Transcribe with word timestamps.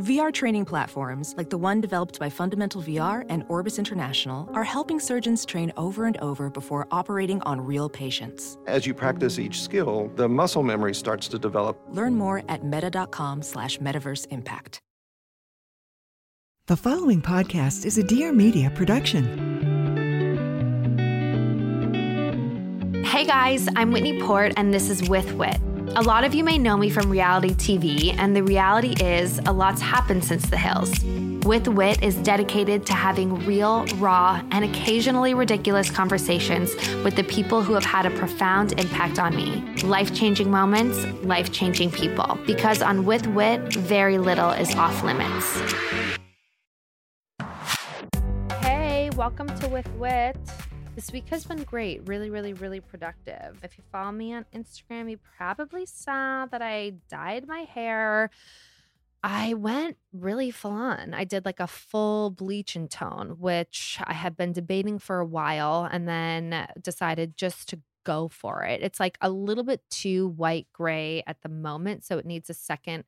VR 0.00 0.32
training 0.32 0.64
platforms, 0.64 1.34
like 1.36 1.50
the 1.50 1.58
one 1.58 1.78
developed 1.82 2.18
by 2.18 2.30
Fundamental 2.30 2.80
VR 2.80 3.26
and 3.28 3.44
Orbis 3.48 3.78
International, 3.78 4.48
are 4.54 4.64
helping 4.64 4.98
surgeons 4.98 5.44
train 5.44 5.70
over 5.76 6.06
and 6.06 6.16
over 6.18 6.48
before 6.48 6.88
operating 6.90 7.42
on 7.42 7.60
real 7.60 7.90
patients. 7.90 8.56
As 8.66 8.86
you 8.86 8.94
practice 8.94 9.38
each 9.38 9.60
skill, 9.60 10.10
the 10.16 10.26
muscle 10.26 10.62
memory 10.62 10.94
starts 10.94 11.28
to 11.28 11.38
develop. 11.38 11.78
Learn 11.90 12.14
more 12.14 12.42
at 12.48 12.64
meta.com 12.64 13.42
slash 13.42 13.76
metaverse 13.78 14.26
impact. 14.30 14.80
The 16.66 16.78
following 16.78 17.20
podcast 17.20 17.84
is 17.84 17.98
a 17.98 18.02
Dear 18.02 18.32
Media 18.32 18.70
production. 18.70 19.50
Hey 23.04 23.26
guys, 23.26 23.68
I'm 23.76 23.90
Whitney 23.90 24.18
Port, 24.22 24.54
and 24.56 24.72
this 24.72 24.88
is 24.88 25.06
With 25.10 25.30
Wit. 25.34 25.60
A 25.96 26.02
lot 26.02 26.22
of 26.22 26.34
you 26.34 26.44
may 26.44 26.56
know 26.56 26.76
me 26.76 26.88
from 26.88 27.10
reality 27.10 27.50
TV, 27.50 28.14
and 28.16 28.36
the 28.36 28.44
reality 28.44 28.94
is 29.04 29.40
a 29.40 29.52
lot's 29.52 29.82
happened 29.82 30.24
since 30.24 30.48
the 30.48 30.56
hills. 30.56 31.02
With 31.44 31.66
Wit 31.66 32.00
is 32.00 32.14
dedicated 32.18 32.86
to 32.86 32.92
having 32.92 33.44
real, 33.44 33.84
raw, 33.96 34.40
and 34.52 34.64
occasionally 34.64 35.34
ridiculous 35.34 35.90
conversations 35.90 36.76
with 37.02 37.16
the 37.16 37.24
people 37.24 37.64
who 37.64 37.74
have 37.74 37.84
had 37.84 38.06
a 38.06 38.10
profound 38.10 38.78
impact 38.78 39.18
on 39.18 39.34
me. 39.34 39.64
Life 39.82 40.14
changing 40.14 40.48
moments, 40.48 41.04
life 41.24 41.50
changing 41.50 41.90
people. 41.90 42.38
Because 42.46 42.82
on 42.82 43.04
With 43.04 43.26
Wit, 43.26 43.74
very 43.74 44.16
little 44.16 44.50
is 44.50 44.72
off 44.76 45.02
limits. 45.02 45.60
Hey, 48.60 49.10
welcome 49.16 49.48
to 49.58 49.68
With 49.68 49.90
Wit. 49.94 50.36
This 50.96 51.12
week 51.12 51.28
has 51.28 51.44
been 51.44 51.62
great. 51.62 52.06
Really, 52.06 52.30
really, 52.30 52.52
really 52.52 52.80
productive. 52.80 53.58
If 53.62 53.78
you 53.78 53.84
follow 53.90 54.12
me 54.12 54.34
on 54.34 54.44
Instagram, 54.54 55.10
you 55.10 55.18
probably 55.38 55.86
saw 55.86 56.46
that 56.46 56.60
I 56.60 56.94
dyed 57.08 57.46
my 57.46 57.60
hair. 57.60 58.30
I 59.22 59.54
went 59.54 59.96
really 60.12 60.50
full 60.50 60.72
on. 60.72 61.14
I 61.14 61.24
did 61.24 61.44
like 61.44 61.60
a 61.60 61.66
full 61.66 62.30
bleach 62.30 62.76
and 62.76 62.90
tone, 62.90 63.36
which 63.38 63.98
I 64.04 64.12
had 64.12 64.36
been 64.36 64.52
debating 64.52 64.98
for 64.98 65.20
a 65.20 65.26
while 65.26 65.88
and 65.90 66.08
then 66.08 66.66
decided 66.82 67.36
just 67.36 67.68
to 67.70 67.80
go 68.04 68.28
for 68.28 68.64
it. 68.64 68.82
It's 68.82 69.00
like 69.00 69.16
a 69.20 69.30
little 69.30 69.64
bit 69.64 69.82
too 69.90 70.28
white 70.28 70.66
gray 70.72 71.22
at 71.26 71.42
the 71.42 71.48
moment. 71.48 72.04
So 72.04 72.18
it 72.18 72.26
needs 72.26 72.50
a 72.50 72.54
second 72.54 73.04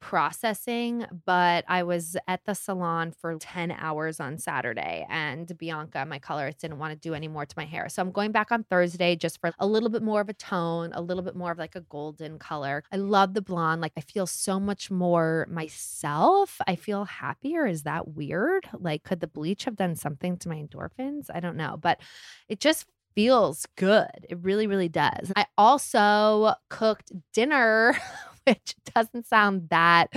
processing, 0.00 1.04
but 1.26 1.64
I 1.68 1.82
was 1.82 2.16
at 2.26 2.44
the 2.44 2.54
salon 2.54 3.12
for 3.12 3.36
10 3.38 3.72
hours 3.72 4.20
on 4.20 4.38
Saturday 4.38 5.06
and 5.08 5.56
Bianca, 5.58 6.04
my 6.06 6.18
colorist, 6.18 6.60
didn't 6.60 6.78
want 6.78 6.92
to 6.92 6.98
do 6.98 7.14
any 7.14 7.28
more 7.28 7.44
to 7.44 7.54
my 7.56 7.64
hair. 7.64 7.88
So 7.88 8.02
I'm 8.02 8.12
going 8.12 8.32
back 8.32 8.52
on 8.52 8.64
Thursday 8.64 9.16
just 9.16 9.40
for 9.40 9.52
a 9.58 9.66
little 9.66 9.88
bit 9.88 10.02
more 10.02 10.20
of 10.20 10.28
a 10.28 10.34
tone, 10.34 10.92
a 10.94 11.00
little 11.00 11.22
bit 11.22 11.36
more 11.36 11.52
of 11.52 11.58
like 11.58 11.74
a 11.74 11.80
golden 11.80 12.38
color. 12.38 12.84
I 12.92 12.96
love 12.96 13.34
the 13.34 13.42
blonde. 13.42 13.80
Like 13.80 13.92
I 13.96 14.00
feel 14.00 14.26
so 14.26 14.60
much 14.60 14.90
more 14.90 15.46
myself. 15.50 16.60
I 16.66 16.76
feel 16.76 17.04
happier. 17.04 17.66
Is 17.66 17.82
that 17.82 18.08
weird? 18.08 18.68
Like 18.72 19.02
could 19.02 19.20
the 19.20 19.26
bleach 19.26 19.64
have 19.64 19.76
done 19.76 19.96
something 19.96 20.36
to 20.38 20.48
my 20.48 20.56
endorphins? 20.56 21.26
I 21.34 21.40
don't 21.40 21.56
know, 21.56 21.76
but 21.80 22.00
it 22.48 22.60
just 22.60 22.86
feels 23.14 23.66
good. 23.74 24.26
It 24.28 24.38
really, 24.42 24.68
really 24.68 24.88
does. 24.88 25.32
I 25.34 25.46
also 25.56 26.54
cooked 26.68 27.10
dinner 27.32 27.96
which 28.48 28.74
doesn't 28.94 29.26
sound 29.26 29.68
that 29.70 30.12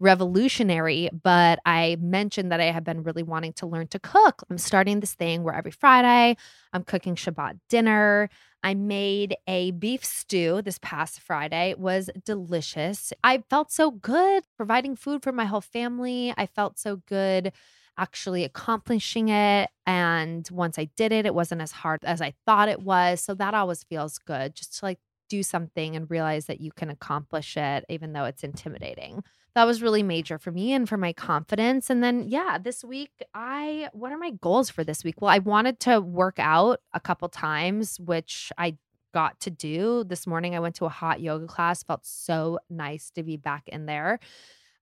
revolutionary, 0.00 1.10
but 1.22 1.58
I 1.66 1.96
mentioned 2.00 2.52
that 2.52 2.60
I 2.60 2.64
have 2.64 2.84
been 2.84 3.02
really 3.02 3.22
wanting 3.22 3.52
to 3.54 3.66
learn 3.66 3.88
to 3.88 3.98
cook. 3.98 4.42
I'm 4.50 4.58
starting 4.58 5.00
this 5.00 5.14
thing 5.14 5.42
where 5.42 5.54
every 5.54 5.70
Friday 5.70 6.36
I'm 6.72 6.84
cooking 6.84 7.16
Shabbat 7.16 7.58
dinner. 7.68 8.28
I 8.62 8.74
made 8.74 9.36
a 9.46 9.72
beef 9.72 10.04
stew 10.04 10.62
this 10.62 10.78
past 10.78 11.20
Friday. 11.20 11.70
It 11.70 11.78
was 11.78 12.08
delicious. 12.24 13.12
I 13.22 13.42
felt 13.50 13.70
so 13.70 13.90
good 13.90 14.44
providing 14.56 14.96
food 14.96 15.22
for 15.22 15.32
my 15.32 15.44
whole 15.44 15.60
family. 15.60 16.32
I 16.36 16.46
felt 16.46 16.78
so 16.78 17.02
good 17.06 17.52
actually 17.96 18.42
accomplishing 18.44 19.28
it. 19.28 19.70
And 19.86 20.48
once 20.50 20.78
I 20.78 20.86
did 20.96 21.12
it, 21.12 21.26
it 21.26 21.34
wasn't 21.34 21.60
as 21.62 21.72
hard 21.72 22.04
as 22.04 22.20
I 22.20 22.34
thought 22.46 22.68
it 22.68 22.80
was. 22.82 23.20
So 23.20 23.34
that 23.34 23.54
always 23.54 23.84
feels 23.84 24.18
good 24.18 24.54
just 24.54 24.78
to 24.78 24.84
like 24.84 24.98
do 25.34 25.42
something 25.42 25.96
and 25.96 26.10
realize 26.10 26.46
that 26.46 26.60
you 26.60 26.70
can 26.70 26.90
accomplish 26.90 27.56
it, 27.56 27.84
even 27.88 28.12
though 28.12 28.24
it's 28.24 28.44
intimidating. 28.44 29.22
That 29.54 29.64
was 29.64 29.82
really 29.82 30.02
major 30.02 30.38
for 30.38 30.50
me 30.50 30.72
and 30.72 30.88
for 30.88 30.96
my 30.96 31.12
confidence. 31.12 31.90
And 31.90 32.02
then, 32.02 32.24
yeah, 32.26 32.58
this 32.58 32.84
week, 32.84 33.10
I, 33.34 33.88
what 33.92 34.12
are 34.12 34.18
my 34.18 34.30
goals 34.30 34.70
for 34.70 34.84
this 34.84 35.04
week? 35.04 35.20
Well, 35.20 35.30
I 35.30 35.38
wanted 35.38 35.80
to 35.80 36.00
work 36.00 36.38
out 36.38 36.80
a 36.92 37.00
couple 37.00 37.28
times, 37.28 37.98
which 38.00 38.52
I 38.58 38.76
got 39.12 39.38
to 39.40 39.50
do. 39.50 40.04
This 40.04 40.26
morning, 40.26 40.54
I 40.54 40.60
went 40.60 40.74
to 40.76 40.86
a 40.86 40.88
hot 40.88 41.20
yoga 41.20 41.46
class, 41.46 41.82
felt 41.82 42.04
so 42.04 42.58
nice 42.68 43.10
to 43.10 43.22
be 43.22 43.36
back 43.36 43.68
in 43.68 43.86
there. 43.86 44.18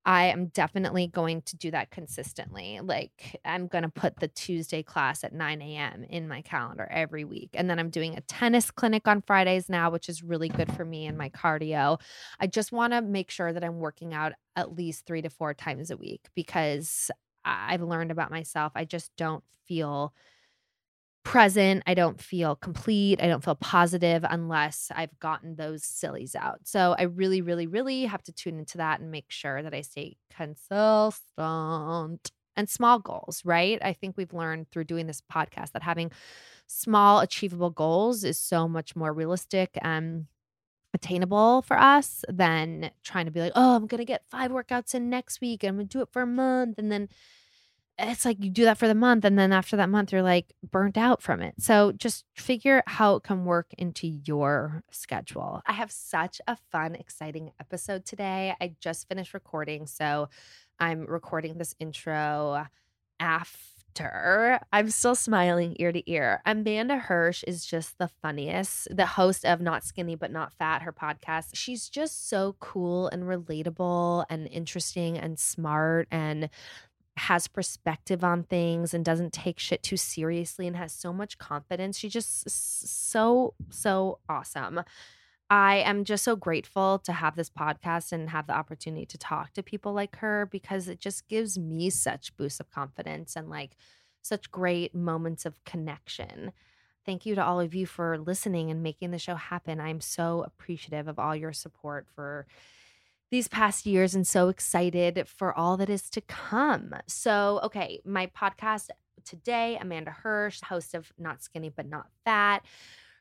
I 0.04 0.24
am 0.26 0.46
definitely 0.46 1.06
going 1.06 1.42
to 1.42 1.56
do 1.56 1.70
that 1.70 1.90
consistently. 1.90 2.80
Like, 2.82 3.40
I'm 3.44 3.68
going 3.68 3.82
to 3.82 3.88
put 3.88 4.18
the 4.18 4.26
Tuesday 4.26 4.82
class 4.82 5.22
at 5.22 5.32
9 5.32 5.62
a.m. 5.62 6.04
in 6.04 6.26
my 6.26 6.42
calendar 6.42 6.88
every 6.90 7.24
week. 7.24 7.50
And 7.54 7.70
then 7.70 7.78
I'm 7.78 7.90
doing 7.90 8.16
a 8.16 8.20
tennis 8.22 8.70
clinic 8.72 9.06
on 9.06 9.22
Fridays 9.22 9.68
now, 9.68 9.90
which 9.90 10.08
is 10.08 10.22
really 10.22 10.48
good 10.48 10.72
for 10.72 10.84
me 10.84 11.06
and 11.06 11.16
my 11.16 11.28
cardio. 11.30 12.00
I 12.40 12.48
just 12.48 12.72
want 12.72 12.92
to 12.92 13.00
make 13.00 13.30
sure 13.30 13.52
that 13.52 13.62
I'm 13.62 13.78
working 13.78 14.12
out 14.12 14.32
at 14.56 14.74
least 14.74 15.06
three 15.06 15.22
to 15.22 15.30
four 15.30 15.54
times 15.54 15.90
a 15.92 15.96
week 15.96 16.28
because 16.34 17.10
I've 17.44 17.82
learned 17.82 18.10
about 18.10 18.30
myself. 18.30 18.72
I 18.74 18.84
just 18.84 19.12
don't 19.16 19.44
feel 19.66 20.12
present. 21.24 21.82
I 21.86 21.94
don't 21.94 22.20
feel 22.20 22.56
complete. 22.56 23.22
I 23.22 23.28
don't 23.28 23.44
feel 23.44 23.54
positive 23.54 24.24
unless 24.28 24.90
I've 24.94 25.18
gotten 25.20 25.56
those 25.56 25.84
sillies 25.84 26.34
out. 26.34 26.60
So 26.64 26.94
I 26.98 27.02
really, 27.02 27.42
really, 27.42 27.66
really 27.66 28.04
have 28.06 28.22
to 28.24 28.32
tune 28.32 28.58
into 28.58 28.78
that 28.78 29.00
and 29.00 29.10
make 29.10 29.30
sure 29.30 29.62
that 29.62 29.74
I 29.74 29.82
stay 29.82 30.16
consistent 30.34 32.30
and 32.56 32.68
small 32.68 32.98
goals, 32.98 33.42
right? 33.44 33.78
I 33.82 33.92
think 33.92 34.16
we've 34.16 34.32
learned 34.32 34.70
through 34.70 34.84
doing 34.84 35.06
this 35.06 35.22
podcast 35.32 35.72
that 35.72 35.82
having 35.82 36.10
small, 36.66 37.20
achievable 37.20 37.70
goals 37.70 38.24
is 38.24 38.38
so 38.38 38.68
much 38.68 38.96
more 38.96 39.12
realistic 39.12 39.78
and 39.82 40.26
attainable 40.94 41.62
for 41.62 41.78
us 41.78 42.24
than 42.28 42.90
trying 43.02 43.24
to 43.24 43.30
be 43.30 43.40
like, 43.40 43.52
oh, 43.54 43.76
I'm 43.76 43.86
going 43.86 43.98
to 43.98 44.04
get 44.04 44.28
five 44.30 44.50
workouts 44.50 44.94
in 44.94 45.08
next 45.08 45.40
week 45.40 45.64
I'm 45.64 45.76
going 45.76 45.88
to 45.88 45.98
do 45.98 46.02
it 46.02 46.08
for 46.12 46.22
a 46.22 46.26
month. 46.26 46.78
And 46.78 46.92
then 46.92 47.08
it's 47.98 48.24
like 48.24 48.42
you 48.42 48.50
do 48.50 48.64
that 48.64 48.78
for 48.78 48.88
the 48.88 48.94
month 48.94 49.24
and 49.24 49.38
then 49.38 49.52
after 49.52 49.76
that 49.76 49.88
month 49.88 50.12
you're 50.12 50.22
like 50.22 50.52
burnt 50.70 50.96
out 50.96 51.22
from 51.22 51.42
it. 51.42 51.54
So 51.58 51.92
just 51.92 52.24
figure 52.34 52.82
how 52.86 53.16
it 53.16 53.22
can 53.22 53.44
work 53.44 53.68
into 53.78 54.06
your 54.06 54.82
schedule. 54.90 55.62
I 55.66 55.72
have 55.72 55.90
such 55.92 56.40
a 56.46 56.56
fun, 56.70 56.94
exciting 56.94 57.52
episode 57.60 58.04
today. 58.04 58.54
I 58.60 58.74
just 58.80 59.08
finished 59.08 59.34
recording, 59.34 59.86
so 59.86 60.28
I'm 60.78 61.06
recording 61.06 61.58
this 61.58 61.74
intro 61.78 62.66
after. 63.20 64.58
I'm 64.72 64.88
still 64.88 65.14
smiling 65.14 65.76
ear 65.78 65.92
to 65.92 66.10
ear. 66.10 66.40
Amanda 66.46 66.96
Hirsch 66.96 67.44
is 67.46 67.66
just 67.66 67.98
the 67.98 68.08
funniest, 68.22 68.88
the 68.90 69.04
host 69.04 69.44
of 69.44 69.60
Not 69.60 69.84
Skinny 69.84 70.14
But 70.16 70.32
Not 70.32 70.54
Fat, 70.54 70.82
her 70.82 70.94
podcast. 70.94 71.50
She's 71.52 71.90
just 71.90 72.28
so 72.30 72.56
cool 72.58 73.08
and 73.08 73.24
relatable 73.24 74.24
and 74.30 74.48
interesting 74.48 75.18
and 75.18 75.38
smart 75.38 76.08
and 76.10 76.48
has 77.16 77.46
perspective 77.46 78.24
on 78.24 78.44
things 78.44 78.94
and 78.94 79.04
doesn't 79.04 79.32
take 79.32 79.58
shit 79.58 79.82
too 79.82 79.96
seriously 79.96 80.66
and 80.66 80.76
has 80.76 80.92
so 80.92 81.12
much 81.12 81.38
confidence. 81.38 81.98
She's 81.98 82.12
just 82.12 82.48
so, 82.48 83.54
so 83.70 84.18
awesome. 84.28 84.82
I 85.50 85.76
am 85.76 86.04
just 86.04 86.24
so 86.24 86.34
grateful 86.34 86.98
to 87.00 87.12
have 87.12 87.36
this 87.36 87.50
podcast 87.50 88.12
and 88.12 88.30
have 88.30 88.46
the 88.46 88.54
opportunity 88.54 89.04
to 89.04 89.18
talk 89.18 89.52
to 89.52 89.62
people 89.62 89.92
like 89.92 90.16
her 90.16 90.48
because 90.50 90.88
it 90.88 90.98
just 90.98 91.28
gives 91.28 91.58
me 91.58 91.90
such 91.90 92.34
boosts 92.38 92.60
of 92.60 92.70
confidence 92.70 93.36
and 93.36 93.50
like 93.50 93.76
such 94.22 94.50
great 94.50 94.94
moments 94.94 95.44
of 95.44 95.62
connection. 95.64 96.52
Thank 97.04 97.26
you 97.26 97.34
to 97.34 97.44
all 97.44 97.60
of 97.60 97.74
you 97.74 97.84
for 97.84 98.16
listening 98.16 98.70
and 98.70 98.82
making 98.82 99.10
the 99.10 99.18
show 99.18 99.34
happen. 99.34 99.80
I'm 99.80 100.00
so 100.00 100.42
appreciative 100.46 101.08
of 101.08 101.18
all 101.18 101.36
your 101.36 101.52
support 101.52 102.06
for 102.14 102.46
these 103.32 103.48
past 103.48 103.86
years 103.86 104.14
and 104.14 104.26
so 104.26 104.50
excited 104.50 105.26
for 105.26 105.56
all 105.58 105.78
that 105.78 105.88
is 105.88 106.10
to 106.10 106.20
come. 106.20 106.94
So, 107.06 107.60
okay, 107.64 107.98
my 108.04 108.26
podcast 108.26 108.90
today, 109.24 109.78
Amanda 109.80 110.10
Hirsch, 110.10 110.60
host 110.60 110.94
of 110.94 111.10
Not 111.18 111.42
Skinny 111.42 111.70
But 111.70 111.88
Not 111.88 112.08
Fat. 112.26 112.62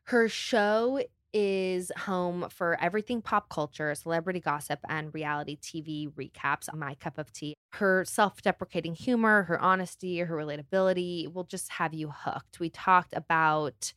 Her 0.03 0.27
show 0.27 1.01
is 1.33 1.93
home 1.97 2.47
for 2.49 2.77
everything 2.81 3.21
pop 3.21 3.47
culture, 3.47 3.95
celebrity 3.95 4.41
gossip, 4.41 4.79
and 4.89 5.13
reality 5.13 5.57
TV 5.61 6.11
recaps. 6.13 6.67
On 6.69 6.77
my 6.77 6.95
cup 6.95 7.17
of 7.17 7.31
tea. 7.31 7.55
Her 7.69 8.03
self 8.03 8.41
deprecating 8.41 8.95
humor, 8.95 9.43
her 9.43 9.61
honesty, 9.61 10.19
her 10.19 10.35
relatability 10.35 11.33
will 11.33 11.45
just 11.45 11.69
have 11.69 11.93
you 11.93 12.11
hooked. 12.13 12.59
We 12.59 12.69
talked 12.69 13.13
about 13.15 13.93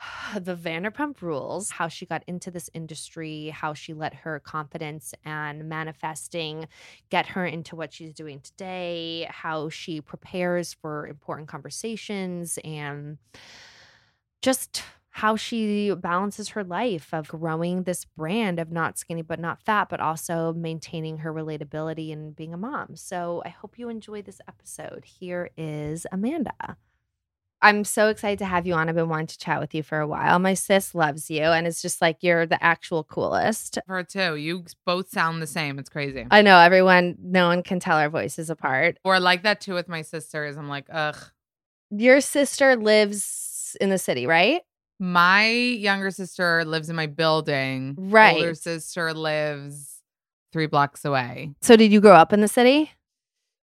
the 0.40 0.56
Vanderpump 0.56 1.20
rules, 1.20 1.70
how 1.70 1.88
she 1.88 2.06
got 2.06 2.22
into 2.26 2.50
this 2.50 2.70
industry, 2.74 3.48
how 3.48 3.74
she 3.74 3.94
let 3.94 4.14
her 4.14 4.40
confidence 4.40 5.14
and 5.24 5.68
manifesting 5.68 6.66
get 7.10 7.26
her 7.26 7.44
into 7.44 7.76
what 7.76 7.92
she's 7.92 8.14
doing 8.14 8.40
today, 8.40 9.26
how 9.30 9.68
she 9.68 10.00
prepares 10.00 10.74
for 10.74 11.06
important 11.06 11.48
conversations, 11.48 12.58
and 12.64 13.18
just 14.42 14.82
how 15.12 15.34
she 15.36 15.92
balances 15.94 16.50
her 16.50 16.62
life 16.62 17.12
of 17.12 17.28
growing 17.28 17.82
this 17.82 18.04
brand 18.04 18.60
of 18.60 18.70
not 18.70 18.96
skinny 18.96 19.22
but 19.22 19.40
not 19.40 19.60
fat, 19.60 19.88
but 19.90 20.00
also 20.00 20.52
maintaining 20.52 21.18
her 21.18 21.32
relatability 21.32 22.12
and 22.12 22.36
being 22.36 22.54
a 22.54 22.56
mom. 22.56 22.94
So 22.94 23.42
I 23.44 23.48
hope 23.48 23.78
you 23.78 23.88
enjoy 23.88 24.22
this 24.22 24.40
episode. 24.48 25.04
Here 25.04 25.50
is 25.56 26.06
Amanda. 26.12 26.76
I'm 27.62 27.84
so 27.84 28.08
excited 28.08 28.38
to 28.38 28.46
have 28.46 28.66
you 28.66 28.74
on. 28.74 28.88
I've 28.88 28.94
been 28.94 29.08
wanting 29.08 29.26
to 29.28 29.38
chat 29.38 29.60
with 29.60 29.74
you 29.74 29.82
for 29.82 30.00
a 30.00 30.06
while. 30.06 30.38
My 30.38 30.54
sis 30.54 30.94
loves 30.94 31.30
you, 31.30 31.42
and 31.42 31.66
it's 31.66 31.82
just 31.82 32.00
like 32.00 32.18
you're 32.22 32.46
the 32.46 32.62
actual 32.62 33.04
coolest. 33.04 33.78
Her 33.86 34.02
too. 34.02 34.36
You 34.36 34.64
both 34.86 35.10
sound 35.10 35.42
the 35.42 35.46
same. 35.46 35.78
It's 35.78 35.90
crazy. 35.90 36.26
I 36.30 36.42
know 36.42 36.58
everyone, 36.58 37.16
no 37.22 37.48
one 37.48 37.62
can 37.62 37.78
tell 37.78 37.98
our 37.98 38.08
voices 38.08 38.48
apart. 38.48 38.98
Or 39.04 39.20
like 39.20 39.42
that 39.42 39.60
too 39.60 39.74
with 39.74 39.88
my 39.88 40.02
sisters. 40.02 40.56
I'm 40.56 40.68
like, 40.68 40.86
ugh. 40.90 41.16
Your 41.90 42.20
sister 42.20 42.76
lives 42.76 43.76
in 43.80 43.90
the 43.90 43.98
city, 43.98 44.26
right? 44.26 44.62
My 44.98 45.48
younger 45.48 46.10
sister 46.10 46.64
lives 46.64 46.88
in 46.88 46.96
my 46.96 47.06
building. 47.06 47.96
Right. 47.98 48.36
Older 48.36 48.54
sister 48.54 49.12
lives 49.12 50.02
three 50.52 50.66
blocks 50.66 51.04
away. 51.04 51.54
So, 51.60 51.76
did 51.76 51.92
you 51.92 52.00
grow 52.00 52.14
up 52.14 52.32
in 52.32 52.40
the 52.40 52.48
city? 52.48 52.90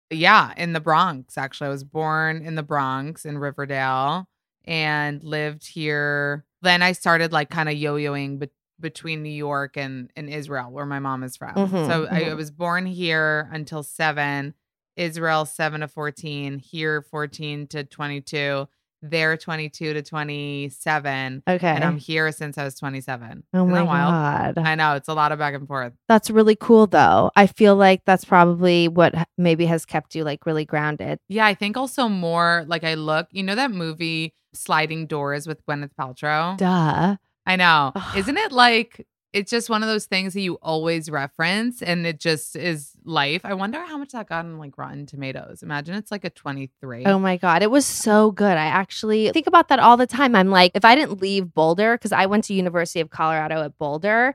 Yeah, 0.09 0.53
in 0.55 0.73
the 0.73 0.79
Bronx, 0.79 1.37
actually. 1.37 1.67
I 1.67 1.71
was 1.71 1.83
born 1.83 2.41
in 2.45 2.55
the 2.55 2.63
Bronx 2.63 3.25
in 3.25 3.37
Riverdale 3.37 4.27
and 4.65 5.23
lived 5.23 5.67
here. 5.67 6.45
Then 6.61 6.81
I 6.81 6.93
started 6.93 7.31
like 7.31 7.49
kind 7.49 7.69
of 7.69 7.75
yo 7.75 7.95
yoing 7.95 8.39
be- 8.39 8.49
between 8.79 9.23
New 9.23 9.29
York 9.29 9.75
and, 9.75 10.11
and 10.15 10.29
Israel, 10.29 10.71
where 10.71 10.85
my 10.85 10.99
mom 10.99 11.23
is 11.23 11.35
from. 11.35 11.55
Mhm, 11.55 11.87
so 11.87 12.07
I, 12.09 12.17
I 12.17 12.23
mhm. 12.25 12.37
was 12.37 12.51
born 12.51 12.85
here 12.85 13.49
until 13.51 13.83
seven, 13.83 14.53
Israel 14.95 15.45
seven 15.45 15.81
to 15.81 15.87
14, 15.87 16.59
here 16.59 17.01
14 17.01 17.67
to 17.67 17.83
22, 17.83 18.67
there 19.01 19.37
22 19.37 19.93
to 19.93 20.01
27. 20.01 21.43
Okay. 21.47 21.67
And 21.67 21.83
I'm 21.83 21.97
here 21.97 22.31
since 22.31 22.57
I 22.57 22.63
was 22.63 22.75
27. 22.75 23.43
oh 23.53 23.57
Isn't 23.57 23.71
my? 23.71 23.83
God. 23.85 24.57
I 24.57 24.75
know. 24.75 24.95
It's 24.95 25.07
a 25.07 25.13
lot 25.13 25.31
of 25.31 25.39
back 25.39 25.53
and 25.53 25.67
forth. 25.67 25.93
That's 26.07 26.29
really 26.29 26.55
cool, 26.55 26.87
though. 26.87 27.31
I 27.35 27.47
feel 27.47 27.75
like 27.75 28.03
that's 28.05 28.25
probably 28.25 28.87
what 28.87 29.13
maybe 29.37 29.65
has 29.65 29.85
kept 29.85 30.15
you 30.15 30.23
like 30.23 30.45
really 30.45 30.65
grounded. 30.65 31.19
Yeah, 31.29 31.45
I 31.45 31.53
think 31.53 31.77
also 31.77 32.09
more 32.09 32.65
like 32.67 32.83
I 32.83 32.95
look, 32.95 33.27
you 33.31 33.43
know, 33.43 33.55
that 33.55 33.71
movie 33.71 34.33
Sliding 34.53 35.07
Doors 35.07 35.47
with 35.47 35.65
Gwyneth 35.65 35.91
Paltrow? 35.99 36.57
Duh. 36.57 37.17
I 37.45 37.55
know. 37.55 37.93
Isn't 38.15 38.37
it 38.37 38.51
like 38.51 39.05
it's 39.37 39.51
just 39.51 39.69
one 39.69 39.83
of 39.83 39.89
those 39.89 40.05
things 40.05 40.33
that 40.33 40.41
you 40.41 40.55
always 40.55 41.09
reference 41.09 41.81
and 41.81 42.07
it 42.07 42.19
just 42.19 42.55
is 42.55 42.91
life? 43.05 43.41
I 43.43 43.53
wonder 43.53 43.79
how 43.85 43.97
much 43.97 44.11
that 44.11 44.27
got 44.27 44.45
on 44.45 44.57
like 44.57 44.77
Rotten 44.77 45.05
Tomatoes. 45.05 45.61
Imagine 45.61 45.95
it's 45.95 46.11
like 46.11 46.25
a 46.25 46.29
23. 46.29 47.05
Oh 47.05 47.19
my 47.19 47.37
God. 47.37 47.61
It 47.61 47.69
was 47.69 47.85
so 47.85 48.31
good. 48.31 48.57
I 48.57 48.65
actually 48.65 49.29
think 49.31 49.45
about 49.45 49.67
that 49.67 49.79
all 49.79 49.95
the 49.95 50.07
time. 50.07 50.35
I'm 50.35 50.49
like, 50.49 50.71
if 50.73 50.83
I 50.83 50.95
didn't 50.95 51.21
leave 51.21 51.53
Boulder, 51.53 51.95
because 51.95 52.11
I 52.11 52.25
went 52.25 52.45
to 52.45 52.53
University 52.53 52.99
of 52.99 53.11
Colorado 53.11 53.61
at 53.61 53.77
Boulder 53.77 54.33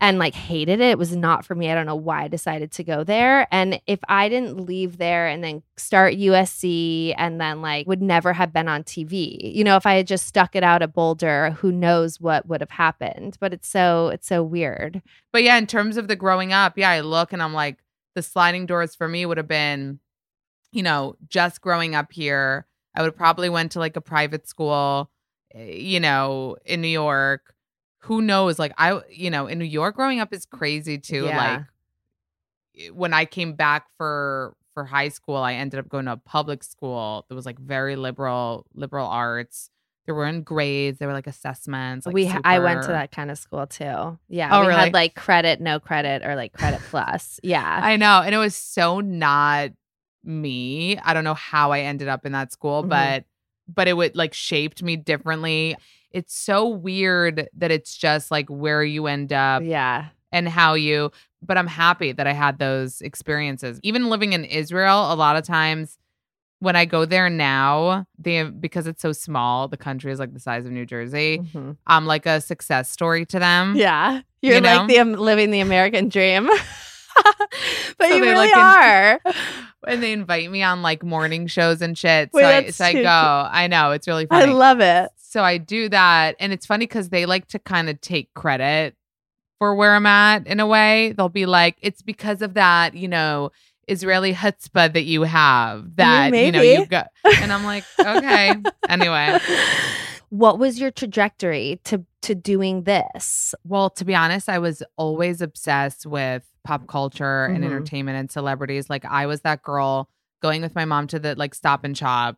and 0.00 0.18
like 0.18 0.34
hated 0.34 0.80
it, 0.80 0.90
it 0.90 0.98
was 0.98 1.14
not 1.14 1.44
for 1.44 1.54
me. 1.54 1.70
I 1.70 1.74
don't 1.74 1.86
know 1.86 1.94
why 1.94 2.24
I 2.24 2.28
decided 2.28 2.72
to 2.72 2.84
go 2.84 3.04
there. 3.04 3.46
And 3.52 3.80
if 3.86 4.00
I 4.08 4.28
didn't 4.28 4.64
leave 4.64 4.96
there 4.96 5.26
and 5.26 5.44
then 5.44 5.62
start 5.76 6.14
USC 6.14 7.14
and 7.18 7.40
then 7.40 7.60
like 7.60 7.86
would 7.86 8.00
never 8.00 8.32
have 8.32 8.52
been 8.52 8.68
on 8.68 8.82
TV, 8.82 9.54
you 9.54 9.62
know, 9.62 9.76
if 9.76 9.84
I 9.84 9.94
had 9.94 10.06
just 10.06 10.26
stuck 10.26 10.56
it 10.56 10.62
out 10.62 10.82
at 10.82 10.94
Boulder, 10.94 11.50
who 11.50 11.70
knows 11.70 12.20
what 12.20 12.46
would 12.48 12.62
have 12.62 12.70
happened. 12.70 13.36
But 13.40 13.52
it's 13.52 13.68
so, 13.68 14.08
it's 14.08 14.26
so 14.26 14.42
weird. 14.42 15.02
But 15.32 15.42
yeah, 15.42 15.58
in 15.58 15.66
terms 15.66 15.98
of 15.98 16.08
the 16.08 16.16
growing 16.16 16.52
up, 16.52 16.78
yeah, 16.78 16.90
I 16.90 17.00
look 17.00 17.32
and 17.32 17.42
I'm 17.42 17.54
like, 17.54 17.78
the 18.14 18.22
sliding 18.22 18.66
doors 18.66 18.94
for 18.94 19.06
me 19.06 19.26
would 19.26 19.36
have 19.36 19.48
been, 19.48 20.00
you 20.72 20.82
know, 20.82 21.16
just 21.28 21.60
growing 21.60 21.94
up 21.94 22.12
here. 22.12 22.66
I 22.94 23.02
would 23.02 23.16
probably 23.16 23.48
went 23.48 23.72
to 23.72 23.78
like 23.78 23.96
a 23.96 24.00
private 24.00 24.48
school, 24.48 25.10
eh, 25.54 25.74
you 25.74 26.00
know, 26.00 26.56
in 26.64 26.80
New 26.80 26.88
York. 26.88 27.54
Who 28.04 28.22
knows? 28.22 28.58
Like 28.58 28.72
I, 28.78 29.00
you 29.10 29.30
know, 29.30 29.46
in 29.46 29.58
New 29.58 29.64
York, 29.64 29.96
growing 29.96 30.20
up 30.20 30.32
is 30.32 30.46
crazy 30.46 30.98
too. 30.98 31.24
Yeah. 31.26 31.36
Like 31.36 31.60
eh, 32.78 32.88
when 32.88 33.12
I 33.12 33.24
came 33.24 33.54
back 33.54 33.86
for 33.96 34.54
for 34.74 34.84
high 34.84 35.08
school, 35.08 35.36
I 35.36 35.54
ended 35.54 35.80
up 35.80 35.88
going 35.88 36.06
to 36.06 36.12
a 36.12 36.16
public 36.16 36.62
school 36.62 37.26
that 37.28 37.34
was 37.34 37.44
like 37.46 37.58
very 37.58 37.96
liberal, 37.96 38.66
liberal 38.74 39.06
arts. 39.06 39.70
There 40.06 40.14
weren't 40.14 40.44
grades. 40.44 40.98
There 40.98 41.08
were 41.08 41.14
like 41.14 41.26
assessments. 41.26 42.06
Like 42.06 42.14
we 42.14 42.26
ha- 42.26 42.40
I 42.42 42.58
went 42.58 42.82
to 42.82 42.88
that 42.88 43.12
kind 43.12 43.30
of 43.30 43.38
school 43.38 43.66
too. 43.66 44.18
Yeah. 44.28 44.48
Oh, 44.50 44.60
we 44.62 44.68
really? 44.68 44.80
had 44.80 44.94
like 44.94 45.14
credit, 45.14 45.60
no 45.60 45.78
credit, 45.78 46.22
or 46.24 46.34
like 46.36 46.52
credit 46.52 46.80
plus. 46.88 47.38
Yeah. 47.42 47.80
I 47.82 47.96
know. 47.96 48.22
And 48.24 48.34
it 48.34 48.38
was 48.38 48.56
so 48.56 49.00
not 49.00 49.70
me. 50.24 50.98
I 50.98 51.14
don't 51.14 51.24
know 51.24 51.34
how 51.34 51.72
I 51.72 51.80
ended 51.80 52.08
up 52.08 52.24
in 52.26 52.32
that 52.32 52.50
school, 52.52 52.82
Mhm. 52.82 52.88
but 52.88 53.24
but 53.72 53.88
it 53.88 53.96
would 53.96 54.16
like 54.16 54.34
shaped 54.34 54.82
me 54.82 54.96
differently. 54.96 55.76
It's 56.10 56.36
so 56.36 56.68
weird 56.68 57.48
that 57.56 57.70
it's 57.70 57.96
just 57.96 58.30
like 58.30 58.48
where 58.48 58.82
you 58.82 59.06
end 59.06 59.32
up 59.32 59.62
yeah. 59.64 60.06
and 60.32 60.48
how 60.48 60.74
you 60.74 61.12
but 61.42 61.56
I'm 61.56 61.66
happy 61.66 62.12
that 62.12 62.26
I 62.26 62.32
had 62.32 62.58
those 62.58 63.00
experiences. 63.00 63.80
Even 63.82 64.10
living 64.10 64.34
in 64.34 64.44
Israel, 64.44 65.12
a 65.12 65.14
lot 65.14 65.36
of 65.36 65.44
times 65.44 65.96
when 66.58 66.76
I 66.76 66.84
go 66.84 67.06
there 67.06 67.30
now, 67.30 68.06
they 68.18 68.44
because 68.44 68.86
it's 68.86 69.00
so 69.00 69.12
small, 69.12 69.66
the 69.66 69.78
country 69.78 70.12
is 70.12 70.18
like 70.18 70.34
the 70.34 70.40
size 70.40 70.66
of 70.66 70.72
New 70.72 70.84
Jersey. 70.84 71.38
Mhm. 71.38 71.76
I'm 71.86 72.06
like 72.06 72.26
a 72.26 72.40
success 72.40 72.90
story 72.90 73.24
to 73.26 73.38
them. 73.38 73.74
Yeah. 73.76 74.20
You're 74.42 74.56
You 74.56 74.60
like 74.60 74.88
the 74.88 74.98
um, 74.98 75.14
living 75.14 75.50
the 75.50 75.60
American 75.60 76.08
dream. 76.08 76.48
but 77.98 78.08
So 78.08 78.14
you 78.14 78.20
they 78.24 78.30
really 78.30 78.50
in- 78.50 78.58
are. 78.58 79.20
and 79.86 80.02
they 80.02 80.12
invite 80.12 80.50
me 80.50 80.62
on 80.62 80.82
like 80.82 81.02
morning 81.02 81.46
shows 81.46 81.82
and 81.82 81.96
shit. 81.96 82.30
Wait, 82.32 82.42
so 82.42 82.48
I, 82.48 82.92
so 82.92 82.98
I 82.98 83.02
go. 83.02 83.48
I 83.50 83.66
know 83.66 83.92
it's 83.92 84.06
really 84.06 84.26
funny. 84.26 84.50
I 84.50 84.54
love 84.54 84.80
it. 84.80 85.10
so 85.16 85.42
I 85.42 85.58
do 85.58 85.88
that, 85.88 86.36
and 86.40 86.52
it's 86.52 86.66
funny 86.66 86.86
because 86.86 87.08
they 87.08 87.26
like 87.26 87.48
to 87.48 87.58
kind 87.58 87.88
of 87.88 88.00
take 88.00 88.32
credit 88.34 88.94
for 89.58 89.74
where 89.74 89.94
I'm 89.94 90.06
at 90.06 90.46
in 90.46 90.60
a 90.60 90.66
way. 90.66 91.12
They'll 91.12 91.28
be 91.28 91.46
like, 91.46 91.76
"It's 91.80 92.02
because 92.02 92.42
of 92.42 92.54
that, 92.54 92.94
you 92.94 93.08
know." 93.08 93.50
Israeli 93.88 94.32
chutzpah 94.32 94.92
that 94.92 95.02
you 95.02 95.22
have 95.22 95.80
mm, 95.80 95.96
that 95.96 96.32
you 96.32 96.52
know 96.52 96.62
you've 96.62 96.88
got 96.88 97.08
and 97.24 97.52
I'm 97.52 97.64
like 97.64 97.82
okay 97.98 98.54
anyway 98.88 99.36
What 100.28 100.60
was 100.60 100.78
your 100.78 100.92
trajectory 100.92 101.80
to 101.84 102.04
to 102.22 102.34
doing 102.36 102.84
this? 102.84 103.52
Well, 103.64 103.90
to 103.90 104.04
be 104.04 104.14
honest, 104.14 104.48
I 104.48 104.58
was 104.60 104.82
always 104.96 105.40
obsessed 105.40 106.06
with 106.06 106.44
pop 106.64 106.86
culture 106.86 107.44
and 107.46 107.62
Mhm. 107.64 107.66
entertainment 107.66 108.18
and 108.18 108.30
celebrities. 108.30 108.88
Like 108.90 109.04
I 109.04 109.26
was 109.26 109.40
that 109.42 109.62
girl 109.62 110.08
going 110.42 110.62
with 110.62 110.74
my 110.74 110.84
mom 110.84 111.06
to 111.08 111.18
the 111.18 111.34
like 111.34 111.54
stop 111.54 111.84
and 111.84 111.96
shop 111.96 112.36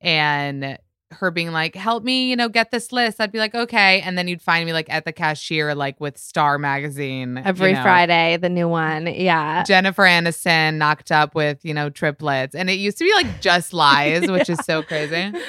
and 0.00 0.78
her 1.12 1.30
being 1.30 1.52
like, 1.52 1.74
help 1.74 2.02
me, 2.02 2.30
you 2.30 2.36
know, 2.36 2.48
get 2.48 2.70
this 2.70 2.90
list. 2.90 3.20
I'd 3.20 3.30
be 3.32 3.38
like, 3.38 3.54
okay. 3.54 4.00
And 4.00 4.16
then 4.16 4.28
you'd 4.28 4.40
find 4.40 4.64
me 4.64 4.72
like 4.72 4.88
at 4.88 5.04
the 5.04 5.12
cashier, 5.12 5.74
like 5.74 6.00
with 6.00 6.16
Star 6.16 6.56
Magazine. 6.58 7.36
you 7.36 7.42
Every 7.44 7.74
know. 7.74 7.82
Friday, 7.82 8.38
the 8.38 8.48
new 8.48 8.66
one. 8.66 9.06
Yeah. 9.06 9.62
Jennifer 9.62 10.04
Aniston 10.04 10.76
knocked 10.76 11.12
up 11.12 11.34
with, 11.34 11.62
you 11.66 11.74
know, 11.74 11.90
triplets. 11.90 12.54
And 12.54 12.70
it 12.70 12.78
used 12.78 12.96
to 12.96 13.04
be 13.04 13.12
like 13.12 13.42
just 13.42 13.74
lies, 13.74 14.30
which 14.30 14.48
is 14.48 14.58
so 14.64 14.82
crazy. 14.82 15.32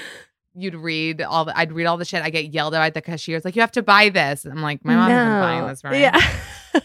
You'd 0.55 0.75
read 0.75 1.21
all 1.21 1.45
the, 1.45 1.57
I'd 1.57 1.71
read 1.71 1.85
all 1.85 1.97
the 1.97 2.05
shit. 2.05 2.21
I 2.21 2.29
get 2.29 2.53
yelled 2.53 2.73
at 2.75 2.81
at 2.83 2.93
the 2.93 3.01
cashier. 3.01 3.35
It's 3.37 3.45
like, 3.45 3.55
you 3.55 3.61
have 3.61 3.71
to 3.73 3.81
buy 3.81 4.09
this. 4.09 4.45
I'm 4.45 4.61
like, 4.61 4.83
my 4.85 4.95
mom's 4.95 5.09
not 5.09 5.41
buying 5.41 5.67
this 5.67 5.81
for 5.81 5.89
me. 5.89 6.01
Yeah. 6.01 6.19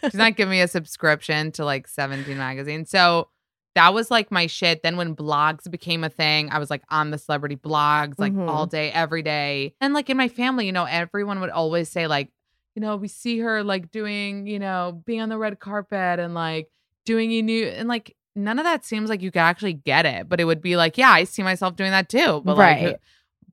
She's 0.04 0.14
not 0.14 0.36
giving 0.36 0.50
me 0.50 0.60
a 0.60 0.68
subscription 0.68 1.52
to 1.52 1.64
like 1.64 1.86
17 1.88 2.36
magazines. 2.38 2.90
So 2.90 3.28
that 3.74 3.92
was 3.94 4.10
like 4.10 4.30
my 4.30 4.46
shit. 4.46 4.82
Then 4.82 4.96
when 4.96 5.14
blogs 5.14 5.70
became 5.70 6.02
a 6.04 6.08
thing, 6.08 6.50
I 6.50 6.58
was 6.58 6.70
like 6.70 6.82
on 6.90 7.10
the 7.10 7.18
celebrity 7.18 7.56
blogs 7.56 8.14
like 8.18 8.32
Mhm. 8.32 8.48
all 8.48 8.66
day, 8.66 8.90
every 8.90 9.22
day. 9.22 9.74
And 9.80 9.94
like 9.94 10.08
in 10.10 10.16
my 10.16 10.28
family, 10.28 10.66
you 10.66 10.72
know, 10.72 10.84
everyone 10.84 11.40
would 11.40 11.50
always 11.50 11.88
say, 11.90 12.06
like, 12.06 12.30
you 12.74 12.80
know, 12.82 12.96
we 12.96 13.08
see 13.08 13.38
her 13.40 13.62
like 13.62 13.90
doing, 13.90 14.46
you 14.46 14.58
know, 14.58 15.02
being 15.04 15.20
on 15.20 15.28
the 15.28 15.38
red 15.38 15.58
carpet 15.60 16.18
and 16.20 16.32
like 16.34 16.70
doing 17.04 17.32
a 17.32 17.42
new 17.42 17.66
and 17.66 17.88
like 17.88 18.14
none 18.36 18.58
of 18.58 18.64
that 18.64 18.84
seems 18.84 19.08
like 19.10 19.20
you 19.20 19.30
could 19.30 19.40
actually 19.40 19.72
get 19.74 20.06
it. 20.06 20.28
But 20.28 20.40
it 20.40 20.44
would 20.44 20.60
be 20.62 20.76
like, 20.76 20.96
yeah, 20.98 21.10
I 21.10 21.24
see 21.24 21.42
myself 21.42 21.76
doing 21.76 21.90
that 21.90 22.08
too. 22.08 22.40
But 22.44 22.56
like 22.56 22.82
Right. 22.82 22.96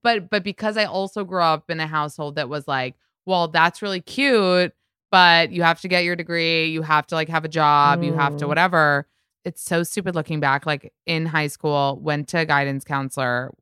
But 0.05 0.29
but 0.31 0.43
because 0.43 0.77
I 0.77 0.85
also 0.85 1.25
grew 1.25 1.41
up 1.43 1.69
in 1.69 1.81
a 1.81 1.87
household 1.87 2.37
that 2.37 2.49
was 2.49 2.67
like, 2.69 2.95
well, 3.25 3.49
that's 3.49 3.81
really 3.83 4.01
cute, 4.01 4.73
but 5.11 5.51
you 5.51 5.63
have 5.63 5.81
to 5.81 5.89
get 5.89 6.05
your 6.05 6.15
degree, 6.17 6.67
you 6.67 6.83
have 6.83 7.07
to 7.09 7.15
like 7.15 7.29
have 7.29 7.45
a 7.45 7.49
job, 7.49 8.03
you 8.03 8.13
have 8.15 8.37
to 8.37 8.45
Mm. 8.45 8.49
whatever. 8.49 9.07
It's 9.45 9.63
so 9.63 9.83
stupid 9.83 10.15
looking 10.15 10.39
back. 10.41 10.65
Like 10.67 10.93
in 11.07 11.25
high 11.27 11.47
school, 11.47 11.99
went 12.01 12.29
to 12.29 12.39
a 12.39 12.45
guidance 12.45 12.85
counselor. 12.85 13.53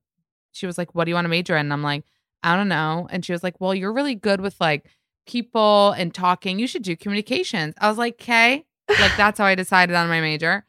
She 0.54 0.66
was 0.68 0.78
like, 0.78 0.96
"What 0.96 1.06
do 1.06 1.12
you 1.12 1.16
want 1.16 1.26
to 1.26 1.30
major 1.30 1.56
in?" 1.56 1.68
And 1.68 1.74
I'm 1.74 1.84
like, 1.84 2.06
"I 2.44 2.56
don't 2.56 2.70
know." 2.70 3.08
And 3.12 3.26
she 3.26 3.32
was 3.34 3.44
like, 3.44 3.60
"Well, 3.62 3.76
you're 3.76 3.94
really 3.94 4.16
good 4.16 4.42
with 4.42 4.56
like 4.62 4.86
people 5.28 5.92
and 5.94 6.14
talking. 6.14 6.60
You 6.60 6.68
should 6.68 6.84
do 6.84 6.96
communications. 6.98 7.76
I 7.80 7.90
was 7.90 7.98
like, 7.98 8.16
okay. 8.22 8.66
Like 8.90 9.16
that's 9.16 9.38
how 9.40 9.46
I 9.46 9.56
decided 9.56 9.96
on 9.96 10.10
my 10.10 10.20
major. 10.22 10.66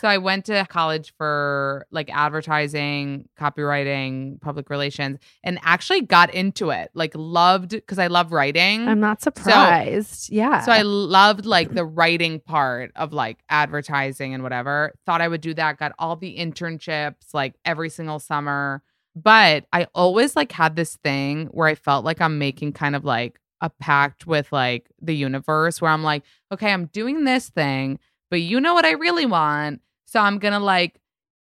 So 0.00 0.08
I 0.08 0.18
went 0.18 0.46
to 0.46 0.66
college 0.68 1.12
for 1.18 1.86
like 1.90 2.10
advertising, 2.12 3.28
copywriting, 3.38 4.40
public 4.40 4.70
relations, 4.70 5.18
and 5.44 5.58
actually 5.62 6.02
got 6.02 6.32
into 6.32 6.70
it. 6.70 6.90
Like 6.94 7.12
loved 7.14 7.70
because 7.70 7.98
I 7.98 8.06
love 8.06 8.32
writing. 8.32 8.88
I'm 8.88 9.00
not 9.00 9.20
surprised. 9.20 10.30
yeah. 10.30 10.60
So 10.62 10.72
I 10.72 10.82
loved 10.82 11.46
like 11.46 11.72
the 11.74 11.84
writing 11.84 12.40
part 12.40 12.90
of 12.96 13.12
like 13.12 13.38
advertising 13.48 14.34
and 14.34 14.42
whatever. 14.42 14.92
Thought 15.04 15.20
I 15.20 15.28
would 15.28 15.40
do 15.40 15.54
that. 15.54 15.78
Got 15.78 15.92
all 15.98 16.16
the 16.16 16.36
internships 16.38 17.34
like 17.34 17.54
every 17.64 17.90
single 17.90 18.18
summer. 18.18 18.82
But 19.14 19.66
I 19.72 19.88
always 19.94 20.36
like 20.36 20.52
had 20.52 20.76
this 20.76 20.96
thing 20.96 21.46
where 21.46 21.66
I 21.66 21.74
felt 21.74 22.04
like 22.04 22.20
I'm 22.20 22.38
making 22.38 22.72
kind 22.72 22.94
of 22.94 23.04
like 23.04 23.40
a 23.60 23.70
pact 23.70 24.26
with 24.26 24.52
like 24.52 24.88
the 25.00 25.14
universe 25.14 25.80
where 25.80 25.90
I'm 25.90 26.02
like, 26.02 26.22
okay, 26.52 26.72
I'm 26.72 26.86
doing 26.86 27.24
this 27.24 27.48
thing, 27.48 27.98
but 28.30 28.40
you 28.40 28.60
know 28.60 28.74
what 28.74 28.84
I 28.84 28.92
really 28.92 29.26
want. 29.26 29.80
So 30.06 30.20
I'm 30.20 30.38
going 30.38 30.52
to 30.54 30.60
like, 30.60 31.00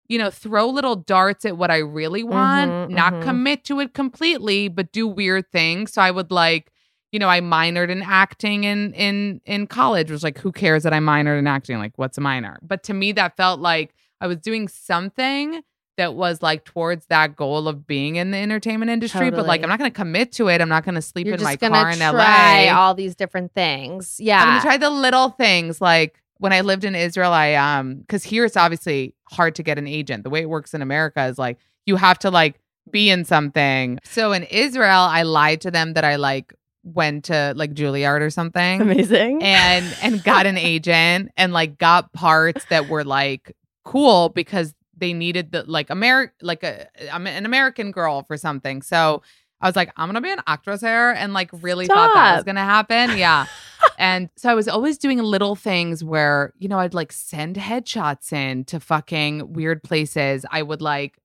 you 0.07 0.17
know, 0.17 0.29
throw 0.29 0.67
little 0.67 0.95
darts 0.95 1.45
at 1.45 1.57
what 1.57 1.69
I 1.71 1.77
really 1.77 2.23
want, 2.23 2.71
Mhm, 2.71 2.89
not 2.89 3.13
mhm. 3.13 3.21
commit 3.21 3.63
to 3.65 3.79
it 3.79 3.93
completely, 3.93 4.67
but 4.67 4.91
do 4.91 5.07
weird 5.07 5.51
things. 5.51 5.93
So 5.93 6.01
I 6.01 6.11
would 6.11 6.31
like, 6.31 6.71
you 7.11 7.19
know, 7.19 7.29
I 7.29 7.41
minored 7.41 7.89
in 7.89 8.01
acting 8.01 8.63
in 8.63 8.93
in 8.93 9.41
in 9.45 9.67
college. 9.67 10.09
It 10.09 10.13
was 10.13 10.23
like, 10.23 10.39
who 10.39 10.51
cares 10.51 10.83
that 10.83 10.93
I 10.93 10.99
minored 10.99 11.39
in 11.39 11.47
acting? 11.47 11.77
Like, 11.77 11.93
what's 11.97 12.17
a 12.17 12.21
minor? 12.21 12.57
But 12.61 12.83
to 12.83 12.93
me, 12.93 13.11
that 13.13 13.37
felt 13.37 13.59
like 13.59 13.93
I 14.21 14.27
was 14.27 14.37
doing 14.37 14.67
something 14.67 15.61
that 15.99 16.15
was 16.15 16.41
like 16.41 16.65
towards 16.65 17.05
that 17.07 17.35
goal 17.35 17.67
of 17.67 17.85
being 17.85 18.15
in 18.15 18.31
the 18.31 18.37
entertainment 18.37 18.89
industry. 18.89 19.29
But 19.31 19.45
like, 19.45 19.63
I'm 19.63 19.69
not 19.69 19.77
going 19.79 19.91
to 19.91 19.95
commit 19.95 20.31
to 20.33 20.49
it. 20.49 20.61
I'm 20.61 20.69
not 20.69 20.83
going 20.83 20.95
to 20.95 21.01
sleep 21.01 21.27
You're 21.27 21.35
in 21.35 21.43
my 21.43 21.55
car 21.55 21.91
in 21.91 21.97
try 21.99 22.65
LA. 22.67 22.77
all 22.77 22.93
these 22.95 23.15
different 23.15 23.53
things. 23.53 24.17
Yeah. 24.19 24.41
I'm 24.41 24.47
gonna 24.47 24.61
try 24.61 24.77
the 24.77 24.89
little 24.89 25.29
things 25.29 25.79
like 25.79 26.21
when 26.37 26.53
I 26.53 26.61
lived 26.61 26.85
in 26.85 26.95
Israel, 26.95 27.31
I 27.31 27.53
um 27.53 27.95
because 27.95 28.23
here 28.23 28.45
it's 28.45 28.57
obviously 28.57 29.13
hard 29.29 29.55
to 29.55 29.63
get 29.63 29.77
an 29.77 29.87
agent. 29.87 30.23
The 30.23 30.29
way 30.29 30.41
it 30.41 30.49
works 30.49 30.73
in 30.73 30.81
America 30.81 31.25
is 31.25 31.37
like 31.37 31.57
you 31.85 31.97
have 31.97 32.17
to 32.19 32.31
like 32.31 32.59
be 32.89 33.09
in 33.09 33.25
something. 33.25 33.99
So 34.03 34.31
in 34.31 34.43
Israel, 34.43 35.01
I 35.01 35.23
lied 35.23 35.61
to 35.61 35.71
them 35.71 35.93
that 35.93 36.03
I 36.03 36.15
like 36.15 36.53
went 36.83 37.25
to 37.25 37.53
like 37.55 37.73
Juilliard 37.73 38.21
or 38.21 38.29
something 38.29 38.81
Amazing. 38.81 39.43
and 39.43 39.85
and 40.01 40.23
got 40.23 40.45
an 40.45 40.57
agent 40.73 41.29
and 41.37 41.51
like 41.53 41.77
got 41.77 42.13
parts 42.13 42.65
that 42.69 42.87
were 42.87 43.03
like 43.03 43.53
cool 43.83 44.29
because 44.29 44.73
they 44.99 45.13
needed 45.13 45.51
the 45.51 45.63
like 45.63 45.89
American 45.89 46.35
like 46.41 46.63
a 46.63 46.87
I'm 47.13 47.27
an 47.27 47.45
American 47.45 47.91
girl 47.91 48.23
for 48.23 48.37
something. 48.37 48.81
So 48.81 49.21
I 49.61 49.67
was 49.67 49.75
like, 49.75 49.91
I'm 49.97 50.07
gonna 50.07 50.21
be 50.21 50.31
an 50.31 50.41
actress 50.47 50.81
here, 50.81 51.11
and 51.11 51.33
like 51.33 51.49
really 51.61 51.85
thought 51.85 52.13
that 52.13 52.35
was 52.35 52.43
gonna 52.43 52.63
happen. 52.63 53.17
Yeah. 53.17 53.45
and 53.97 54.29
so 54.35 54.49
I 54.49 54.53
was 54.53 54.67
always 54.67 54.97
doing 54.97 55.19
little 55.19 55.55
things 55.55 56.03
where, 56.03 56.53
you 56.57 56.67
know, 56.67 56.79
I'd 56.79 56.93
like 56.93 57.11
send 57.11 57.55
headshots 57.57 58.31
in 58.31 58.63
to 58.65 58.79
fucking 58.79 59.53
weird 59.53 59.83
places. 59.83 60.45
I 60.49 60.61
would 60.61 60.81
like 60.81 61.17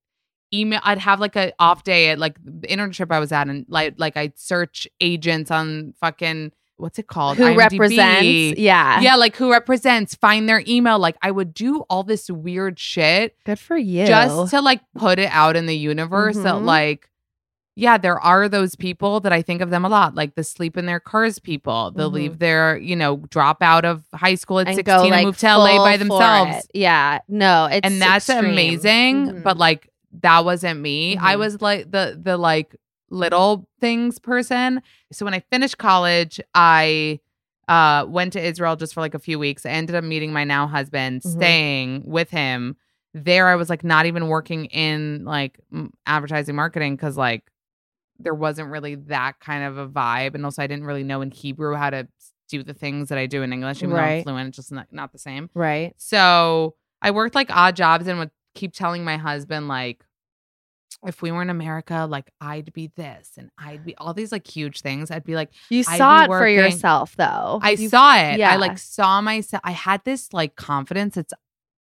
email 0.53 0.81
I'd 0.83 0.99
have 0.99 1.21
like 1.21 1.37
a 1.37 1.53
off 1.59 1.85
day 1.85 2.11
at 2.11 2.19
like 2.19 2.37
the 2.45 2.69
internship 2.69 3.13
I 3.13 3.19
was 3.19 3.33
at 3.33 3.49
and 3.49 3.67
like 3.69 3.95
like 3.99 4.17
I'd 4.17 4.39
search 4.39 4.89
agents 5.01 5.51
on 5.51 5.95
fucking 6.01 6.53
what's 6.77 6.99
it 6.99 7.07
called? 7.07 7.37
Who 7.39 7.45
IMDb. 7.45 7.57
represents? 7.57 8.59
Yeah. 8.59 9.01
Yeah, 9.01 9.15
like 9.17 9.37
who 9.37 9.51
represents, 9.53 10.15
find 10.15 10.49
their 10.49 10.63
email. 10.67 10.99
Like 10.99 11.17
I 11.23 11.31
would 11.31 11.55
do 11.55 11.81
all 11.91 12.03
this 12.03 12.31
weird 12.31 12.79
shit 12.79 13.37
Good 13.45 13.59
for 13.59 13.77
you. 13.77 14.07
just 14.07 14.51
to 14.51 14.61
like 14.61 14.81
put 14.97 15.19
it 15.19 15.31
out 15.33 15.57
in 15.57 15.67
the 15.67 15.77
universe 15.77 16.37
that 16.37 16.55
Mhm. 16.55 16.65
like 16.65 17.09
yeah, 17.77 17.99
there 17.99 18.21
are 18.21 18.49
those 18.49 18.77
people 18.77 19.19
that 19.19 19.33
I 19.33 19.43
think 19.43 19.61
of 19.61 19.71
them 19.71 19.85
a 19.85 19.89
lot, 19.89 20.15
like 20.15 20.37
the 20.37 20.45
sleep 20.45 20.77
in 20.77 20.87
their 20.87 21.01
cars 21.01 21.41
people. 21.41 21.91
They'll 21.91 22.09
Mhm. 22.09 22.15
leave 22.15 22.39
their, 22.39 22.77
you 22.77 22.95
know, 22.95 23.17
drop 23.31 23.63
out 23.63 23.85
of 23.85 24.05
high 24.15 24.37
school 24.37 24.61
at 24.61 24.69
and 24.69 24.77
16 24.77 24.97
go 24.97 25.03
and 25.03 25.11
like 25.11 25.27
move 25.27 25.39
to 25.39 25.47
LA 25.49 25.79
by 25.79 25.97
themselves. 25.97 26.69
Yeah. 26.73 27.19
No, 27.27 27.65
it's 27.67 27.81
and 27.85 28.01
that's 28.01 28.29
extreme. 28.31 28.53
amazing, 28.53 29.27
Mhm. 29.27 29.43
but 29.43 29.59
like 29.59 29.89
that 30.23 30.45
wasn't 30.45 30.79
me. 30.79 31.17
I 31.17 31.35
Mhm. 31.35 31.39
was 31.41 31.61
like 31.61 31.91
the 31.91 32.17
the 32.23 32.37
like 32.37 32.77
little 33.11 33.69
things 33.81 34.19
person. 34.19 34.83
So 35.13 35.25
when 35.25 35.35
I 35.35 35.41
finished 35.51 35.79
college, 35.79 36.41
I 36.55 37.21
uh 37.69 38.05
went 38.09 38.33
to 38.35 38.41
Israel 38.45 38.77
just 38.77 38.93
for 38.95 39.01
like 39.01 39.15
a 39.15 39.19
few 39.19 39.39
weeks. 39.39 39.65
I 39.65 39.71
ended 39.71 39.97
up 39.97 40.05
meeting 40.05 40.33
my 40.33 40.45
now 40.45 40.67
husband, 40.67 41.23
Mhm. 41.23 41.33
staying 41.37 42.03
with 42.05 42.31
him. 42.31 42.77
There 43.15 43.49
I 43.49 43.55
was 43.57 43.71
like 43.71 43.85
not 43.85 44.07
even 44.07 44.29
working 44.29 44.67
in 44.67 45.25
like 45.25 45.59
m- 45.73 45.93
advertising 46.07 46.57
marketing 46.57 46.97
cuz 46.97 47.17
like 47.17 47.51
there 48.19 48.35
wasn't 48.35 48.69
really 48.71 48.95
that 48.97 49.41
kind 49.41 49.65
of 49.65 49.79
a 49.79 49.89
vibe 49.89 50.35
and 50.35 50.45
also 50.45 50.63
I 50.63 50.67
didn't 50.67 50.85
really 50.85 51.05
know 51.05 51.21
in 51.21 51.31
Hebrew 51.31 51.75
how 51.75 51.91
to 51.91 52.07
do 52.49 52.63
the 52.63 52.75
things 52.75 53.09
that 53.09 53.19
I 53.19 53.27
do 53.27 53.43
in 53.43 53.53
English 53.53 53.79
even 53.83 53.91
though 53.91 53.97
I'm 53.97 54.03
Right. 54.03 54.23
fluent, 54.25 54.49
it's 54.49 54.57
just 54.57 54.71
not, 54.73 54.87
not 54.93 55.13
the 55.13 55.19
same. 55.19 55.49
right. 55.55 55.95
So 55.97 56.75
I 57.03 57.11
worked 57.11 57.35
like 57.35 57.51
odd 57.51 57.77
jobs 57.77 58.07
and 58.07 58.19
would 58.19 58.31
keep 58.55 58.73
telling 58.73 59.03
my 59.05 59.17
husband, 59.17 59.67
like, 59.69 60.05
if 61.07 61.23
we 61.23 61.31
were 61.33 61.43
in 61.43 61.51
America, 61.51 62.07
like 62.09 62.31
I'd 62.41 62.73
be 62.73 62.89
this 62.97 63.31
and 63.37 63.51
I'd 63.59 63.85
be 63.85 63.95
all 63.97 64.15
these 64.15 64.33
like 64.33 64.47
huge 64.47 64.81
things. 64.81 65.11
I'd 65.11 65.25
be 65.25 65.35
like, 65.35 65.51
You 65.71 65.83
saw 65.83 66.25
it 66.25 66.29
for 66.29 66.49
yourself 66.49 67.15
though. 67.17 67.59
I 67.63 67.73
You- 67.73 67.89
saw 67.89 68.17
it. 68.17 68.39
yeah. 68.39 68.51
I 68.53 68.57
like 68.57 68.79
saw 68.79 69.21
myself. 69.21 69.61
I 69.65 69.73
had 69.73 70.03
this 70.05 70.33
like 70.33 70.57
confidence. 70.57 71.17
It's 71.17 71.33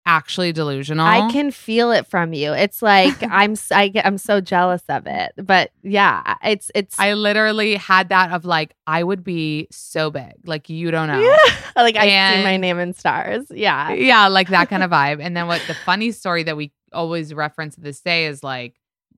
actually 0.06 0.52
delusional. 0.52 1.06
I 1.06 1.32
can 1.32 1.50
feel 1.50 1.92
it 1.92 2.06
from 2.08 2.34
you. 2.34 2.52
It's 2.54 2.82
like 2.82 3.16
I'm 3.32 3.56
I 3.72 3.88
get 3.88 4.06
I'm 4.06 4.18
so 4.18 4.42
jealous 4.42 4.84
of 4.90 5.08
it. 5.08 5.32
But 5.38 5.72
yeah, 5.82 6.36
it's 6.44 6.70
it's 6.76 7.00
I 7.00 7.14
literally 7.14 7.76
had 7.76 8.10
that 8.10 8.32
of 8.32 8.44
like, 8.46 8.76
I 8.86 9.02
would 9.04 9.24
be 9.24 9.68
so 9.72 10.12
big. 10.12 10.34
Like, 10.46 10.70
you 10.70 10.92
don't 10.92 11.08
know. 11.08 11.20
yeah. 11.22 11.38
like 11.82 11.96
I 11.96 12.36
see 12.36 12.44
my 12.44 12.58
name 12.58 12.80
in 12.80 12.94
stars. 12.94 13.46
Yeah. 13.50 13.94
yeah, 13.94 14.28
like 14.28 14.50
that 14.50 14.70
kind 14.70 14.84
of 14.84 14.92
vibe. 15.00 15.20
And 15.22 15.38
then 15.38 15.48
what 15.48 15.62
the 15.68 15.74
funny 15.74 16.12
story 16.12 16.44
that 16.44 16.58
we 16.58 16.74
always 16.92 17.34
reference 17.34 17.76
to 17.76 17.82
this 17.82 18.02
day 18.02 18.26
is 18.26 18.44
like, 18.44 18.76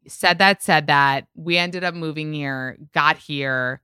said 0.08 0.40
that, 0.40 0.62
said 0.64 0.88
that. 0.88 1.28
We 1.36 1.58
ended 1.58 1.84
up 1.84 1.94
moving 1.96 2.34
here, 2.34 2.78
got 2.94 3.18
here, 3.18 3.82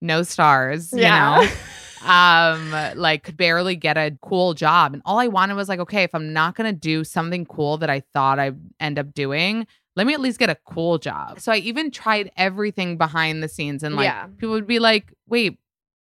no 0.00 0.22
stars, 0.22 0.92
you 0.92 1.00
know, 1.02 1.48
um, 2.02 2.70
like 2.96 3.22
could 3.24 3.36
barely 3.36 3.76
get 3.76 3.96
a 3.96 4.16
cool 4.22 4.54
job. 4.54 4.92
And 4.94 5.02
all 5.04 5.18
I 5.18 5.28
wanted 5.28 5.54
was 5.54 5.68
like, 5.68 5.80
okay, 5.80 6.02
if 6.02 6.14
I'm 6.14 6.32
not 6.32 6.54
gonna 6.56 6.72
do 6.72 7.04
something 7.04 7.44
cool 7.46 7.78
that 7.78 7.90
I 7.90 8.00
thought 8.12 8.38
I'd 8.38 8.58
end 8.80 8.98
up 8.98 9.14
doing, 9.14 9.66
let 9.94 10.06
me 10.06 10.14
at 10.14 10.20
least 10.20 10.38
get 10.38 10.50
a 10.50 10.56
cool 10.66 10.98
job. 10.98 11.38
So 11.40 11.52
I 11.52 11.56
even 11.56 11.90
tried 11.90 12.32
everything 12.36 12.96
behind 12.96 13.42
the 13.42 13.48
scenes 13.48 13.82
and 13.82 13.94
like 13.94 14.06
Yeah. 14.06 14.26
people 14.38 14.50
would 14.50 14.66
be 14.66 14.78
like, 14.78 15.12
wait, 15.28 15.58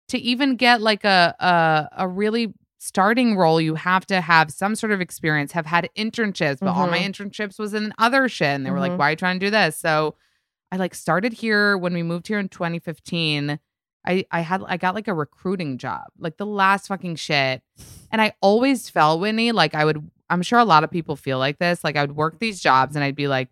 to 0.08 0.18
even 0.18 0.56
get 0.56 0.80
like 0.80 1.04
a 1.04 1.34
a 1.40 2.02
a 2.04 2.08
really 2.08 2.52
starting 2.84 3.36
role, 3.36 3.60
you 3.60 3.76
have 3.76 4.04
to 4.04 4.20
have 4.20 4.50
some 4.50 4.74
sort 4.74 4.90
of 4.90 5.00
experience, 5.00 5.52
have 5.52 5.66
had 5.66 5.88
internships, 5.96 6.58
but 6.58 6.70
all 6.70 6.88
my 6.88 6.98
Mhm. 6.98 7.10
internships 7.12 7.56
was 7.56 7.74
in 7.74 7.92
other 7.96 8.28
shit. 8.28 8.48
And 8.48 8.66
they 8.66 8.72
were 8.72 8.80
like, 8.80 8.90
Mhm. 8.90 8.96
why 8.98 9.06
are 9.08 9.10
you 9.10 9.16
trying 9.16 9.38
to 9.38 9.46
do 9.46 9.50
this? 9.50 9.78
So 9.78 10.16
I 10.72 10.76
like 10.78 10.92
started 10.94 11.32
here 11.32 11.78
when 11.78 11.94
we 11.94 12.02
moved 12.02 12.26
here 12.26 12.40
in 12.40 12.48
2015. 12.48 13.60
I 14.04 14.24
I 14.32 14.40
had 14.40 14.64
I 14.66 14.78
got 14.78 14.96
like 14.96 15.06
a 15.06 15.14
recruiting 15.14 15.78
job, 15.78 16.06
like 16.18 16.38
the 16.38 16.46
last 16.46 16.88
fucking 16.88 17.14
shit. 17.16 17.62
And 18.10 18.20
I 18.20 18.32
always 18.40 18.90
felt 18.90 19.20
Whitney, 19.20 19.52
like 19.52 19.76
I 19.76 19.84
would 19.84 20.10
I'm 20.28 20.42
sure 20.42 20.58
a 20.58 20.64
lot 20.64 20.82
of 20.82 20.90
people 20.90 21.14
feel 21.14 21.38
like 21.38 21.58
this. 21.58 21.84
Like 21.84 21.94
I 21.96 22.00
would 22.00 22.16
work 22.16 22.40
these 22.40 22.60
jobs 22.60 22.96
and 22.96 23.04
I'd 23.04 23.14
be 23.14 23.28
like, 23.28 23.48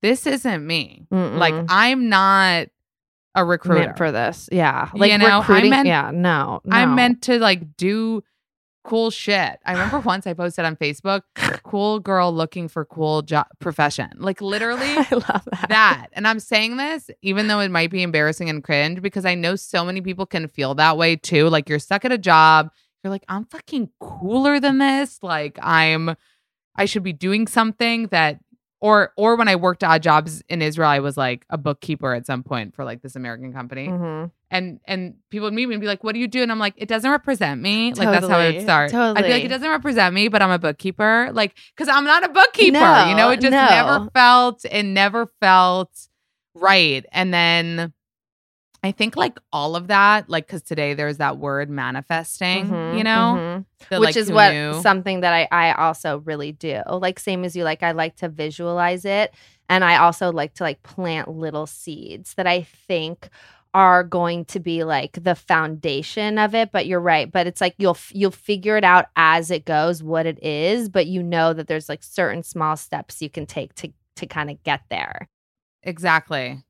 this 0.00 0.26
isn't 0.26 0.66
me. 0.66 1.06
Like 1.12 1.54
Mm-mm. 1.54 1.66
I'm 1.68 2.08
not 2.08 2.66
a 3.36 3.44
recruiter. 3.44 3.80
meant 3.86 3.96
for 3.96 4.10
this. 4.10 4.48
Yeah. 4.50 4.88
Like 4.92 5.12
You 5.12 5.18
know, 5.18 5.26
I 5.26 5.38
recruiting. 5.38 5.70
meant- 5.70 5.86
yeah. 5.86 6.10
No, 6.12 6.60
no. 6.64 6.76
I'm 6.76 6.96
meant 6.96 7.22
to 7.22 7.38
like 7.38 7.76
do 7.76 8.24
cool 8.84 9.10
shit. 9.10 9.58
I 9.64 9.72
remember 9.72 9.98
once 10.04 10.26
I 10.26 10.34
posted 10.34 10.64
on 10.64 10.76
Facebook, 10.76 11.22
cool 11.62 12.00
girl 12.00 12.34
looking 12.34 12.68
for 12.68 12.84
cool 12.84 13.22
job 13.22 13.46
profession. 13.58 14.10
Like 14.16 14.40
literally 14.40 14.80
I 14.86 15.06
love 15.10 15.48
that. 15.50 15.66
that. 15.68 16.06
And 16.12 16.26
I'm 16.26 16.40
saying 16.40 16.76
this 16.76 17.10
even 17.22 17.48
though 17.48 17.60
it 17.60 17.70
might 17.70 17.90
be 17.90 18.02
embarrassing 18.02 18.48
and 18.48 18.62
cringe 18.62 19.02
because 19.02 19.24
I 19.24 19.34
know 19.34 19.56
so 19.56 19.84
many 19.84 20.00
people 20.00 20.26
can 20.26 20.48
feel 20.48 20.74
that 20.74 20.96
way 20.96 21.16
too. 21.16 21.48
Like 21.48 21.68
you're 21.68 21.78
stuck 21.78 22.04
at 22.04 22.12
a 22.12 22.18
job, 22.18 22.70
you're 23.02 23.10
like, 23.10 23.24
I'm 23.28 23.44
fucking 23.46 23.90
cooler 24.00 24.60
than 24.60 24.78
this. 24.78 25.18
Like 25.22 25.58
I'm 25.62 26.16
I 26.76 26.86
should 26.86 27.02
be 27.02 27.12
doing 27.12 27.46
something 27.46 28.06
that 28.08 28.38
or 28.82 29.12
or 29.16 29.36
when 29.36 29.46
I 29.48 29.54
worked 29.56 29.82
odd 29.84 30.02
jobs 30.02 30.42
in 30.48 30.60
Israel, 30.60 30.88
I 30.90 30.98
was 30.98 31.16
like 31.16 31.46
a 31.50 31.56
bookkeeper 31.56 32.12
at 32.14 32.26
some 32.26 32.42
point 32.42 32.74
for 32.74 32.84
like 32.84 33.00
this 33.00 33.14
American 33.16 33.52
company 33.52 33.86
Mhm. 33.88 34.30
and 34.50 34.80
and 34.86 35.14
people 35.30 35.46
would 35.46 35.54
meet 35.54 35.66
me 35.68 35.74
and 35.76 35.80
be 35.80 35.86
like, 35.86 36.02
"What 36.02 36.14
do 36.14 36.18
you 36.20 36.26
do?" 36.28 36.42
And 36.42 36.50
I'm 36.50 36.58
like, 36.58 36.74
"It 36.76 36.88
doesn't 36.88 37.10
represent 37.10 37.62
me." 37.62 37.94
Like 37.94 38.08
that's 38.10 38.26
how 38.28 38.40
it 38.40 38.42
Totally. 38.42 38.54
would 38.56 38.62
start. 38.64 38.94
I'd 38.94 39.24
be 39.24 39.30
like, 39.32 39.44
"It 39.44 39.48
doesn't 39.48 39.70
represent 39.70 40.14
me, 40.14 40.26
but 40.28 40.42
I'm 40.42 40.50
a 40.50 40.58
bookkeeper." 40.58 41.30
Like, 41.32 41.54
because 41.76 41.88
I'm 41.88 42.04
not 42.04 42.24
a 42.24 42.28
bookkeeper. 42.28 42.80
No, 42.80 43.06
you 43.08 43.14
know, 43.14 43.30
it 43.30 43.40
just 43.40 43.52
no. 43.52 43.66
never 43.70 44.10
felt. 44.12 44.64
It 44.64 44.82
never 44.82 45.28
felt 45.40 45.90
right. 46.54 47.06
And 47.12 47.32
then 47.32 47.92
I 48.84 48.90
think 48.90 49.16
like 49.16 49.38
all 49.52 49.76
of 49.76 49.86
that, 49.88 50.28
like, 50.28 50.46
because 50.46 50.62
today 50.62 50.94
there's 50.94 51.18
that 51.18 51.38
word 51.38 51.70
manifesting. 51.70 52.66
Mhm, 52.66 52.98
You 52.98 53.04
know, 53.04 53.34
mhm. 53.38 53.64
that, 53.90 54.00
which 54.00 54.08
like, 54.08 54.16
is 54.16 54.30
what 54.32 54.52
knew? 54.52 54.80
something 54.82 55.20
that 55.20 55.32
I 55.32 55.48
I 55.52 55.72
also 55.74 56.18
really 56.18 56.52
do. 56.52 56.82
Like 56.88 57.20
same 57.20 57.44
as 57.44 57.54
you, 57.54 57.64
like 57.64 57.82
I 57.82 57.92
like 57.92 58.16
to 58.16 58.28
visualize 58.28 59.04
it, 59.04 59.32
and 59.68 59.84
I 59.84 59.98
also 59.98 60.32
like 60.32 60.54
to 60.54 60.64
like 60.64 60.82
plant 60.82 61.28
little 61.28 61.66
seeds 61.66 62.34
that 62.34 62.46
I 62.46 62.62
think 62.62 63.28
are 63.74 64.04
going 64.04 64.44
to 64.46 64.60
be 64.60 64.84
like 64.84 65.12
the 65.24 65.34
foundation 65.34 66.36
of 66.38 66.54
it 66.54 66.70
but 66.72 66.84
you're 66.86 67.00
right 67.00 67.32
but 67.32 67.46
it's 67.46 67.58
like 67.58 67.74
you'll 67.78 67.96
you'll 68.10 68.30
figure 68.30 68.76
it 68.76 68.84
out 68.84 69.06
as 69.16 69.50
it 69.50 69.64
goes 69.64 70.02
what 70.02 70.26
it 70.26 70.38
is 70.42 70.90
but 70.90 71.06
you 71.06 71.22
know 71.22 71.54
that 71.54 71.68
there's 71.68 71.88
like 71.88 72.02
certain 72.02 72.42
small 72.42 72.76
steps 72.76 73.22
you 73.22 73.30
can 73.30 73.46
take 73.46 73.74
to 73.74 73.88
to 74.14 74.26
kind 74.26 74.50
of 74.50 74.62
get 74.62 74.82
there 74.90 75.26
Exactly. 75.84 76.62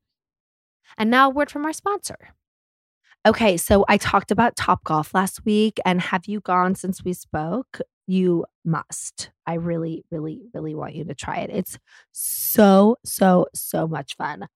And 0.97 1.11
now 1.11 1.29
a 1.29 1.33
word 1.33 1.51
from 1.51 1.65
our 1.65 1.73
sponsor 1.73 2.17
okay 3.27 3.57
so 3.57 3.85
i 3.89 3.97
talked 3.97 4.31
about 4.31 4.57
top 4.57 4.85
golf 4.85 5.15
last 5.15 5.45
week 5.45 5.79
and 5.85 6.01
have 6.01 6.27
you 6.27 6.41
gone 6.41 6.75
since 6.75 7.05
we 7.05 7.13
spoke 7.13 7.81
you 8.07 8.45
must 8.65 9.31
i 9.47 9.55
really 9.55 10.05
really 10.11 10.43
really 10.55 10.75
want 10.75 10.95
you 10.95 11.05
to 11.05 11.15
try 11.15 11.39
it 11.39 11.51
it's 11.51 11.79
so 12.13 12.97
so 13.05 13.47
so 13.55 13.87
much 13.87 14.17
fun 14.17 14.47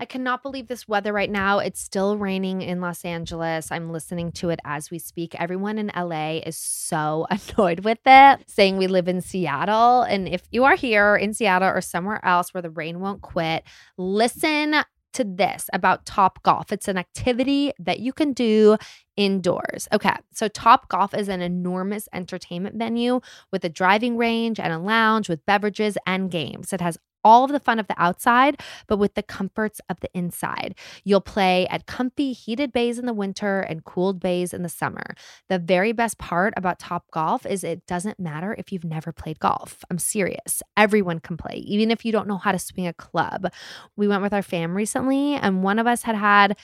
I 0.00 0.04
cannot 0.04 0.42
believe 0.42 0.68
this 0.68 0.86
weather 0.86 1.12
right 1.12 1.30
now. 1.30 1.58
It's 1.58 1.80
still 1.80 2.16
raining 2.16 2.62
in 2.62 2.80
Los 2.80 3.04
Angeles. 3.04 3.72
I'm 3.72 3.90
listening 3.90 4.30
to 4.32 4.50
it 4.50 4.60
as 4.64 4.92
we 4.92 5.00
speak. 5.00 5.34
Everyone 5.34 5.76
in 5.76 5.90
LA 5.96 6.38
is 6.46 6.56
so 6.56 7.26
annoyed 7.58 7.80
with 7.80 7.98
it, 8.06 8.48
saying 8.48 8.76
we 8.76 8.86
live 8.86 9.08
in 9.08 9.20
Seattle. 9.20 10.02
And 10.02 10.28
if 10.28 10.42
you 10.50 10.64
are 10.64 10.76
here 10.76 11.16
in 11.16 11.34
Seattle 11.34 11.68
or 11.68 11.80
somewhere 11.80 12.24
else 12.24 12.54
where 12.54 12.62
the 12.62 12.70
rain 12.70 13.00
won't 13.00 13.22
quit, 13.22 13.64
listen 13.96 14.76
to 15.14 15.24
this 15.24 15.68
about 15.72 16.06
Top 16.06 16.42
Golf. 16.42 16.72
It's 16.72 16.88
an 16.88 16.98
activity 16.98 17.72
that 17.78 18.00
you 18.00 18.12
can 18.12 18.32
do 18.32 18.76
indoors. 19.16 19.88
Okay, 19.92 20.14
so 20.32 20.48
Top 20.48 20.88
Golf 20.88 21.14
is 21.14 21.28
an 21.28 21.40
enormous 21.40 22.08
entertainment 22.12 22.76
venue 22.76 23.20
with 23.50 23.64
a 23.64 23.68
driving 23.68 24.16
range 24.16 24.60
and 24.60 24.72
a 24.72 24.78
lounge 24.78 25.28
with 25.28 25.44
beverages 25.46 25.98
and 26.06 26.30
games. 26.30 26.72
It 26.72 26.80
has 26.80 26.98
all 27.24 27.44
of 27.44 27.52
the 27.52 27.60
fun 27.60 27.78
of 27.78 27.86
the 27.86 28.00
outside, 28.00 28.60
but 28.86 28.98
with 28.98 29.14
the 29.14 29.22
comforts 29.22 29.80
of 29.88 30.00
the 30.00 30.10
inside. 30.14 30.74
You'll 31.04 31.20
play 31.20 31.66
at 31.68 31.86
comfy 31.86 32.32
heated 32.32 32.72
bays 32.72 32.98
in 32.98 33.06
the 33.06 33.14
winter 33.14 33.60
and 33.60 33.84
cooled 33.84 34.20
bays 34.20 34.52
in 34.52 34.62
the 34.62 34.68
summer. 34.68 35.14
The 35.48 35.58
very 35.58 35.92
best 35.92 36.18
part 36.18 36.54
about 36.56 36.78
Top 36.78 37.04
Golf 37.10 37.46
is 37.46 37.64
it 37.64 37.86
doesn't 37.86 38.20
matter 38.20 38.54
if 38.58 38.72
you've 38.72 38.84
never 38.84 39.12
played 39.12 39.38
golf. 39.38 39.84
I'm 39.90 39.98
serious. 39.98 40.62
Everyone 40.76 41.20
can 41.20 41.36
play, 41.36 41.62
even 41.66 41.90
if 41.90 42.04
you 42.04 42.12
don't 42.12 42.28
know 42.28 42.38
how 42.38 42.52
to 42.52 42.58
swing 42.58 42.86
a 42.86 42.92
club. 42.92 43.48
We 43.96 44.08
went 44.08 44.22
with 44.22 44.32
our 44.32 44.42
fam 44.42 44.76
recently, 44.76 45.34
and 45.34 45.62
one 45.62 45.78
of 45.78 45.86
us 45.86 46.02
had 46.02 46.16
had 46.16 46.56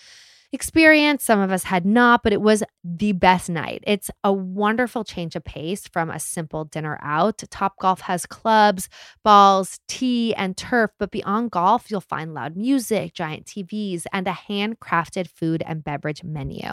experience. 0.55 1.25
Some 1.25 1.41
of 1.41 1.51
us 1.53 1.65
had 1.65 1.85
not, 1.85 2.23
but 2.23 2.33
it 2.33 2.41
was 2.41 2.63
the 2.85 3.13
best 3.13 3.51
night. 3.51 3.83
It's 3.87 4.11
a 4.23 4.33
wonderful 4.33 5.05
change 5.05 5.37
of 5.37 5.45
pace 5.45 5.87
from 5.89 6.11
a 6.11 6.21
simple 6.21 6.65
dinner 6.65 6.99
out. 7.03 7.43
Top 7.51 7.77
Golf 7.79 8.01
has 8.03 8.25
clubs, 8.27 8.89
balls, 9.25 9.81
tee, 9.89 10.35
and 10.35 10.57
turf, 10.57 10.91
but 10.99 11.11
beyond 11.11 11.51
golf, 11.51 11.91
you'll 11.91 12.01
find 12.01 12.35
loud 12.35 12.57
music, 12.57 13.15
giant 13.15 13.47
TVs, 13.47 14.05
and 14.13 14.29
a 14.29 14.33
handcrafted 14.33 15.29
food 15.29 15.63
and 15.67 15.83
beverage 15.83 16.23
menu. 16.23 16.71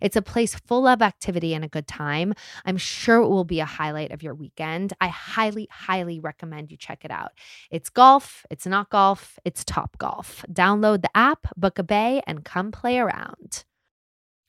It's 0.00 0.16
a 0.16 0.22
place 0.22 0.54
full 0.54 0.86
of 0.86 1.02
activity 1.02 1.54
and 1.54 1.64
a 1.64 1.68
good 1.68 1.88
time. 1.88 2.34
I'm 2.64 2.76
sure 2.76 3.16
it 3.16 3.28
will 3.28 3.44
be 3.44 3.60
a 3.60 3.64
highlight 3.64 4.12
of 4.12 4.22
your 4.22 4.34
weekend. 4.34 4.92
I 5.00 5.08
highly, 5.08 5.68
highly 5.70 6.20
recommend 6.20 6.70
you 6.70 6.76
check 6.76 7.04
it 7.04 7.10
out. 7.10 7.32
It's 7.70 7.90
golf, 7.90 8.46
it's 8.50 8.66
not 8.66 8.90
golf, 8.90 9.38
it's 9.44 9.64
Top 9.64 9.98
Golf. 9.98 10.44
Download 10.52 11.02
the 11.02 11.16
app, 11.16 11.48
book 11.56 11.78
a 11.78 11.82
bay, 11.82 12.22
and 12.26 12.44
come 12.44 12.70
play 12.70 12.98
around. 12.98 13.23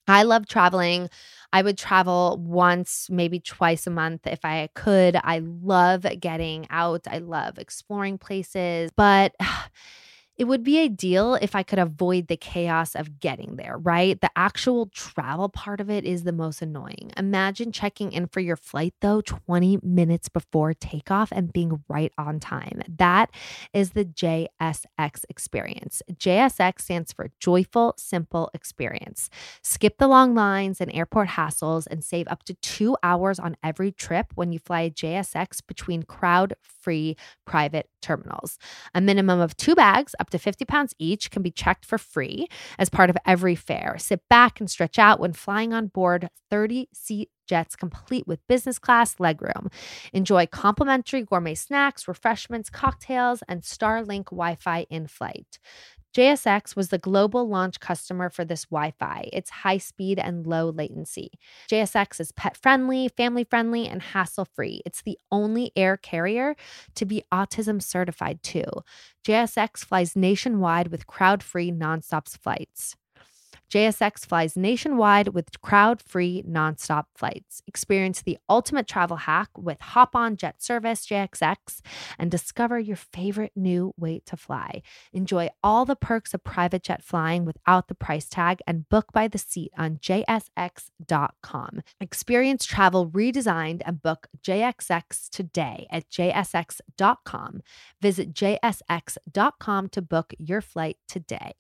I 0.08 0.24
love 0.24 0.48
traveling. 0.48 1.10
I 1.52 1.62
would 1.64 1.78
travel 1.78 2.38
once, 2.40 3.08
maybe 3.10 3.40
twice 3.40 3.88
a 3.88 3.90
month 3.90 4.28
if 4.28 4.40
I 4.44 4.70
could. 4.76 5.18
I 5.24 5.40
love 5.40 6.06
getting 6.20 6.68
out. 6.70 7.08
I 7.10 7.18
love 7.20 7.58
exploring 7.58 8.18
places, 8.20 8.92
but 8.96 9.34
it 10.38 10.46
would 10.46 10.64
be 10.64 10.80
ideal 10.80 11.36
if 11.36 11.56
I 11.56 11.64
could 11.64 11.80
avoid 11.80 12.28
the 12.28 12.36
chaos 12.36 12.94
of 12.94 13.20
getting 13.20 13.56
there, 13.56 13.78
right? 13.78 14.20
The 14.20 14.32
actual 14.36 14.88
travel 14.88 15.48
part 15.48 15.80
of 15.80 15.90
it 15.90 16.04
is 16.04 16.24
the 16.24 16.34
most 16.34 16.62
annoying. 16.62 17.12
Imagine 17.16 17.72
checking 17.72 18.12
in 18.12 18.28
for 18.28 18.42
your 18.42 18.58
flight, 18.58 18.94
though, 19.00 19.22
20 19.22 19.80
minutes 19.82 20.28
before 20.28 20.74
takeoff 20.74 21.32
and 21.32 21.54
being 21.54 21.84
right 21.88 22.12
on 22.18 22.40
time. 22.40 22.82
That 22.98 23.32
is 23.74 23.92
the 23.92 24.04
JSX 24.04 25.24
experience. 25.30 26.02
JSX 26.12 26.82
stands 26.82 27.14
for 27.14 27.32
Joyful 27.40 27.94
Simple 27.98 28.50
Experience. 28.54 29.30
Skip 29.62 29.98
the 29.98 30.08
long 30.08 30.36
lines 30.36 30.82
and 30.82 30.94
airport 30.94 31.30
hassles 31.30 31.88
and 31.90 32.04
save 32.04 32.28
up 32.28 32.44
to 32.44 32.54
two 32.56 32.98
hours 33.04 33.40
on 33.40 33.56
every 33.64 33.92
trip 33.92 34.28
when 34.36 34.52
you 34.52 34.60
fly 34.60 34.90
JSX 34.90 35.66
between 35.66 36.04
crowd 36.04 36.56
free 36.62 37.16
private 37.46 37.90
terminals. 38.02 38.60
A 38.94 39.02
minimum 39.02 39.40
of 39.40 39.58
two 39.58 39.74
bags, 39.76 40.14
up 40.26 40.32
to 40.32 40.40
50 40.40 40.66
pounds 40.66 40.96
each, 40.98 41.30
can 41.30 41.44
be 41.44 41.52
checked 41.52 41.86
for 41.86 42.00
free 42.00 42.48
as 42.80 42.90
part 42.90 43.12
of 43.12 43.18
every 43.28 43.54
fare. 43.54 43.96
Sit 44.00 44.22
back 44.28 44.60
and 44.60 44.70
stretch 44.70 44.98
out 44.98 45.20
when 45.20 45.34
flying 45.34 45.72
on 45.72 45.88
board 45.88 46.30
30 46.50 46.90
seat 46.94 47.30
jets 47.48 47.76
complete 47.76 48.26
with 48.26 48.40
business 48.48 48.80
class 48.80 49.16
legroom. 49.16 49.72
Enjoy 50.14 50.48
complimentary 50.48 51.22
gourmet 51.22 51.54
snacks, 51.54 52.08
refreshments, 52.08 52.72
cocktails, 52.72 53.44
and 53.48 53.62
Starlink 53.62 54.26
Wi 54.26 54.56
Fi 54.56 54.88
in 54.90 55.06
flight. 55.06 55.60
JSX 56.16 56.78
was 56.78 56.90
the 56.90 56.98
global 56.98 57.46
launch 57.50 57.82
customer 57.82 58.30
for 58.30 58.46
this 58.46 58.66
Wi 58.66 58.94
Fi. 58.98 59.30
It's 59.34 59.50
high 59.50 59.80
speed 59.80 60.18
and 60.18 60.48
low 60.48 60.70
latency. 60.70 61.32
JSX 61.70 62.22
is 62.22 62.32
pet 62.32 62.56
friendly, 62.56 63.10
family 63.10 63.44
friendly, 63.44 63.86
and 63.86 64.02
hassle 64.02 64.46
free. 64.46 64.82
It's 64.86 65.02
the 65.02 65.18
only 65.30 65.74
air 65.76 65.98
carrier 65.98 66.56
to 66.96 67.06
be 67.06 67.24
autism 67.34 67.84
certified, 67.84 68.42
too. 68.44 68.64
JSX 69.28 69.80
flies 69.80 70.16
nationwide 70.16 70.88
with 70.88 71.06
crowd 71.06 71.44
free 71.44 71.70
nonstop 71.70 72.30
flights. 72.30 72.96
JSX 73.70 74.26
flies 74.26 74.56
nationwide 74.56 75.30
with 75.30 75.62
crowd 75.62 76.02
free 76.02 76.44
nonstop 76.48 77.06
flights. 77.16 77.62
Experience 77.68 78.22
the 78.22 78.38
ultimate 78.50 78.88
travel 78.88 79.18
hack 79.18 79.50
with 79.58 79.82
Hop 79.82 80.16
On 80.16 80.36
Jet 80.36 80.62
Service 80.62 81.06
JSX 81.06 81.82
and 82.18 82.32
discover 82.32 82.80
your 82.80 82.96
favorite 82.96 83.52
new 83.56 83.94
way 83.98 84.22
to 84.26 84.38
fly. 84.38 84.82
Enjoy 85.14 85.50
all 85.64 85.86
the 85.86 85.96
perks 85.96 86.34
of 86.34 86.44
private 86.44 86.84
jet 86.84 87.04
flying 87.04 87.46
without 87.46 87.88
the 87.88 87.96
price 87.96 88.30
tag 88.30 88.60
and 88.68 88.88
book 88.90 89.12
by 89.12 89.28
the 89.28 89.38
seat 89.38 89.72
on 89.78 89.98
JSX.com. 89.98 91.82
Experience 92.00 92.66
travel 92.66 93.10
redesigned 93.10 93.82
and 93.86 94.02
book 94.02 94.28
JSX 94.42 95.30
today 95.30 95.88
at 95.90 96.10
JSX.com. 96.10 97.62
Visit 98.02 98.34
JSX.com 98.34 99.90
to 99.90 100.02
book 100.02 100.34
your 100.38 100.62
flight 100.62 100.98
today. 101.08 101.54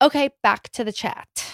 Okay, 0.00 0.30
back 0.42 0.70
to 0.70 0.84
the 0.84 0.92
chat. 0.92 1.44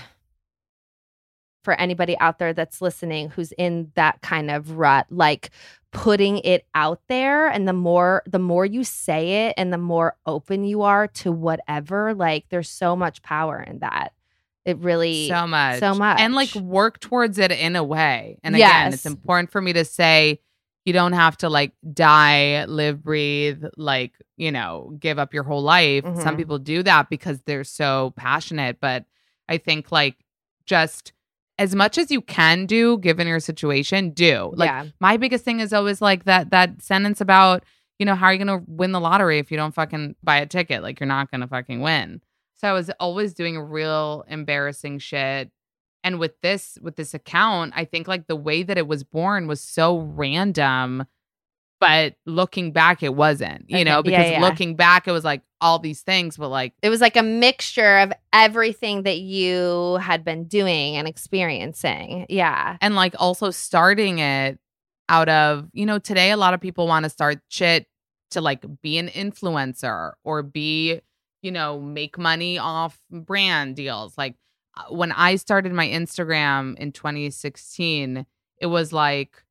For 1.63 1.73
anybody 1.81 2.19
out 2.19 2.39
there 2.39 2.53
that's 2.53 2.83
listening 2.83 3.31
who's 3.31 3.53
in 3.53 3.91
that 3.95 4.21
kind 4.21 4.51
of 4.51 4.73
rut, 4.73 5.07
like 5.11 5.51
putting 5.93 6.39
it 6.39 6.67
out 6.75 7.01
there 7.09 7.47
and 7.49 7.67
the 7.67 7.73
more 7.73 8.23
the 8.27 8.39
more 8.39 8.67
you 8.67 8.85
say 8.85 9.47
it 9.47 9.55
and 9.57 9.73
the 9.73 9.79
more 9.79 10.17
open 10.27 10.65
you 10.65 10.83
are 10.83 11.07
to 11.07 11.33
whatever, 11.33 12.13
like 12.13 12.45
there's 12.51 12.69
so 12.69 12.95
much 12.95 13.23
power 13.23 13.63
in 13.63 13.79
that. 13.79 14.13
It 14.67 14.79
really 14.79 15.29
So 15.29 15.47
much. 15.47 15.79
So 15.81 15.95
much. 15.95 16.21
And 16.21 16.35
like 16.35 16.55
work 16.55 17.01
towards 17.01 17.39
it 17.39 17.51
in 17.51 17.77
a 17.77 17.85
way. 17.85 18.39
And 18.43 18.55
again, 18.55 18.93
it's 18.93 19.07
important 19.07 19.51
for 19.51 19.63
me 19.63 19.73
to 19.73 19.87
say 19.87 20.41
you 20.85 20.93
don't 20.93 21.13
have 21.15 21.37
to 21.39 21.49
like 21.49 21.73
die, 21.93 22.65
live, 22.67 23.03
breathe, 23.03 23.65
like, 23.77 24.13
you 24.37 24.53
know, 24.53 24.95
give 24.99 25.19
up 25.19 25.33
your 25.33 25.43
whole 25.45 25.63
life. 25.63 26.05
Some 26.05 26.35
Mhm. 26.35 26.37
people 26.37 26.59
do 26.59 26.83
that 26.83 27.09
because 27.09 27.41
they're 27.43 27.65
so 27.65 28.13
passionate. 28.17 28.79
But 28.81 29.05
I 29.49 29.59
think 29.59 29.91
like 29.91 30.17
just 30.67 31.13
as 31.59 31.75
much 31.75 31.99
as 31.99 32.11
you 32.11 32.21
can 32.21 32.67
do 32.67 32.99
given 32.99 33.27
your 33.27 33.41
situation, 33.41 34.11
do. 34.11 34.53
Like 34.57 34.69
yeah. 34.69 34.87
my 35.01 35.17
biggest 35.17 35.45
thing 35.45 35.61
is 35.61 35.73
always 35.73 36.03
like 36.03 36.25
that 36.25 36.51
that 36.51 36.83
sentence 36.83 37.21
about 37.21 37.65
you 37.99 38.05
know 38.07 38.17
how 38.17 38.27
are 38.27 38.33
you 38.33 38.39
gonna 38.45 38.63
win 38.67 38.91
the 38.93 39.01
lottery 39.01 39.39
if 39.39 39.51
you 39.53 39.57
don't 39.57 39.73
fucking 39.75 40.17
buy 40.23 40.39
a 40.39 40.47
ticket 40.47 40.83
like 40.83 40.99
you're 40.99 41.07
not 41.07 41.31
gonna 41.31 41.47
fucking 41.47 41.81
win 41.81 42.21
so 42.57 42.69
i 42.69 42.73
was 42.73 42.91
always 42.99 43.35
doing 43.35 43.57
real 43.57 44.25
embarrassing 44.27 44.99
shit 44.99 45.49
and 46.05 46.21
with 46.21 46.41
this 46.43 46.79
with 46.81 46.95
this 46.95 47.15
account 47.15 47.73
i 47.75 47.85
think 47.85 48.07
like 48.07 48.29
the 48.29 48.37
way 48.37 48.63
that 48.63 48.79
it 48.79 48.87
was 48.87 49.03
born 49.03 49.49
was 49.49 49.61
so 49.61 49.99
random 49.99 51.05
but 51.81 52.15
looking 52.27 52.71
back 52.73 53.03
it 53.03 53.15
wasn't 53.15 53.65
you 53.69 53.77
Okay. 53.79 53.85
know 53.85 54.03
because 54.03 54.31
yeah. 54.31 54.41
looking 54.41 54.77
back 54.77 55.09
it 55.09 55.13
was 55.13 55.25
like 55.25 55.43
all 55.61 55.79
these 55.79 56.03
things 56.03 56.37
but 56.37 56.49
like 56.49 56.73
It 56.83 56.91
was 56.91 57.01
like 57.01 57.17
a 57.17 57.23
mixture 57.23 57.99
of 57.99 58.13
everything 58.33 59.03
that 59.05 59.19
you 59.19 59.97
had 59.97 60.23
been 60.25 60.45
doing 60.45 60.97
and 60.97 61.09
experiencing. 61.09 62.27
Yeah. 62.29 62.77
and 62.83 62.95
like 62.95 63.15
also 63.19 63.51
starting 63.51 64.19
it 64.19 64.59
out 65.09 65.29
of 65.29 65.69
you 65.73 65.85
know 65.87 65.99
today 65.99 66.31
a 66.31 66.37
lot 66.37 66.55
of 66.55 66.61
people 66.61 66.87
want 66.87 67.05
to 67.05 67.11
start 67.11 67.41
shit 67.49 67.87
to 68.31 68.41
like 68.41 68.65
be 68.83 68.97
an 68.99 69.09
influencer 69.09 70.13
or 70.25 70.43
be 70.43 71.01
you 71.43 71.51
know 71.53 71.79
make 71.81 72.17
money 72.19 72.57
off 72.59 72.99
brand 73.11 73.77
deals 73.77 74.17
like 74.17 74.35
when 74.91 75.13
i 75.13 75.37
started 75.37 75.73
my 75.73 75.87
instagram 75.87 76.77
in 76.79 76.93
2016 76.93 78.27
it 78.61 78.67
was 78.67 78.93
like 78.93 79.43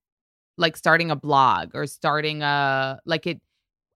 like 0.58 0.78
starting 0.78 1.12
a 1.12 1.16
blog 1.16 1.72
or 1.74 1.88
starting 1.88 2.42
a 2.42 3.00
like 3.06 3.26
it 3.28 3.42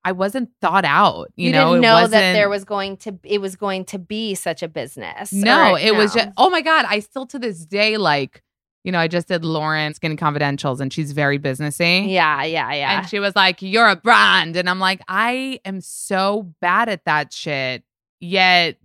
I 0.08 0.14
wasn't 0.14 0.52
thought 0.62 0.86
out. 0.86 1.34
You, 1.36 1.48
You, 1.48 1.52
know, 1.52 1.72
didn't 1.72 1.82
know 1.82 2.08
that 2.08 2.32
there 2.32 2.48
was 2.48 2.64
going 2.64 2.96
to 2.98 3.20
it 3.26 3.42
was 3.42 3.58
going 3.58 3.84
to 3.86 4.00
be 4.00 4.36
such 4.36 4.64
a 4.64 4.70
business. 4.70 5.34
No, 5.34 5.74
or- 5.74 5.80
it 5.80 5.96
was 5.96 6.14
just 6.14 6.30
oh 6.38 6.50
my 6.50 6.62
god! 6.62 6.86
I 6.88 7.00
still 7.00 7.26
to 7.28 7.38
this 7.38 7.66
day 7.66 7.98
like, 7.98 8.42
you 8.86 8.94
know, 8.94 9.00
I 9.00 9.10
just 9.10 9.28
did 9.28 9.42
Lauryn 9.42 9.94
Skinny 9.94 10.16
Confidentials, 10.16 10.80
and 10.80 10.94
she's 10.94 11.12
very 11.12 11.38
businessy. 11.38 12.10
Yeah, 12.10 12.44
yeah, 12.46 12.72
yeah. 12.72 13.00
And 13.00 13.10
she 13.10 13.20
was 13.20 13.36
like, 13.36 13.62
You're 13.62 13.90
a 13.90 13.98
brand. 13.98 14.56
And 14.56 14.70
I'm 14.70 14.80
like, 14.80 15.02
I 15.10 15.60
am 15.66 15.82
so 15.82 16.54
bad 16.62 16.88
at 16.88 17.04
that 17.04 17.34
shit. 17.34 17.84
Yet 18.22 18.78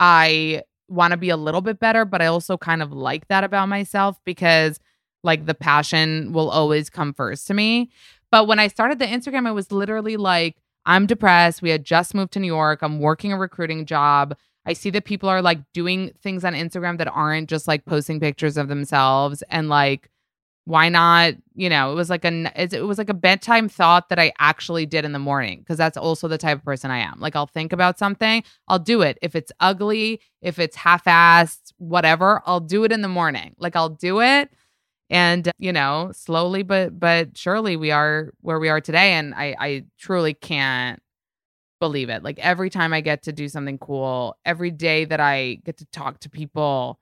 I 0.00 0.62
want 0.92 1.12
to 1.12 1.16
be 1.16 1.30
a 1.30 1.36
little 1.36 1.60
bit 1.60 1.80
better, 1.80 2.04
but 2.04 2.22
I 2.22 2.26
also 2.26 2.56
kind 2.56 2.82
of 2.82 2.92
like 2.92 3.28
that 3.28 3.44
about 3.44 3.68
myself 3.68 4.20
because 4.24 4.78
like 5.24 5.46
the 5.46 5.54
passion 5.54 6.32
will 6.32 6.50
always 6.50 6.90
come 6.90 7.14
first 7.14 7.46
to 7.46 7.54
me. 7.54 7.90
But 8.30 8.46
when 8.46 8.58
I 8.58 8.68
started 8.68 8.98
the 8.98 9.06
Instagram, 9.06 9.48
it 9.48 9.52
was 9.52 9.72
literally 9.72 10.16
like, 10.16 10.56
I'm 10.84 11.06
depressed. 11.06 11.62
We 11.62 11.70
had 11.70 11.84
just 11.84 12.14
moved 12.14 12.32
to 12.32 12.40
New 12.40 12.46
York. 12.46 12.80
I'm 12.82 12.98
working 12.98 13.32
a 13.32 13.38
recruiting 13.38 13.86
job. 13.86 14.36
I 14.66 14.72
see 14.72 14.90
that 14.90 15.04
people 15.04 15.28
are 15.28 15.42
like 15.42 15.60
doing 15.72 16.12
things 16.22 16.44
on 16.44 16.54
Instagram 16.54 16.98
that 16.98 17.08
aren't 17.08 17.48
just 17.48 17.68
like 17.68 17.84
posting 17.84 18.20
pictures 18.20 18.56
of 18.56 18.68
themselves 18.68 19.42
and 19.50 19.68
like 19.68 20.08
why 20.64 20.88
not 20.88 21.34
you 21.54 21.68
know 21.68 21.90
it 21.90 21.94
was 21.94 22.08
like 22.08 22.24
a 22.24 22.52
it 22.56 22.84
was 22.84 22.98
like 22.98 23.08
a 23.08 23.14
bedtime 23.14 23.68
thought 23.68 24.08
that 24.08 24.18
i 24.18 24.32
actually 24.38 24.86
did 24.86 25.04
in 25.04 25.12
the 25.12 25.18
morning 25.18 25.58
because 25.58 25.76
that's 25.76 25.96
also 25.96 26.28
the 26.28 26.38
type 26.38 26.58
of 26.58 26.64
person 26.64 26.90
i 26.90 26.98
am. 26.98 27.18
Like 27.18 27.34
i'll 27.36 27.46
think 27.46 27.72
about 27.72 27.98
something 27.98 28.44
i'll 28.68 28.78
do 28.78 29.02
it. 29.02 29.18
If 29.22 29.34
it's 29.34 29.52
ugly 29.60 30.20
if 30.40 30.58
it's 30.58 30.76
half-assed 30.76 31.72
whatever 31.78 32.42
i'll 32.46 32.60
do 32.60 32.84
it 32.84 32.92
in 32.92 33.02
the 33.02 33.08
morning. 33.08 33.54
Like 33.58 33.74
i'll 33.76 33.88
do 33.88 34.20
it 34.20 34.50
and 35.10 35.50
you 35.58 35.72
know 35.72 36.10
slowly 36.14 36.62
but 36.62 36.98
but 36.98 37.36
surely 37.36 37.76
we 37.76 37.90
are 37.90 38.32
where 38.40 38.58
we 38.60 38.68
are 38.68 38.80
today 38.80 39.12
and 39.14 39.34
i 39.34 39.54
i 39.58 39.84
truly 39.98 40.34
can't 40.34 41.00
believe 41.80 42.08
it. 42.10 42.22
Like 42.22 42.38
every 42.38 42.70
time 42.70 42.92
i 42.92 43.00
get 43.00 43.24
to 43.24 43.32
do 43.32 43.48
something 43.48 43.78
cool 43.78 44.36
every 44.44 44.70
day 44.70 45.04
that 45.06 45.20
i 45.20 45.58
get 45.64 45.78
to 45.78 45.86
talk 45.86 46.20
to 46.20 46.30
people 46.30 47.00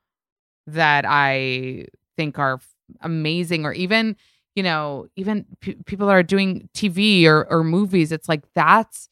that 0.66 1.04
i 1.06 1.86
think 2.16 2.38
are 2.38 2.60
amazing 3.00 3.64
or 3.64 3.72
even 3.72 4.16
you 4.54 4.62
know 4.62 5.06
even 5.16 5.44
p- 5.60 5.76
people 5.86 6.06
that 6.06 6.12
are 6.14 6.22
doing 6.22 6.68
tv 6.74 7.24
or, 7.26 7.46
or 7.50 7.62
movies 7.64 8.12
it's 8.12 8.28
like 8.28 8.42
that's 8.54 9.08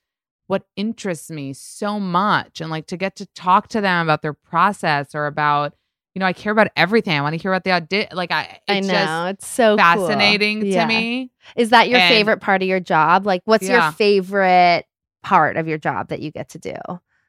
what 0.47 0.65
interests 0.77 1.31
me 1.31 1.53
so 1.53 2.01
much 2.01 2.61
and 2.61 2.71
like 2.71 2.87
to 2.87 2.97
get 2.97 3.17
to 3.17 3.27
talk 3.35 3.69
to 3.69 3.81
them 3.81 4.07
about 4.07 4.23
their 4.23 4.33
process 4.33 5.15
or 5.15 5.27
about 5.27 5.75
you 6.15 6.21
know 6.21 6.27
i 6.27 6.33
care 6.33 6.53
about 6.53 6.69
everything 6.77 7.17
i 7.17 7.21
want 7.21 7.35
to 7.35 7.39
hear 7.41 7.53
about 7.53 7.65
the 7.65 7.73
audit 7.75 8.13
like 8.15 8.33
i 8.33 8.59
I 8.69 8.81
know 8.81 8.89
just 8.89 9.31
it's 9.31 9.47
so 9.47 9.71
cool. 9.77 9.79
fascinating 9.79 10.65
Yeah. 10.67 10.83
to 10.83 10.89
me 10.89 11.31
Is 11.57 11.71
that 11.71 11.89
your 11.89 11.99
And- 12.01 12.09
favorite 12.13 12.41
part 12.41 12.61
of 12.63 12.69
your 12.69 12.81
job? 12.81 13.25
Like, 13.27 13.43
what's 13.47 13.67
Yeah. 13.69 13.85
your 13.85 13.93
favorite 13.93 14.85
part 15.23 15.57
of 15.57 15.67
your 15.69 15.79
job 15.79 16.09
that 16.09 16.21
you 16.21 16.31
get 16.31 16.49
to 16.51 16.59
do? 16.59 16.75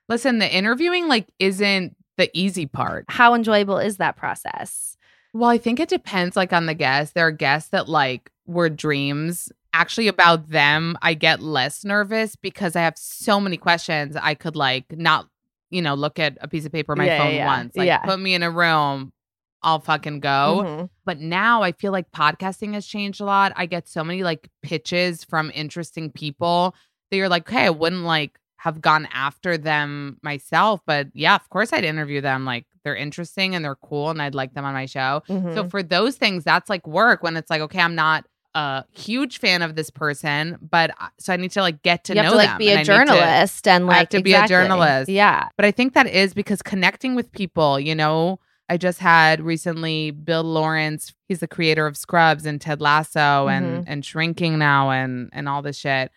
listen 0.08 0.40
the 0.40 0.52
interviewing 0.52 1.08
like 1.08 1.28
isn't 1.38 1.96
the 2.18 2.30
easy 2.34 2.66
part 2.66 3.06
How 3.10 3.34
enjoyable 3.36 3.78
is 3.78 3.98
that 3.98 4.16
process? 4.18 4.98
Well, 5.34 5.50
I 5.50 5.58
think 5.58 5.80
it 5.80 5.90
depends 5.90 6.36
like 6.36 6.54
on 6.54 6.66
the 6.66 6.74
guest. 6.74 7.14
There 7.14 7.28
are 7.28 7.32
guests 7.32 7.70
that 7.70 7.88
like 7.88 8.32
were 8.46 8.70
dreams. 8.70 9.52
Actually 9.74 10.08
about 10.08 10.50
them, 10.50 10.98
I 11.04 11.14
get 11.14 11.42
less 11.42 11.86
nervous 11.86 12.36
because 12.36 12.76
I 12.76 12.82
have 12.82 12.98
so 12.98 13.40
many 13.40 13.56
questions. 13.58 14.16
I 14.16 14.34
could 14.34 14.56
like 14.56 14.86
not, 14.98 15.28
you 15.70 15.82
know, 15.82 15.94
look 15.94 16.18
at 16.18 16.38
a 16.42 16.48
piece 16.48 16.66
of 16.66 16.72
paper 16.72 16.94
on 16.94 16.98
my 16.98 17.06
Yeah, 17.06 17.24
phone 17.24 17.36
yeah, 17.36 17.46
once. 17.46 17.76
Like 17.76 17.86
yeah. 17.86 18.00
put 18.00 18.20
me 18.20 18.34
in 18.34 18.42
a 18.42 18.50
room, 18.50 19.14
I'll 19.62 19.80
fucking 19.80 20.22
go. 20.22 20.64
Mhm. 20.66 20.90
But 21.06 21.20
now 21.20 21.62
I 21.62 21.74
feel 21.74 21.92
like 21.92 22.10
podcasting 22.12 22.74
has 22.74 22.88
changed 22.88 23.22
a 23.22 23.26
lot. 23.26 23.54
I 23.56 23.68
get 23.68 23.88
so 23.88 24.04
many 24.04 24.24
like 24.24 24.50
pitches 24.64 25.24
from 25.24 25.52
interesting 25.54 26.12
people 26.12 26.76
that 27.12 27.18
you're 27.18 27.30
like, 27.30 27.48
hey, 27.48 27.66
I 27.66 27.70
wouldn't 27.70 28.04
like 28.04 28.40
have 28.58 28.82
gone 28.82 29.08
after 29.14 29.56
them 29.56 30.18
myself. 30.24 30.82
But 30.88 31.10
yeah, 31.14 31.36
of 31.36 31.48
course 31.50 31.72
I'd 31.74 31.86
interview 31.86 32.22
them. 32.22 32.44
Like 32.44 32.66
they're 32.84 32.96
interesting 32.96 33.56
and 33.56 33.64
they're 33.64 33.76
cool 33.76 34.10
and 34.10 34.22
I'd 34.22 34.36
like 34.36 34.54
them 34.54 34.66
on 34.66 34.74
my 34.74 34.86
show. 34.86 35.22
So 35.28 35.34
Mhm. 35.34 35.72
for 35.72 35.82
those 35.84 36.16
things, 36.16 36.44
that's 36.44 36.70
like 36.70 36.86
work 36.88 37.24
when 37.24 37.36
it's 37.38 37.50
like, 37.50 37.62
okay, 37.62 37.80
I'm 37.80 37.96
not 37.96 38.26
a 38.56 38.84
huge 38.92 39.40
fan 39.40 39.62
of 39.62 39.76
this 39.76 39.90
person, 39.92 40.58
but 40.62 40.92
so 41.20 41.32
I 41.32 41.38
need 41.38 41.52
to 41.52 41.62
like 41.62 41.84
get 41.84 42.04
to 42.06 42.14
you 42.16 42.24
know 42.24 42.24
have 42.24 42.32
to 42.32 42.38
like 42.38 42.50
them, 42.50 42.58
be 42.58 42.70
and 42.72 42.76
a 42.76 42.78
need 42.80 42.86
to- 42.86 42.92
journalist 42.92 43.68
and 43.68 43.86
like 43.86 44.10
to 44.10 44.22
be 44.24 44.34
a 44.34 44.48
journalist. 44.48 45.10
Yeah. 45.10 45.50
but 45.56 45.66
I 45.66 45.72
think 45.72 45.94
that 45.94 46.08
is 46.08 46.34
because 46.34 46.62
connecting 46.62 47.14
with 47.16 47.32
people, 47.32 47.80
you 47.80 47.94
know, 47.94 48.40
I 48.68 48.78
just 48.78 49.00
had 49.00 49.42
recently 49.42 50.12
Bill 50.12 50.44
Lawrence, 50.44 51.14
he's 51.28 51.40
the 51.40 51.48
creator 51.48 51.86
of 51.88 51.96
Scrubs 51.98 52.46
and 52.46 52.60
Ted 52.60 52.82
Lasso 52.82 53.48
and 53.48 53.88
and 53.88 54.04
Shrinking 54.06 54.58
now 54.60 54.90
and 54.92 55.30
and 55.32 55.48
all 55.48 55.62
this 55.62 55.78
shit. 55.78 56.12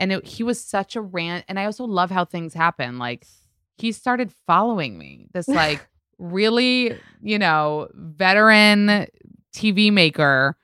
And 0.00 0.10
it, 0.12 0.26
he 0.26 0.42
was 0.42 0.60
such 0.62 0.96
a 0.96 1.00
rant 1.00 1.44
and 1.48 1.58
I 1.58 1.66
also 1.66 1.84
love 1.84 2.10
how 2.10 2.24
things 2.24 2.52
happen. 2.54 2.98
Like 2.98 3.26
he 3.76 3.92
started 3.92 4.32
following 4.46 4.98
me. 4.98 5.26
This 5.32 5.48
like 5.48 5.86
really, 6.18 6.98
you 7.22 7.38
know, 7.38 7.88
veteran 7.94 9.06
TV 9.54 9.92
maker 9.92 10.56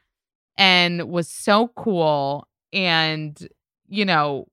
and 0.56 1.08
was 1.08 1.28
so 1.28 1.68
cool 1.76 2.46
and 2.72 3.48
you 3.88 4.04
know, 4.04 4.46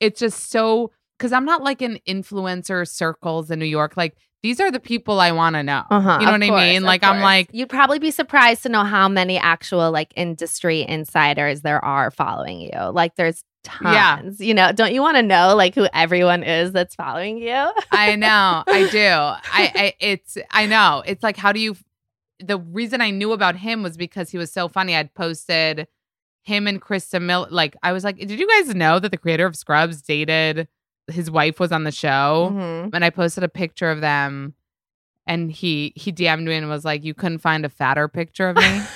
it's 0.00 0.20
just 0.20 0.50
so 0.50 0.90
because 1.18 1.32
I'm 1.32 1.44
not 1.44 1.62
like 1.62 1.82
in 1.82 2.00
influencer 2.08 2.88
circles 2.88 3.50
in 3.50 3.58
New 3.58 3.66
York. 3.66 3.96
Like 3.96 4.16
these 4.42 4.58
are 4.58 4.70
the 4.70 4.80
people 4.80 5.20
I 5.20 5.32
want 5.32 5.54
to 5.56 5.62
know. 5.62 5.84
Uh-huh, 5.90 6.18
you 6.18 6.26
know 6.26 6.34
of 6.34 6.40
what 6.40 6.50
I 6.50 6.72
mean? 6.72 6.78
of 6.78 6.84
Like 6.84 7.04
I'm 7.04 7.20
like, 7.20 7.50
you'd 7.52 7.68
probably 7.68 7.98
be 7.98 8.10
surprised 8.10 8.62
to 8.62 8.70
know 8.70 8.84
how 8.84 9.08
many 9.08 9.36
actual 9.36 9.90
like 9.90 10.12
industry 10.16 10.86
insiders 10.88 11.60
there 11.60 11.84
are 11.84 12.10
following 12.10 12.60
you. 12.62 12.90
Like 12.92 13.16
there's 13.16 13.44
Yeah. 13.82 14.16
tons. 14.22 14.40
You 14.40 14.54
know, 14.54 14.72
don't 14.72 14.92
you 14.94 15.02
want 15.02 15.16
to 15.16 15.22
know 15.22 15.54
like 15.54 15.74
who 15.74 15.86
everyone 15.92 16.42
is 16.42 16.72
that's 16.72 16.94
following 16.94 17.38
you? 17.38 17.70
I 17.92 18.16
know, 18.16 18.64
I 18.66 18.88
do. 18.90 19.06
I, 19.08 19.42
I 19.74 19.94
it's 20.00 20.38
I 20.50 20.66
know. 20.66 21.02
It's 21.06 21.22
like 21.22 21.36
how 21.36 21.52
do 21.52 21.60
you 21.60 21.76
the 22.38 22.58
reason 22.58 23.00
I 23.02 23.10
knew 23.10 23.32
about 23.32 23.56
him 23.56 23.82
was 23.82 23.96
because 23.98 24.30
he 24.30 24.38
was 24.38 24.50
so 24.50 24.68
funny. 24.68 24.96
I'd 24.96 25.12
posted 25.14 25.86
him 26.42 26.66
and 26.66 26.80
Christa 26.80 27.20
Miller 27.20 27.48
like 27.50 27.76
I 27.82 27.92
was 27.92 28.02
like, 28.02 28.16
did 28.18 28.38
you 28.40 28.48
guys 28.48 28.74
know 28.74 28.98
that 28.98 29.10
the 29.10 29.18
creator 29.18 29.44
of 29.46 29.56
Scrubs 29.56 30.00
dated 30.00 30.66
his 31.08 31.30
wife 31.30 31.60
was 31.60 31.70
on 31.72 31.84
the 31.84 31.92
show? 31.92 32.50
Mhm. 32.52 32.90
And 32.94 33.04
I 33.04 33.10
posted 33.10 33.44
a 33.44 33.48
picture 33.48 33.90
of 33.90 34.00
them 34.00 34.54
and 35.26 35.52
he 35.52 35.92
he 35.96 36.12
DM'd 36.12 36.46
me 36.46 36.54
and 36.56 36.68
was 36.70 36.84
like, 36.84 37.04
You 37.04 37.12
couldn't 37.12 37.38
find 37.38 37.66
a 37.66 37.68
fatter 37.68 38.08
picture 38.08 38.48
of 38.48 38.56
me? 38.56 38.82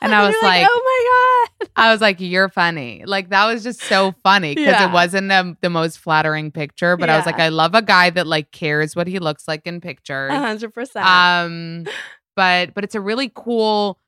And 0.00 0.14
I 0.14 0.24
was 0.24 0.32
You're 0.34 0.42
like, 0.44 0.64
oh 0.70 0.82
my 0.84 1.00
god. 1.10 1.37
I 1.76 1.92
was 1.92 2.00
like, 2.00 2.20
"You're 2.20 2.48
funny." 2.48 3.02
Like 3.06 3.30
that 3.30 3.46
was 3.46 3.62
just 3.62 3.80
so 3.80 4.12
funny 4.22 4.54
because 4.54 4.74
Yeah. 4.80 4.88
it 4.88 4.92
wasn't 4.92 5.28
the, 5.28 5.56
the 5.60 5.70
most 5.70 5.98
flattering 5.98 6.50
picture, 6.50 6.96
but 6.96 7.08
I 7.10 7.16
was 7.16 7.26
like, 7.26 7.38
"I 7.40 7.48
love 7.48 7.74
a 7.74 7.82
guy 7.82 8.10
that 8.10 8.26
like 8.26 8.50
cares 8.52 8.94
what 8.96 9.06
he 9.06 9.18
looks 9.18 9.46
like 9.48 9.66
in 9.66 9.80
pictures." 9.80 10.32
Hundred 10.32 10.72
percent. 10.74 11.04
Um, 11.06 11.84
but 12.36 12.74
but 12.74 12.84
it's 12.84 12.94
a 12.94 13.00
really 13.00 13.30
cool. 13.34 13.98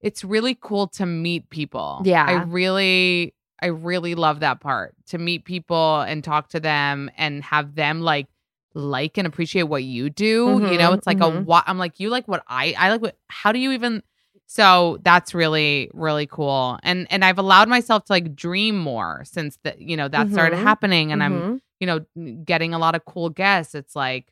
It's 0.00 0.24
really 0.24 0.56
cool 0.60 0.88
to 0.88 1.06
meet 1.06 1.50
people. 1.50 2.02
Yeah. 2.04 2.24
I 2.26 2.32
really 2.44 3.34
I 3.62 3.66
really 3.66 4.14
love 4.14 4.40
that 4.40 4.60
part 4.60 4.94
to 5.08 5.18
meet 5.18 5.44
people 5.44 6.00
and 6.00 6.24
talk 6.24 6.48
to 6.50 6.60
them 6.60 7.10
and 7.18 7.42
have 7.44 7.74
them 7.74 8.00
like 8.00 8.26
like 8.72 9.18
and 9.18 9.26
appreciate 9.26 9.64
what 9.64 9.82
you 9.84 10.08
do. 10.10 10.60
you 10.70 10.78
know, 10.78 10.92
Mhm, 10.92 10.98
it's 10.98 11.06
like 11.06 11.20
a 11.20 11.24
mhm. 11.24 11.44
what 11.44 11.64
I'm 11.66 11.76
like 11.78 12.00
you 12.00 12.08
like 12.08 12.26
what 12.28 12.42
I 12.46 12.74
I 12.78 12.90
like 12.90 13.02
what 13.02 13.16
how 13.28 13.52
do 13.52 13.58
you 13.58 13.72
even 13.72 14.02
so 14.52 14.98
that's 15.04 15.32
really 15.32 15.88
really 15.94 16.26
cool. 16.26 16.76
And 16.82 17.06
and 17.10 17.24
I've 17.24 17.38
allowed 17.38 17.68
myself 17.68 18.04
to 18.06 18.12
like 18.12 18.34
dream 18.34 18.76
more 18.78 19.22
since 19.24 19.58
that 19.62 19.80
you 19.80 19.96
know 19.96 20.08
that 20.08 20.32
started 20.32 20.56
Mhm, 20.56 20.62
happening 20.62 21.12
and 21.12 21.22
I'm 21.22 21.42
Mhm. 21.42 21.60
you 21.78 21.86
know 21.86 22.34
getting 22.44 22.74
a 22.74 22.78
lot 22.78 22.96
of 22.96 23.04
cool 23.04 23.30
guests. 23.30 23.76
It's 23.76 23.94
like 23.94 24.26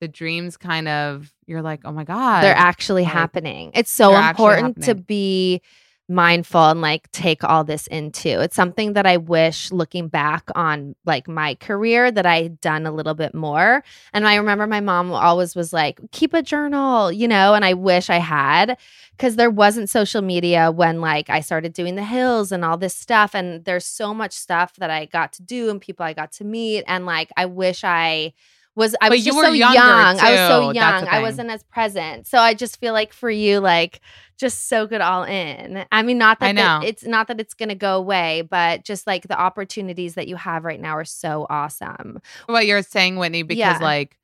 the 0.00 0.08
dreams 0.08 0.56
kind 0.56 0.88
of 0.88 1.32
you're 1.46 1.62
like, 1.62 1.82
"Oh 1.84 1.92
my 1.92 2.02
god." 2.04 2.42
they're 2.42 2.52
actually 2.56 3.04
like, 3.04 3.12
happening. 3.12 3.70
It's 3.74 3.92
so 3.92 4.16
important 4.16 4.82
to 4.82 4.94
be 4.96 5.62
mindful 6.10 6.70
and 6.70 6.80
like 6.82 7.10
take 7.12 7.44
all 7.44 7.62
this 7.64 7.86
into. 7.86 8.40
It's 8.40 8.56
something 8.56 8.94
that 8.94 9.06
I 9.06 9.16
wish 9.16 9.70
looking 9.70 10.08
back 10.08 10.50
on 10.54 10.96
like 11.06 11.28
my 11.28 11.54
career 11.54 12.10
that 12.10 12.26
I 12.26 12.42
had 12.42 12.60
done 12.60 12.84
a 12.84 12.92
little 12.92 13.14
bit 13.14 13.34
more. 13.34 13.84
And 14.12 14.26
I 14.26 14.34
remember 14.34 14.66
my 14.66 14.80
mom 14.80 15.12
always 15.12 15.54
was 15.54 15.72
like, 15.72 16.00
keep 16.10 16.34
a 16.34 16.42
journal, 16.42 17.12
you 17.12 17.28
know, 17.28 17.54
and 17.54 17.64
I 17.64 17.74
wish 17.74 18.10
I 18.10 18.18
had 18.18 18.76
because 19.12 19.36
there 19.36 19.50
wasn't 19.50 19.88
social 19.88 20.20
media 20.20 20.72
when 20.72 21.00
like 21.00 21.30
I 21.30 21.40
started 21.40 21.72
doing 21.72 21.94
the 21.94 22.04
hills 22.04 22.50
and 22.50 22.64
all 22.64 22.76
this 22.76 22.94
stuff. 22.94 23.34
And 23.34 23.64
there's 23.64 23.86
so 23.86 24.12
much 24.12 24.32
stuff 24.32 24.74
that 24.76 24.90
I 24.90 25.06
got 25.06 25.32
to 25.34 25.42
do 25.42 25.70
and 25.70 25.80
people 25.80 26.04
I 26.04 26.12
got 26.12 26.32
to 26.32 26.44
meet. 26.44 26.84
And 26.88 27.06
like 27.06 27.30
I 27.36 27.46
wish 27.46 27.84
I 27.84 28.32
was 28.80 28.96
I 29.00 29.08
But 29.10 29.18
was 29.18 29.26
you 29.26 29.36
were 29.36 29.44
so 29.44 29.52
young. 29.52 29.76
I 29.76 30.12
was 30.12 30.20
so 30.48 30.70
young. 30.72 31.06
I 31.06 31.20
wasn't 31.22 31.50
as 31.50 31.62
present. 31.64 32.26
So 32.26 32.38
I 32.38 32.54
just 32.54 32.80
feel 32.80 32.92
like 32.92 33.12
for 33.12 33.30
you, 33.30 33.60
like 33.60 34.00
just 34.38 34.68
soak 34.68 34.90
it 34.92 35.00
all 35.02 35.22
in. 35.24 35.84
I 35.92 36.02
mean, 36.02 36.16
not 36.18 36.40
that 36.40 36.46
I 36.46 36.52
know. 36.52 36.80
it's 36.82 37.04
not 37.04 37.28
that 37.28 37.38
it's 37.40 37.54
gonna 37.54 37.74
go 37.74 37.96
away, 37.96 38.40
but 38.42 38.84
just 38.84 39.06
like 39.06 39.28
the 39.28 39.38
opportunities 39.38 40.14
that 40.14 40.26
you 40.28 40.36
have 40.36 40.64
right 40.64 40.80
now 40.80 40.96
are 40.96 41.04
so 41.04 41.46
awesome. 41.50 42.20
what 42.46 42.66
you're 42.66 42.82
saying, 42.82 43.16
Whitney, 43.16 43.42
because 43.42 43.58
Yeah. 43.58 43.78
like 43.80 44.16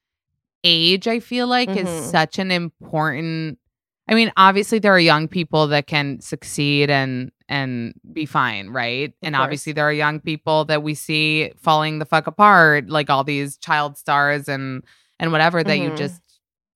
age, 0.65 1.07
I 1.07 1.21
feel 1.21 1.47
like 1.47 1.69
Mhm. 1.69 1.87
is 1.87 2.11
such 2.11 2.39
an 2.39 2.51
important 2.51 3.59
I 4.09 4.15
mean, 4.15 4.33
obviously 4.37 4.79
there 4.79 4.95
are 4.95 5.01
young 5.01 5.27
people 5.29 5.67
that 5.69 5.87
can 5.87 6.21
succeed 6.21 6.91
and 6.91 7.31
and 7.49 7.95
be 8.13 8.27
fine, 8.27 8.71
right? 8.71 9.13
and 9.23 9.35
course. 9.35 9.45
obviously 9.45 9.73
there 9.73 9.85
are 9.89 9.93
young 9.93 10.19
people 10.21 10.65
that 10.65 10.83
we 10.83 10.95
see 10.95 11.53
falling 11.57 11.99
the 12.01 12.05
fuck 12.05 12.27
apart, 12.27 12.89
like 12.89 13.09
all 13.11 13.23
these 13.25 13.57
child 13.57 13.97
stars 13.97 14.49
and 14.49 14.83
and 15.21 15.33
whatever 15.33 15.63
that 15.65 15.79
you 15.79 15.91
Mhm. 15.91 15.97
just 15.97 16.21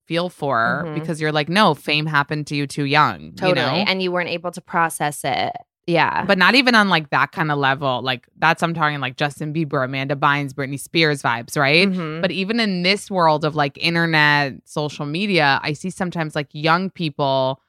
feel 0.07 0.29
for 0.29 0.85
Mhm. 0.87 0.95
because 0.95 1.21
you're 1.21 1.33
like, 1.33 1.49
no, 1.49 1.75
fame 1.75 2.07
happened 2.07 2.47
to 2.49 2.57
you 2.57 2.67
too 2.67 2.85
young, 2.85 3.33
Totally. 3.35 3.49
you 3.51 3.55
know. 3.55 3.85
And 3.87 4.03
you 4.03 4.11
weren't 4.13 4.29
able 4.31 4.51
to 4.53 4.61
process 4.61 5.23
it. 5.25 5.53
Yeah. 5.91 6.25
but 6.25 6.39
not 6.39 6.55
even 6.55 6.75
on 6.75 6.89
like 6.89 7.11
that 7.11 7.33
kind 7.33 7.51
of 7.51 7.59
level. 7.59 8.03
Like 8.03 8.27
that's 8.39 8.63
I'm 8.63 8.75
talking 8.75 9.01
like 9.01 9.17
Justin 9.17 9.53
Bieber, 9.53 9.85
Amanda 9.85 10.17
Bynes, 10.17 10.53
Britney 10.53 10.79
Spears 10.79 11.23
vibes, 11.23 11.57
right? 11.59 11.89
Mhm. 11.89 12.21
But 12.23 12.31
even 12.31 12.61
in 12.61 12.83
this 12.83 13.11
world 13.11 13.45
of 13.45 13.55
like 13.55 13.77
internet, 13.79 14.55
social 14.65 15.07
media, 15.07 15.61
I 15.63 15.73
see 15.73 15.91
sometimes 15.91 16.35
like 16.35 16.49
young 16.53 16.91
people, 16.91 17.61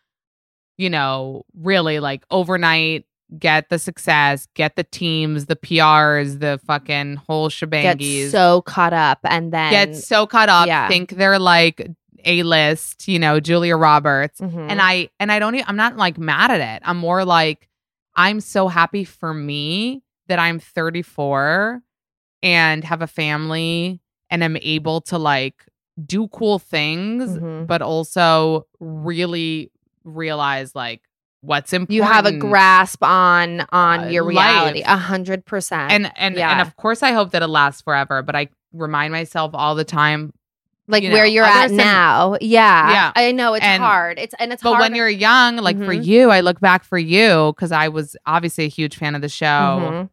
you 0.78 0.90
know, 0.90 1.44
really 1.58 2.00
like 2.00 2.24
overnight 2.32 3.06
get 3.40 3.70
the 3.70 3.80
success, 3.80 4.48
get 4.56 4.76
the 4.76 4.84
teams, 4.84 5.46
the 5.46 5.56
PRs, 5.56 6.40
the 6.42 6.60
fucking 6.68 7.16
whole 7.16 7.50
get 7.50 8.32
so 8.32 8.62
caught 8.64 8.92
up 8.94 9.20
and 9.24 9.54
then 9.54 9.72
get 9.72 9.96
so 9.96 10.28
caught 10.28 10.50
up, 10.50 10.68
yeah. 10.68 10.88
think 10.90 11.12
they're 11.12 11.40
like 11.40 11.90
a 12.26 12.44
list, 12.44 13.08
you 13.08 13.18
know, 13.18 13.40
Julia 13.40 13.78
Roberts. 13.78 14.42
Mhm. 14.42 14.68
And 14.70 14.82
I 14.82 15.10
and 15.20 15.32
I 15.32 15.40
don't 15.40 15.56
Even, 15.56 15.66
I'm 15.70 15.78
not 15.78 15.96
like 15.98 16.18
mad 16.18 16.52
at 16.52 16.60
it. 16.76 16.84
I'm 16.86 16.98
more 16.98 17.24
like 17.26 17.68
I'm 18.16 18.40
so 18.40 18.68
happy 18.68 19.04
for 19.04 19.34
me 19.34 20.04
that 20.28 20.40
I'm 20.40 20.60
34 20.60 21.82
and 22.44 22.84
have 22.84 23.02
a 23.02 23.08
family 23.08 24.00
and 24.30 24.44
I'm 24.44 24.58
able 24.58 25.02
to 25.02 25.18
like 25.18 25.66
do 26.04 26.28
cool 26.30 26.58
things 26.60 27.38
Mhm. 27.38 27.68
but 27.68 27.82
also 27.82 28.66
really 28.80 29.72
realize 30.04 30.74
like 30.76 31.02
what's 31.42 31.74
important. 31.74 31.96
you 31.96 32.04
have 32.04 32.26
a 32.26 32.32
grasp 32.32 33.04
on 33.04 33.66
on 33.72 34.06
Uh, 34.06 34.08
your 34.10 34.24
reality 34.24 34.82
a 34.82 34.96
hundred 34.98 35.46
percent 35.46 35.92
and 35.92 36.12
and 36.16 36.36
Yeah. 36.36 36.52
and 36.52 36.62
of 36.62 36.76
course 36.78 37.04
I 37.04 37.12
hope 37.12 37.32
that 37.32 37.42
it 37.44 37.48
lasts 37.48 37.82
forever, 37.82 38.22
but 38.24 38.36
I 38.36 38.50
remind 38.74 39.12
myself 39.12 39.52
all 39.54 39.76
the 39.76 39.84
time 39.84 40.34
like 40.92 41.04
you 41.04 41.12
where 41.12 41.24
know, 41.26 41.32
you're 41.32 41.46
at 41.46 41.72
now 41.72 42.36
yeah 42.42 42.92
Yeah. 42.92 43.12
i 43.16 43.32
know 43.32 43.54
it's 43.56 43.66
And- 43.66 43.82
hard 43.82 44.20
it's 44.20 44.36
and 44.40 44.52
it's 44.54 44.62
but 44.62 44.70
hard 44.72 44.82
when 44.82 44.96
you're 44.96 45.10
young, 45.10 45.58
like 45.58 45.78
for 45.78 45.94
Mhm. 45.96 46.06
you, 46.06 46.30
I 46.30 46.42
look 46.42 46.60
back 46.60 46.84
for 46.84 46.98
you 47.00 47.54
because 47.56 47.72
I 47.72 47.88
was 47.88 48.16
obviously 48.26 48.66
a 48.66 48.70
huge 48.70 48.96
fan 48.98 49.16
of 49.16 49.22
the 49.22 49.30
show. 49.30 49.46
Mhm. 49.46 50.10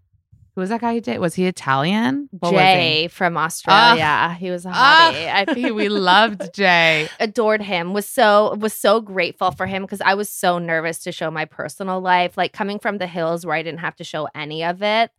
Who 0.54 0.60
was 0.62 0.70
that 0.70 0.80
guy 0.80 0.92
you 0.92 1.00
did? 1.00 1.20
Was 1.20 1.34
he 1.36 1.46
Italian? 1.46 2.28
What 2.40 2.50
jay 2.50 3.06
from 3.08 3.36
australia 3.36 3.96
Yeah. 3.98 4.34
he 4.34 4.50
was 4.50 4.66
a 4.66 4.70
hottie 4.70 5.32
I 5.48 5.54
he? 5.54 5.70
we 5.70 5.88
loved 6.10 6.52
Jay. 6.52 7.08
adored 7.20 7.62
him 7.62 7.92
was 7.92 8.06
so 8.08 8.56
was 8.56 8.74
so 8.74 9.00
grateful 9.00 9.52
for 9.52 9.66
him 9.66 9.82
because 9.82 10.00
i 10.00 10.14
was 10.14 10.28
so 10.28 10.58
nervous 10.58 10.98
to 11.04 11.12
show 11.12 11.30
my 11.30 11.44
personal 11.44 12.00
life 12.00 12.36
like 12.36 12.52
coming 12.52 12.78
from 12.80 12.98
the 12.98 13.06
hills 13.06 13.46
where 13.46 13.54
i 13.54 13.62
didn't 13.62 13.80
have 13.80 13.94
to 13.96 14.04
show 14.04 14.28
any 14.34 14.64
of 14.64 14.82
it 14.82 15.10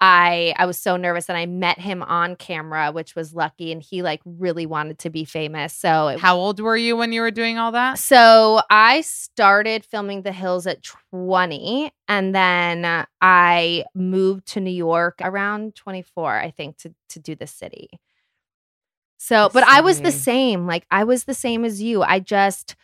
i 0.00 0.54
i 0.58 0.66
was 0.66 0.76
so 0.76 0.96
nervous 0.96 1.28
and 1.28 1.38
i 1.38 1.46
met 1.46 1.78
him 1.78 2.02
on 2.02 2.36
camera 2.36 2.92
which 2.92 3.14
was 3.14 3.34
lucky 3.34 3.72
and 3.72 3.82
he 3.82 4.02
like 4.02 4.20
really 4.24 4.66
wanted 4.66 4.98
to 4.98 5.08
be 5.08 5.24
famous 5.24 5.72
so 5.72 6.08
it, 6.08 6.20
How 6.20 6.36
old 6.36 6.60
were 6.60 6.76
you 6.76 6.96
when 6.96 7.12
you 7.12 7.20
were 7.22 7.30
doing 7.30 7.56
all 7.58 7.72
that? 7.72 7.98
so 7.98 8.60
i 8.68 9.00
started 9.00 9.84
filming 9.84 10.22
the 10.22 10.32
hills 10.32 10.66
at 10.66 10.82
20 11.10 11.90
and 12.08 12.34
then 12.34 13.06
i 13.20 13.84
moved 13.94 14.46
to 14.48 14.60
new 14.60 14.70
york 14.70 15.16
around 15.22 15.74
24 15.74 16.38
i 16.38 16.50
think 16.50 16.76
to 16.78 16.94
to 17.08 17.18
do 17.18 17.34
the 17.34 17.46
city 17.46 17.88
so 19.16 19.48
but 19.52 19.64
i 19.64 19.80
was 19.80 20.02
the 20.02 20.12
same 20.12 20.66
like 20.66 20.86
i 20.90 21.04
was 21.04 21.24
the 21.24 21.34
same 21.34 21.64
as 21.64 21.80
you 21.82 22.02
i 22.02 22.20
just 22.20 22.76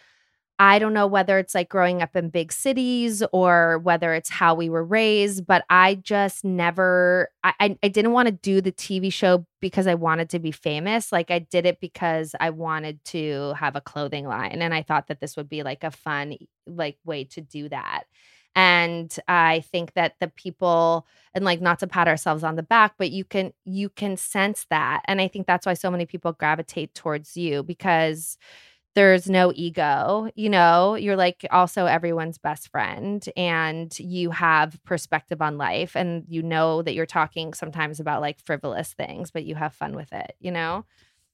i 0.63 0.79
don't 0.79 0.95
know 0.95 1.09
whether 1.09 1.39
it's 1.39 1.57
like 1.57 1.69
growing 1.69 2.03
up 2.03 2.15
in 2.15 2.29
big 2.29 2.53
cities 2.53 3.21
or 3.33 3.79
whether 3.81 4.15
it's 4.15 4.31
how 4.31 4.55
we 4.55 4.71
were 4.71 4.85
raised 4.85 5.45
but 5.45 5.65
i 5.69 5.97
just 5.97 6.45
never 6.45 7.29
i 7.43 7.77
i, 7.83 7.89
didn't 7.89 8.13
want 8.13 8.27
to 8.27 8.33
do 8.33 8.61
the 8.61 8.71
tv 8.71 9.13
show 9.13 9.45
because 9.61 9.89
i 9.89 9.95
wanted 9.95 10.29
to 10.31 10.39
be 10.39 10.53
famous. 10.53 11.11
Like 11.11 11.31
i 11.33 11.41
did 11.41 11.67
it 11.67 11.81
because 11.81 12.35
i 12.39 12.51
wanted 12.51 13.05
to 13.07 13.55
have 13.59 13.75
a 13.75 13.81
clothing 13.81 14.27
line 14.27 14.63
and 14.63 14.73
i 14.73 14.83
thought 14.83 15.09
that 15.09 15.21
this 15.21 15.37
would 15.37 15.49
be 15.49 15.65
like 15.65 15.83
a 15.83 15.91
fun 15.91 16.37
like 16.67 16.97
way 17.05 17.25
to 17.25 17.41
do 17.41 17.69
that. 17.71 18.05
And 18.55 19.15
i 19.27 19.65
think 19.73 19.95
that 19.95 20.15
the 20.21 20.29
people 20.29 21.07
and 21.35 21.45
like 21.45 21.61
not 21.61 21.81
to 21.81 21.87
pat 21.87 22.07
ourselves 22.07 22.45
on 22.45 22.57
the 22.57 22.63
back 22.63 22.95
but 22.99 23.11
you 23.11 23.25
can 23.25 23.53
you 23.65 23.89
can 23.89 24.17
sense 24.17 24.67
that 24.71 25.03
and 25.07 25.21
i 25.21 25.27
think 25.29 25.47
that's 25.47 25.65
why 25.65 25.75
so 25.75 25.91
many 25.91 26.05
people 26.07 26.33
gravitate 26.33 26.95
towards 26.95 27.37
you 27.37 27.63
because 27.63 28.37
there's 28.95 29.29
no 29.31 29.53
ego 29.55 30.31
you 30.35 30.49
know 30.51 30.95
you're 30.95 31.17
like 31.17 31.47
also 31.51 31.87
everyone's 31.87 32.39
best 32.39 32.69
friend 32.69 33.29
and 33.37 33.99
you 33.99 34.31
have 34.31 34.79
perspective 34.85 35.41
on 35.41 35.57
life 35.59 35.97
and 35.97 36.25
you 36.29 36.43
know 36.43 36.83
that 36.83 36.95
you're 36.95 37.07
talking 37.07 37.55
sometimes 37.55 38.01
about 38.01 38.21
like 38.21 38.39
frivolous 38.45 38.93
things 38.93 39.31
but 39.31 39.45
you 39.45 39.55
have 39.55 39.73
fun 39.75 39.95
with 39.95 40.13
it 40.13 40.35
you 40.41 40.51
know 40.51 40.85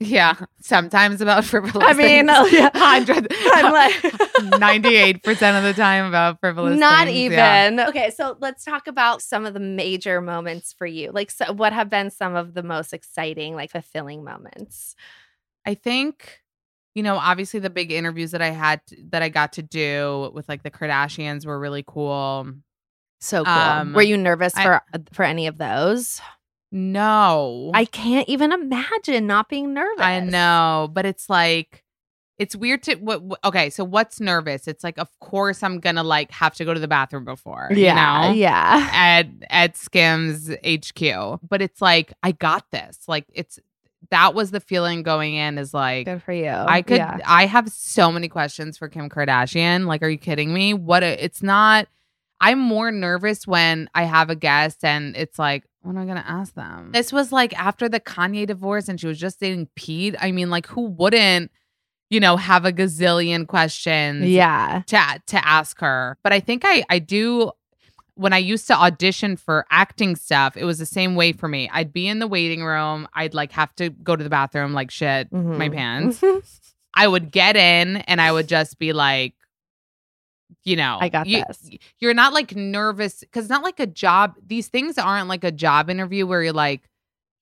Yeah, 0.01 0.35
sometimes 0.61 1.21
about 1.21 1.45
frivolous. 1.53 1.85
I 1.85 1.93
mean, 1.95 2.29
things. 2.29 2.53
yeah. 2.53 2.71
hundred. 2.73 3.27
I'm 3.33 3.73
like- 3.73 4.61
ninety-eight 4.61 5.25
percent 5.25 5.57
of 5.57 5.65
the 5.65 5.75
time 5.75 6.05
about 6.07 6.39
frivolous. 6.39 6.79
not 6.79 7.07
things, 7.07 7.17
even 7.19 7.39
yeah. 7.79 7.87
okay 7.89 8.11
so 8.11 8.37
let's 8.41 8.65
talk 8.65 8.87
about 8.87 9.23
some 9.23 9.45
of 9.45 9.55
the 9.55 9.61
major 9.61 10.21
moments 10.21 10.73
for 10.73 10.87
you 10.87 11.11
like 11.13 11.33
so 11.33 11.53
what 11.53 11.73
have 11.73 11.91
been 11.91 12.11
some 12.11 12.37
of 12.37 12.55
the 12.55 12.63
most 12.63 12.93
exciting 12.93 13.57
like 13.57 13.73
fulfilling 13.73 14.23
moments 14.23 14.95
I 15.67 15.75
think, 15.75 16.41
you 16.99 17.05
know, 17.05 17.17
obviously 17.17 17.61
the 17.61 17.71
big 17.71 17.93
interviews 17.93 18.33
that 18.33 18.43
I 18.43 18.51
had 18.51 18.81
that 19.13 19.23
I 19.23 19.29
got 19.29 19.53
to 19.53 19.63
do 19.63 20.31
with 20.35 20.49
like 20.49 20.65
the 20.65 20.71
Kardashians 20.71 21.47
were 21.47 21.59
really 21.59 21.85
cool. 21.87 22.53
so 23.21 23.45
cool 23.45 23.53
Um, 23.53 23.93
were 23.93 24.03
you 24.03 24.17
nervous 24.17 24.55
I- 24.57 24.65
for 24.65 24.83
for 25.13 25.23
any 25.25 25.47
of 25.47 25.59
those 25.59 26.21
No, 26.73 27.71
i 27.75 27.85
can't 27.85 28.29
even 28.29 28.53
imagine 28.53 29.27
not 29.27 29.49
being 29.49 29.73
nervous 29.75 30.05
I 30.05 30.21
know, 30.21 30.89
but 30.93 31.07
it's 31.07 31.31
like 31.31 31.85
it's 32.39 32.55
weird 32.55 32.85
to 32.85 32.95
what, 32.97 33.21
okay, 33.45 33.69
so 33.69 33.83
what's 33.85 34.21
nervous? 34.21 34.69
It's 34.69 34.85
like 34.85 34.97
of 34.99 35.09
course 35.21 35.63
I'm 35.65 35.81
going 35.81 35.97
to 35.97 36.05
like 36.05 36.31
have 36.31 36.55
to 36.57 36.65
go 36.65 36.73
to 36.73 36.79
the 36.81 36.87
bathroom 36.87 37.25
before, 37.25 37.69
yeah 37.73 38.27
you 38.27 38.29
know? 38.29 38.35
yeah 38.35 38.91
At 38.93 39.27
at 39.51 39.77
Skims 39.77 40.49
HQ. 40.65 41.41
But 41.43 41.63
it's 41.63 41.81
like 41.83 42.13
I 42.23 42.31
got 42.33 42.65
this. 42.71 42.95
Like 43.09 43.27
it's 43.33 43.59
that 44.11 44.35
was 44.35 44.51
the 44.51 44.61
feeling 44.61 45.03
going 45.03 45.35
in 45.35 45.59
is 45.59 45.75
like 45.75 46.07
good 46.07 46.23
for 46.23 46.33
you 46.33 46.49
I 46.49 46.83
could 46.83 46.99
yeah. 46.99 47.19
I 47.27 47.47
have 47.47 47.69
so 47.69 48.11
many 48.13 48.29
questions 48.29 48.79
for 48.79 48.89
Kim 48.89 49.09
Kardashian. 49.09 49.87
Like 49.87 50.03
are 50.03 50.09
you 50.09 50.19
kidding 50.19 50.53
me? 50.53 50.75
What 50.75 51.03
a, 51.03 51.23
it's 51.23 51.43
not 51.43 51.89
I'm 52.41 52.61
more 52.61 52.91
nervous 52.91 53.47
when 53.47 53.91
I 53.95 54.05
have 54.05 54.31
a 54.31 54.37
guest 54.37 54.85
and 54.85 55.17
it's 55.17 55.39
like 55.39 55.65
what 55.83 55.93
am 55.93 55.99
I 55.99 56.05
gonna 56.07 56.25
ask 56.27 56.55
them? 56.55 56.93
This 56.93 57.13
was 57.13 57.33
like 57.33 57.59
after 57.59 57.89
the 57.89 58.01
Kanye 58.01 58.47
divorce 58.47 58.89
and 58.89 59.01
she 59.01 59.07
was 59.07 59.19
just 59.19 59.41
dating 59.41 59.69
Pete. 59.75 60.15
I 60.21 60.33
mean, 60.33 60.51
like 60.51 60.67
who 60.67 60.83
wouldn't, 60.83 61.51
you 62.11 62.21
know, 62.21 62.37
have 62.37 62.65
a 62.65 62.73
gazillion 62.73 63.47
questions 63.47 64.27
yeah 64.27 64.83
to 64.87 65.23
to 65.27 65.49
ask 65.49 65.81
her. 65.81 66.19
But 66.23 66.33
I 66.33 66.41
think 66.41 66.63
I 66.65 66.85
I 66.89 66.99
do 66.99 67.53
when 68.19 68.33
I 68.33 68.39
used 68.39 68.67
to 68.67 68.75
audition 68.75 69.37
for 69.37 69.65
acting 69.71 70.17
stuff, 70.17 70.57
it 70.57 70.65
was 70.65 70.79
the 70.79 70.87
same 70.87 71.15
way 71.15 71.33
for 71.33 71.47
me. 71.49 71.71
I'd 71.73 71.93
be 71.93 72.09
in 72.09 72.19
the 72.19 72.27
waiting 72.27 72.65
room, 72.65 73.07
I'd 73.15 73.33
like 73.33 73.53
have 73.53 73.75
to 73.77 73.91
go 73.91 74.17
to 74.17 74.25
the 74.25 74.29
bathroom 74.31 74.73
like 74.75 74.91
shit 74.91 75.31
my 75.33 75.69
Mhm. 75.69 75.75
pants. 75.75 76.63
I 76.95 77.07
would 77.07 77.31
get 77.31 77.57
in 77.57 77.99
and 77.99 78.21
I 78.21 78.33
would 78.33 78.49
just 78.49 78.79
be 78.79 78.93
like 78.93 79.35
you 80.65 80.77
know, 80.77 80.99
I 81.01 81.09
got 81.09 81.27
you, 81.27 81.45
this. 81.47 81.71
You're 81.99 82.15
not 82.15 82.33
like 82.33 82.55
nervous 82.57 83.21
because 83.21 83.45
it's 83.45 83.51
not 83.51 83.63
like 83.63 83.81
a 83.81 83.87
job. 83.87 84.35
These 84.47 84.69
things 84.69 84.99
aren't 84.99 85.29
like 85.29 85.45
a 85.45 85.53
job 85.53 85.89
interview 85.91 86.27
where 86.27 86.43
you're 86.43 86.53
like, 86.53 86.89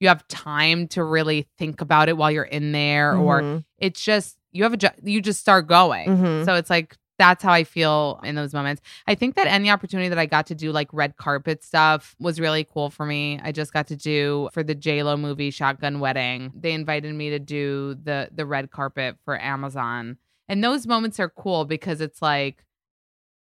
you 0.01 0.09
have 0.09 0.27
time 0.29 0.89
to 0.89 1.03
really 1.03 1.49
think 1.57 1.81
about 1.81 2.09
it 2.09 2.17
while 2.17 2.31
you're 2.31 2.45
in 2.45 2.73
there, 2.73 3.17
or 3.17 3.43
Mhm. 3.43 3.65
it's 3.79 4.03
just 4.05 4.37
you 4.53 4.63
have 4.65 4.73
a 4.73 4.77
job. 4.77 4.93
You 5.03 5.21
just 5.23 5.41
start 5.41 5.67
going. 5.67 6.09
Mhm. 6.09 6.45
So 6.45 6.55
it's 6.55 6.69
like 6.71 6.97
that's 7.19 7.43
how 7.43 7.53
I 7.53 7.65
feel 7.65 8.21
in 8.25 8.35
those 8.35 8.53
moments. 8.53 8.83
I 9.07 9.15
think 9.15 9.35
that 9.37 9.47
any 9.47 9.71
opportunity 9.71 10.09
that 10.09 10.19
I 10.19 10.27
got 10.27 10.47
to 10.49 10.55
do 10.55 10.73
like 10.73 10.89
red 10.93 11.17
carpet 11.17 11.65
stuff 11.65 12.15
was 12.21 12.41
really 12.41 12.65
cool 12.65 12.91
for 12.91 13.07
me. 13.07 13.41
I 13.43 13.53
just 13.53 13.73
got 13.73 13.87
to 13.89 13.97
do 13.97 14.49
for 14.53 14.63
the 14.63 14.75
J 14.75 15.03
Lo 15.03 15.17
movie 15.17 15.51
Shotgun 15.51 16.01
Wedding. 16.01 16.53
They 16.55 16.73
invited 16.73 17.15
me 17.15 17.31
to 17.31 17.39
do 17.39 17.97
the 18.03 18.29
the 18.35 18.47
red 18.47 18.71
carpet 18.71 19.17
for 19.25 19.41
Amazon, 19.41 20.19
and 20.49 20.63
those 20.63 20.87
moments 20.87 21.19
are 21.21 21.31
cool 21.31 21.65
because 21.65 22.01
it's 22.01 22.21
like 22.23 22.65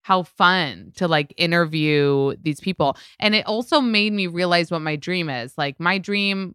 how 0.02 0.24
fun 0.24 0.92
to 0.96 1.06
like 1.06 1.32
interview 1.36 2.34
these 2.42 2.60
people, 2.60 2.96
and 3.20 3.34
it 3.34 3.46
also 3.46 3.80
made 3.80 4.12
me 4.12 4.26
realize 4.26 4.70
what 4.70 4.80
my 4.82 4.96
dream 4.96 5.28
is. 5.30 5.56
Like 5.56 5.78
my 5.78 5.98
dream 5.98 6.54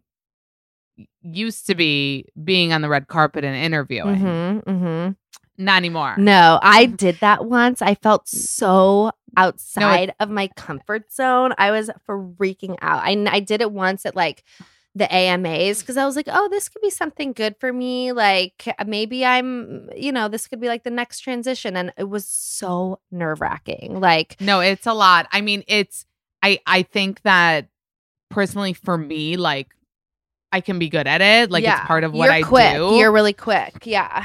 used 1.22 1.66
to 1.66 1.74
be 1.74 2.26
being 2.42 2.72
on 2.72 2.82
the 2.82 2.88
red 2.88 3.08
carpet 3.08 3.44
and 3.44 3.56
interviewing. 3.56 4.16
Mhm, 4.16 4.64
mhm. 4.64 5.16
Not 5.58 5.76
anymore. 5.78 6.14
No, 6.16 6.60
I 6.62 6.86
did 6.86 7.18
that 7.20 7.44
once. 7.44 7.82
I 7.82 7.96
felt 7.96 8.28
so 8.28 9.10
outside 9.36 10.14
of 10.20 10.30
my 10.30 10.48
comfort 10.56 11.12
zone. 11.12 11.52
I 11.58 11.72
was 11.72 11.90
freaking 12.08 12.76
out. 12.80 13.02
I, 13.02 13.26
I 13.28 13.40
did 13.40 13.60
it 13.60 13.72
once 13.72 14.06
at 14.06 14.14
like 14.14 14.44
the 14.94 15.12
AMAs 15.12 15.80
because 15.80 15.96
I 15.96 16.06
was 16.06 16.16
like, 16.16 16.28
oh, 16.30 16.48
this 16.48 16.68
could 16.68 16.80
be 16.80 16.90
something 16.90 17.32
good 17.32 17.56
for 17.58 17.72
me. 17.72 18.12
Like 18.12 18.72
uh, 18.78 18.84
maybe 18.86 19.24
I'm, 19.24 19.90
you 19.96 20.12
know, 20.12 20.28
this 20.28 20.46
could 20.46 20.60
be 20.60 20.68
like 20.68 20.84
the 20.84 20.90
next 20.90 21.20
transition. 21.20 21.76
And 21.76 21.92
it 21.96 22.08
was 22.08 22.26
so 22.26 23.00
nerve 23.10 23.40
wracking. 23.40 24.00
Like, 24.00 24.40
No, 24.40 24.60
it's 24.60 24.86
a 24.86 24.94
lot. 24.94 25.26
I 25.32 25.40
mean, 25.40 25.64
it's 25.66 26.06
I 26.42 26.60
I 26.66 26.82
think 26.82 27.22
that 27.22 27.68
personally 28.30 28.74
for 28.74 28.96
me, 28.96 29.36
like 29.36 29.74
I 30.52 30.60
can 30.60 30.78
be 30.78 30.88
good 30.88 31.06
at 31.06 31.20
it. 31.20 31.50
Like 31.50 31.64
yeah, 31.64 31.78
it's 31.80 31.86
part 31.86 32.04
of 32.04 32.12
what 32.12 32.26
you're 32.26 32.32
I 32.32 32.42
quick. 32.42 32.74
do. 32.74 32.94
You're 32.94 33.12
really 33.12 33.32
quick. 33.32 33.84
Yeah. 33.84 34.24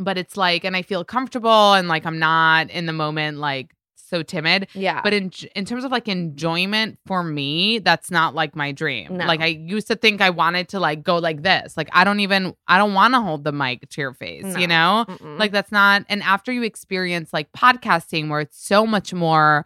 But 0.00 0.18
it's 0.18 0.36
like 0.36 0.64
and 0.64 0.76
I 0.76 0.82
feel 0.82 1.04
comfortable 1.04 1.74
and 1.74 1.88
like 1.88 2.06
I'm 2.06 2.18
not 2.18 2.70
in 2.70 2.86
the 2.86 2.92
moment 2.92 3.38
like 3.38 3.74
so 3.94 4.22
timid. 4.24 4.66
Yeah. 4.74 5.00
But 5.02 5.12
in 5.12 5.30
in 5.54 5.64
terms 5.64 5.84
of 5.84 5.92
like 5.92 6.08
enjoyment 6.08 6.98
for 7.06 7.22
me, 7.22 7.78
that's 7.78 8.10
not 8.10 8.34
like 8.34 8.56
my 8.56 8.72
dream. 8.72 9.16
No. 9.18 9.24
Like 9.26 9.40
I 9.40 9.46
used 9.46 9.86
to 9.86 9.94
think 9.94 10.20
I 10.20 10.30
wanted 10.30 10.68
to 10.70 10.80
like 10.80 11.04
go 11.04 11.18
like 11.18 11.42
this. 11.42 11.76
Like 11.76 11.88
I 11.92 12.02
don't 12.02 12.18
even 12.20 12.54
I 12.66 12.76
don't 12.76 12.94
want 12.94 13.14
to 13.14 13.20
hold 13.20 13.44
the 13.44 13.52
mic 13.52 13.88
to 13.90 14.00
your 14.00 14.14
face, 14.14 14.42
No. 14.44 14.58
you 14.58 14.66
know? 14.66 15.04
Mm-mm. 15.08 15.38
Like 15.38 15.52
that's 15.52 15.70
not 15.70 16.04
and 16.08 16.22
after 16.24 16.50
you 16.50 16.64
experience 16.64 17.32
like 17.32 17.52
podcasting 17.52 18.28
where 18.28 18.40
it's 18.40 18.60
so 18.60 18.84
much 18.84 19.14
more, 19.14 19.64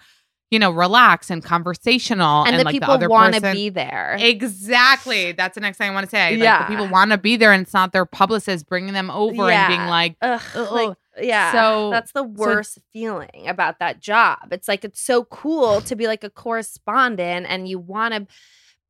you 0.51 0.59
know, 0.59 0.71
relaxed 0.71 1.31
and 1.31 1.43
conversational 1.43 2.45
and, 2.45 2.51
and, 2.55 2.61
the 2.61 2.65
like 2.65 2.73
people 2.73 2.97
the 2.99 3.09
want 3.09 3.35
to 3.35 3.41
be 3.53 3.71
there. 3.71 4.17
Exactly. 4.21 5.33
That's 5.33 5.55
the 5.57 5.61
next 5.61 5.79
thing 5.79 5.91
I 5.91 5.95
want 5.95 6.05
to 6.05 6.11
say. 6.11 6.31
Like 6.33 6.43
Yeah. 6.43 6.63
the 6.63 6.69
people 6.69 6.89
want 6.89 7.11
to 7.11 7.19
be 7.19 7.37
there 7.37 7.53
and 7.53 7.63
it's 7.63 7.75
not 7.75 7.93
their 7.93 8.07
publicist 8.07 8.67
bringing 8.69 8.93
them 8.95 9.11
over 9.11 9.51
and 9.51 9.69
being 9.69 9.87
like, 9.87 10.17
Ugh, 10.23 10.41
Ugh. 10.55 10.73
like, 10.73 10.97
yeah. 11.21 11.53
So- 11.53 11.91
that's 11.91 12.13
the 12.13 12.23
worst 12.23 12.79
feeling 12.93 13.49
about 13.49 13.79
that 13.81 14.01
job. 14.01 14.49
It's 14.53 14.69
like 14.69 14.85
it's 14.85 15.01
so 15.01 15.25
cool 15.25 15.81
to 15.83 15.97
be 15.97 16.07
like 16.07 16.23
a 16.25 16.31
correspondent 16.31 17.47
and 17.49 17.67
you 17.69 17.79
want 17.79 18.15
to 18.15 18.27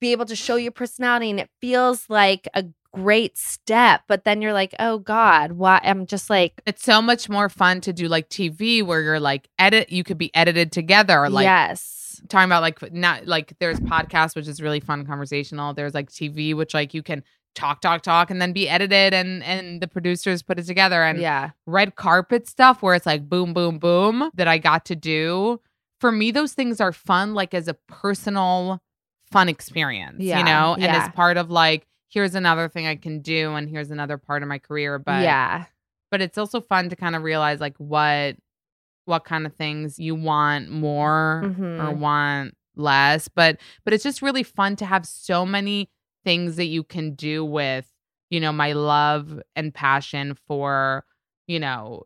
be 0.01 0.13
able 0.13 0.27
to 0.27 0.37
show 0.37 0.57
your 0.57 0.73
personality 0.73 1.31
and 1.31 1.41
it 1.41 1.51
feels 1.61 2.11
like 2.11 2.47
a 2.55 2.65
great 2.95 3.37
step, 3.37 4.03
but 4.09 4.25
then 4.25 4.41
you're 4.41 4.53
like, 4.53 4.75
"Oh 4.79 4.99
god, 4.99 5.53
why 5.53 5.81
I'm 5.83 6.07
just 6.07 6.31
like 6.31 6.63
it's 6.67 6.83
so 6.83 7.03
much 7.03 7.29
more 7.29 7.49
fun 7.49 7.81
to 7.83 7.93
do 7.93 8.09
like 8.09 8.29
TV 8.29 8.83
where 8.83 9.01
you're 9.01 9.21
like 9.21 9.49
edit 9.59 9.91
you 9.91 10.05
could 10.05 10.19
be 10.19 10.35
edited 10.35 10.73
together 10.73 11.19
or 11.19 11.31
like 11.31 11.45
yes. 11.45 12.21
talking 12.29 12.47
about 12.47 12.63
like 12.63 12.93
not 12.93 13.27
like 13.27 13.55
there's 13.59 13.81
podcasts 13.81 14.37
which 14.37 14.49
is 14.49 14.61
really 14.61 14.81
fun 14.81 15.07
conversational 15.07 15.75
there's 15.75 15.95
like 15.95 16.11
tv 16.11 16.55
which 16.55 16.75
like 16.75 16.95
you 16.95 17.03
can 17.03 17.23
talk 17.55 17.81
talk 17.81 18.03
talk 18.03 18.31
and 18.31 18.43
then 18.43 18.53
be 18.53 18.69
edited 18.69 19.15
and 19.15 19.43
and 19.45 19.81
the 19.81 19.87
producers 19.87 20.43
put 20.43 20.59
it 20.59 20.67
together 20.67 21.03
and 21.03 21.21
yeah. 21.21 21.51
red 21.67 21.95
carpet 21.97 22.49
stuff 22.49 22.83
where 22.83 22.95
it's 22.95 23.07
like 23.07 23.29
boom 23.29 23.55
boom 23.55 23.79
boom 23.79 24.31
that 24.35 24.49
i 24.49 24.59
got 24.59 24.85
to 24.85 24.97
do 24.97 25.61
for 26.01 26.11
me 26.11 26.31
those 26.31 26.53
things 26.53 26.81
are 26.81 26.93
fun 26.93 27.35
like 27.35 27.55
as 27.55 27.69
a 27.69 27.75
personal 27.89 28.81
fun 29.31 29.49
experience 29.49 30.17
Yeah, 30.19 30.39
you 30.39 30.45
know 30.45 30.75
and 30.75 30.83
yeah. 30.83 31.05
as 31.05 31.13
part 31.13 31.37
of 31.37 31.51
like 31.51 31.87
here's 32.15 32.35
another 32.35 32.69
thing 32.69 32.87
i 32.87 32.95
can 32.97 33.21
do 33.21 33.55
and 33.55 33.69
here's 33.69 33.91
another 33.91 34.17
part 34.17 34.43
of 34.43 34.49
my 34.49 34.59
career 34.59 34.99
but 34.99 35.23
yeah. 35.23 35.65
but 36.11 36.23
it's 36.23 36.39
also 36.39 36.61
fun 36.61 36.89
to 36.89 36.97
kind 36.97 37.15
of 37.17 37.23
realize 37.23 37.61
like 37.61 37.77
what 37.79 38.37
what 39.05 39.25
kind 39.25 39.45
of 39.45 39.55
things 39.55 39.99
you 39.99 40.15
want 40.15 40.71
more 40.71 41.43
or 41.45 41.49
Mhm. 41.93 41.99
want 41.99 42.55
less 42.77 43.29
but 43.29 43.59
but 43.85 43.93
it's 43.93 44.03
just 44.05 44.23
really 44.23 44.43
fun 44.43 44.77
to 44.77 44.87
have 44.87 45.05
so 45.07 45.45
many 45.45 45.91
things 46.25 46.57
that 46.57 46.67
you 46.67 46.83
can 46.83 47.15
do 47.15 47.45
with 47.45 47.87
you 48.31 48.41
know 48.41 48.53
my 48.53 48.73
love 48.73 49.41
and 49.55 49.73
passion 49.75 50.35
for 50.49 51.05
you 51.47 51.61
know 51.61 52.05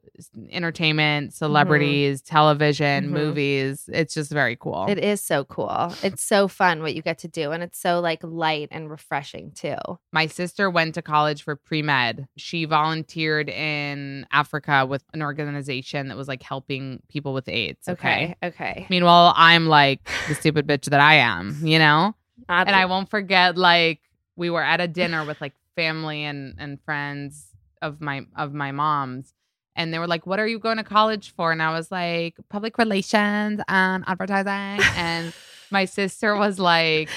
entertainment 0.50 1.32
celebrities 1.32 2.20
television 2.22 3.06
Mhm. 3.06 3.10
movies 3.10 3.88
it's 3.92 4.14
just 4.14 4.32
very 4.32 4.56
cool 4.56 4.86
It 4.88 4.98
is 4.98 5.20
so 5.20 5.44
cool. 5.44 5.92
It's 6.02 6.22
so 6.22 6.48
fun 6.48 6.82
what 6.82 6.94
you 6.94 7.02
get 7.02 7.18
to 7.18 7.28
do 7.28 7.52
and 7.52 7.62
it's 7.62 7.78
so 7.78 8.00
like 8.00 8.18
light 8.22 8.68
and 8.70 8.90
refreshing 8.90 9.52
too. 9.52 9.76
my 10.12 10.26
sister 10.26 10.68
went 10.68 10.94
to 10.96 11.02
college 11.02 11.42
for 11.42 11.54
pre-med 11.54 12.26
she 12.36 12.64
volunteered 12.64 13.48
in 13.48 14.26
africa 14.32 14.84
with 14.86 15.04
an 15.14 15.22
organization 15.22 16.08
that 16.08 16.16
was 16.16 16.28
like 16.28 16.42
helping 16.42 17.00
people 17.08 17.32
with 17.32 17.48
aids 17.48 17.88
okay, 17.88 18.34
Okay. 18.42 18.86
meanwhile 18.90 19.32
i'm 19.36 19.66
like 19.66 20.00
the 20.28 20.34
stupid 20.34 20.66
bitch 20.66 20.86
that 20.86 21.00
i 21.00 21.14
am 21.14 21.56
you 21.62 21.78
know 21.78 22.14
Oddly- 22.48 22.72
and 22.72 22.76
i 22.76 22.86
won't 22.86 23.08
forget 23.10 23.56
like 23.56 24.00
we 24.36 24.50
were 24.50 24.62
at 24.62 24.80
a 24.80 24.88
dinner 24.88 25.24
with 25.24 25.40
like 25.40 25.54
family 25.76 26.24
and 26.24 26.54
and 26.58 26.80
friends 26.82 27.46
of 27.82 28.00
my 28.00 28.22
of 28.36 28.54
my 28.54 28.72
mom's 28.72 29.32
and 29.76 29.92
they 29.92 29.98
were 29.98 30.06
like 30.06 30.26
what 30.26 30.38
are 30.38 30.46
you 30.46 30.58
going 30.58 30.76
to 30.76 30.84
college 30.84 31.32
for 31.34 31.52
and 31.52 31.62
i 31.62 31.70
was 31.72 31.90
like 31.90 32.36
public 32.48 32.78
relations 32.78 33.60
and 33.68 34.04
advertising 34.06 34.84
and 34.96 35.32
my 35.70 35.84
sister 35.84 36.36
was 36.36 36.58
like 36.58 37.08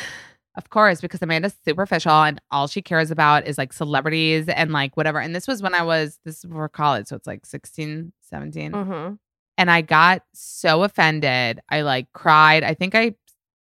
of 0.58 0.70
course, 0.70 1.00
because 1.00 1.22
Amanda's 1.22 1.56
superficial 1.64 2.12
and 2.12 2.42
all 2.52 2.68
she 2.68 2.82
cares 2.82 3.10
about 3.10 3.48
is 3.48 3.58
like 3.58 3.72
celebrities 3.72 4.50
and 4.50 4.72
like 4.72 4.98
whatever. 4.98 5.20
And 5.20 5.34
this 5.34 5.48
was 5.48 5.62
when 5.62 5.74
I 5.74 5.82
was, 5.82 6.20
this 6.26 6.40
is 6.40 6.46
before 6.46 6.68
college. 6.68 7.08
So 7.08 7.16
it's 7.16 7.28
like 7.28 7.46
16, 7.46 8.12
17. 8.22 8.72
Mhm. 8.74 9.18
And 9.58 9.72
I 9.72 9.82
got 9.82 10.24
so 10.34 10.84
offended. 10.84 11.62
I 11.70 11.82
like 11.82 12.12
cried. 12.14 12.64
I 12.64 12.74
think 12.74 12.96
I 12.96 13.16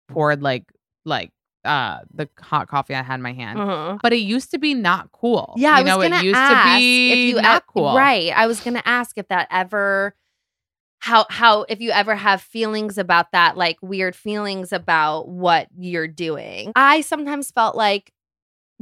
poured 0.08 0.41
like, 0.41 0.71
like, 1.04 1.32
uh, 1.65 2.00
the 2.13 2.30
hot 2.39 2.67
coffee 2.67 2.95
I 2.95 3.02
had 3.04 3.15
in 3.15 3.22
my 3.22 3.34
hand. 3.34 3.60
Mhm. 3.60 4.00
But 4.02 4.13
it 4.13 4.17
used 4.19 4.52
to 4.52 4.58
be 4.58 4.74
not 4.74 5.12
cool. 5.12 5.54
Yeah, 5.58 5.72
you 5.72 5.76
I 5.76 5.82
was 5.84 5.89
know, 5.89 6.02
gonna 6.02 6.17
it 6.17 6.24
used 6.24 6.38
ask 6.38 6.74
to 6.74 6.80
be 6.80 7.12
if 7.12 7.17
you 7.36 7.41
not 7.41 7.63
e- 7.63 7.65
cool. 7.67 7.95
Right. 7.95 8.32
I 8.36 8.48
was 8.48 8.60
gonna 8.62 8.82
ask 8.86 9.17
if 9.17 9.28
that 9.28 9.48
ever 9.52 10.15
how 11.00 11.26
how 11.30 11.63
if 11.69 11.80
you 11.82 11.91
ever 11.91 12.15
have 12.15 12.41
feelings 12.41 12.98
about 12.98 13.32
that, 13.32 13.58
like 13.58 13.78
weird 13.82 14.15
feelings 14.15 14.72
about 14.74 15.28
what 15.30 15.67
you're 15.78 16.08
doing. 16.08 16.72
I 16.76 17.02
sometimes 17.02 17.52
felt 17.52 17.76
like 17.76 18.12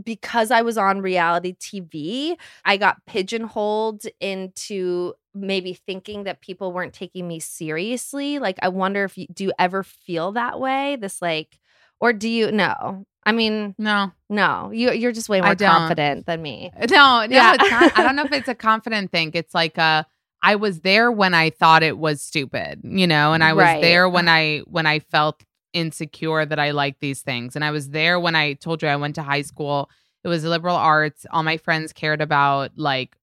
because 0.04 0.52
I 0.52 0.62
was 0.62 0.78
on 0.78 1.02
reality 1.02 1.56
TV, 1.60 2.38
I 2.64 2.78
got 2.78 3.04
pigeonholed 3.08 4.04
into 4.20 5.14
maybe 5.34 5.74
thinking 5.74 6.24
that 6.24 6.42
people 6.42 6.72
weren't 6.72 6.94
taking 6.94 7.28
me 7.28 7.40
seriously. 7.40 8.40
Like 8.40 8.58
I 8.62 8.70
wonder 8.70 9.04
if 9.04 9.18
you 9.18 9.28
do 9.34 9.46
you 9.46 9.54
ever 9.60 9.84
feel 9.84 10.32
that 10.34 10.60
way? 10.60 10.96
This 10.96 11.22
like 11.22 11.60
or 12.00 12.14
do 12.14 12.30
you 12.30 12.52
no? 12.52 13.06
I 13.26 13.32
mean, 13.34 13.76
No, 13.78 14.12
no. 14.30 14.72
You 14.72 14.92
you're 14.94 15.12
just 15.12 15.28
way 15.30 15.42
more 15.42 15.56
confident 15.56 16.26
than 16.26 16.42
me. 16.42 16.72
No, 16.90 17.26
no, 17.26 17.28
Yeah. 17.28 17.56
it's 17.56 17.70
not. 17.72 17.92
I 17.96 18.04
don't 18.04 18.16
know 18.16 18.24
if 18.24 18.32
it's 18.40 18.48
a 18.50 18.56
confident 18.56 19.12
thing. 19.12 19.32
It's 19.34 19.54
like 19.54 19.78
uh 19.78 20.04
I 20.42 20.56
was 20.56 20.82
there 20.82 21.12
when 21.12 21.34
I 21.34 21.50
thought 21.50 21.82
it 21.84 21.98
was 21.98 22.22
stupid, 22.22 22.82
you 22.84 23.08
know, 23.08 23.34
and 23.34 23.44
I 23.44 23.54
was 23.54 23.64
Right. 23.64 23.82
there 23.82 24.08
when 24.08 24.30
I 24.30 24.60
when 24.68 24.86
I 24.86 25.00
felt 25.00 25.44
insecure 25.74 26.46
that 26.46 26.60
I 26.60 26.72
liked 26.72 27.02
these 27.02 27.22
things. 27.22 27.56
And 27.56 27.66
I 27.66 27.72
was 27.72 27.90
there 27.90 28.20
when 28.20 28.36
I 28.36 28.54
told 28.54 28.82
you 28.82 28.88
I 28.88 28.96
went 28.96 29.16
to 29.16 29.24
high 29.24 29.42
school. 29.42 29.90
It 30.24 30.28
was 30.30 30.44
liberal 30.46 30.76
arts. 30.76 31.26
All 31.32 31.44
my 31.44 31.58
friends 31.58 31.92
cared 31.94 32.22
about 32.22 32.72
like 32.78 33.16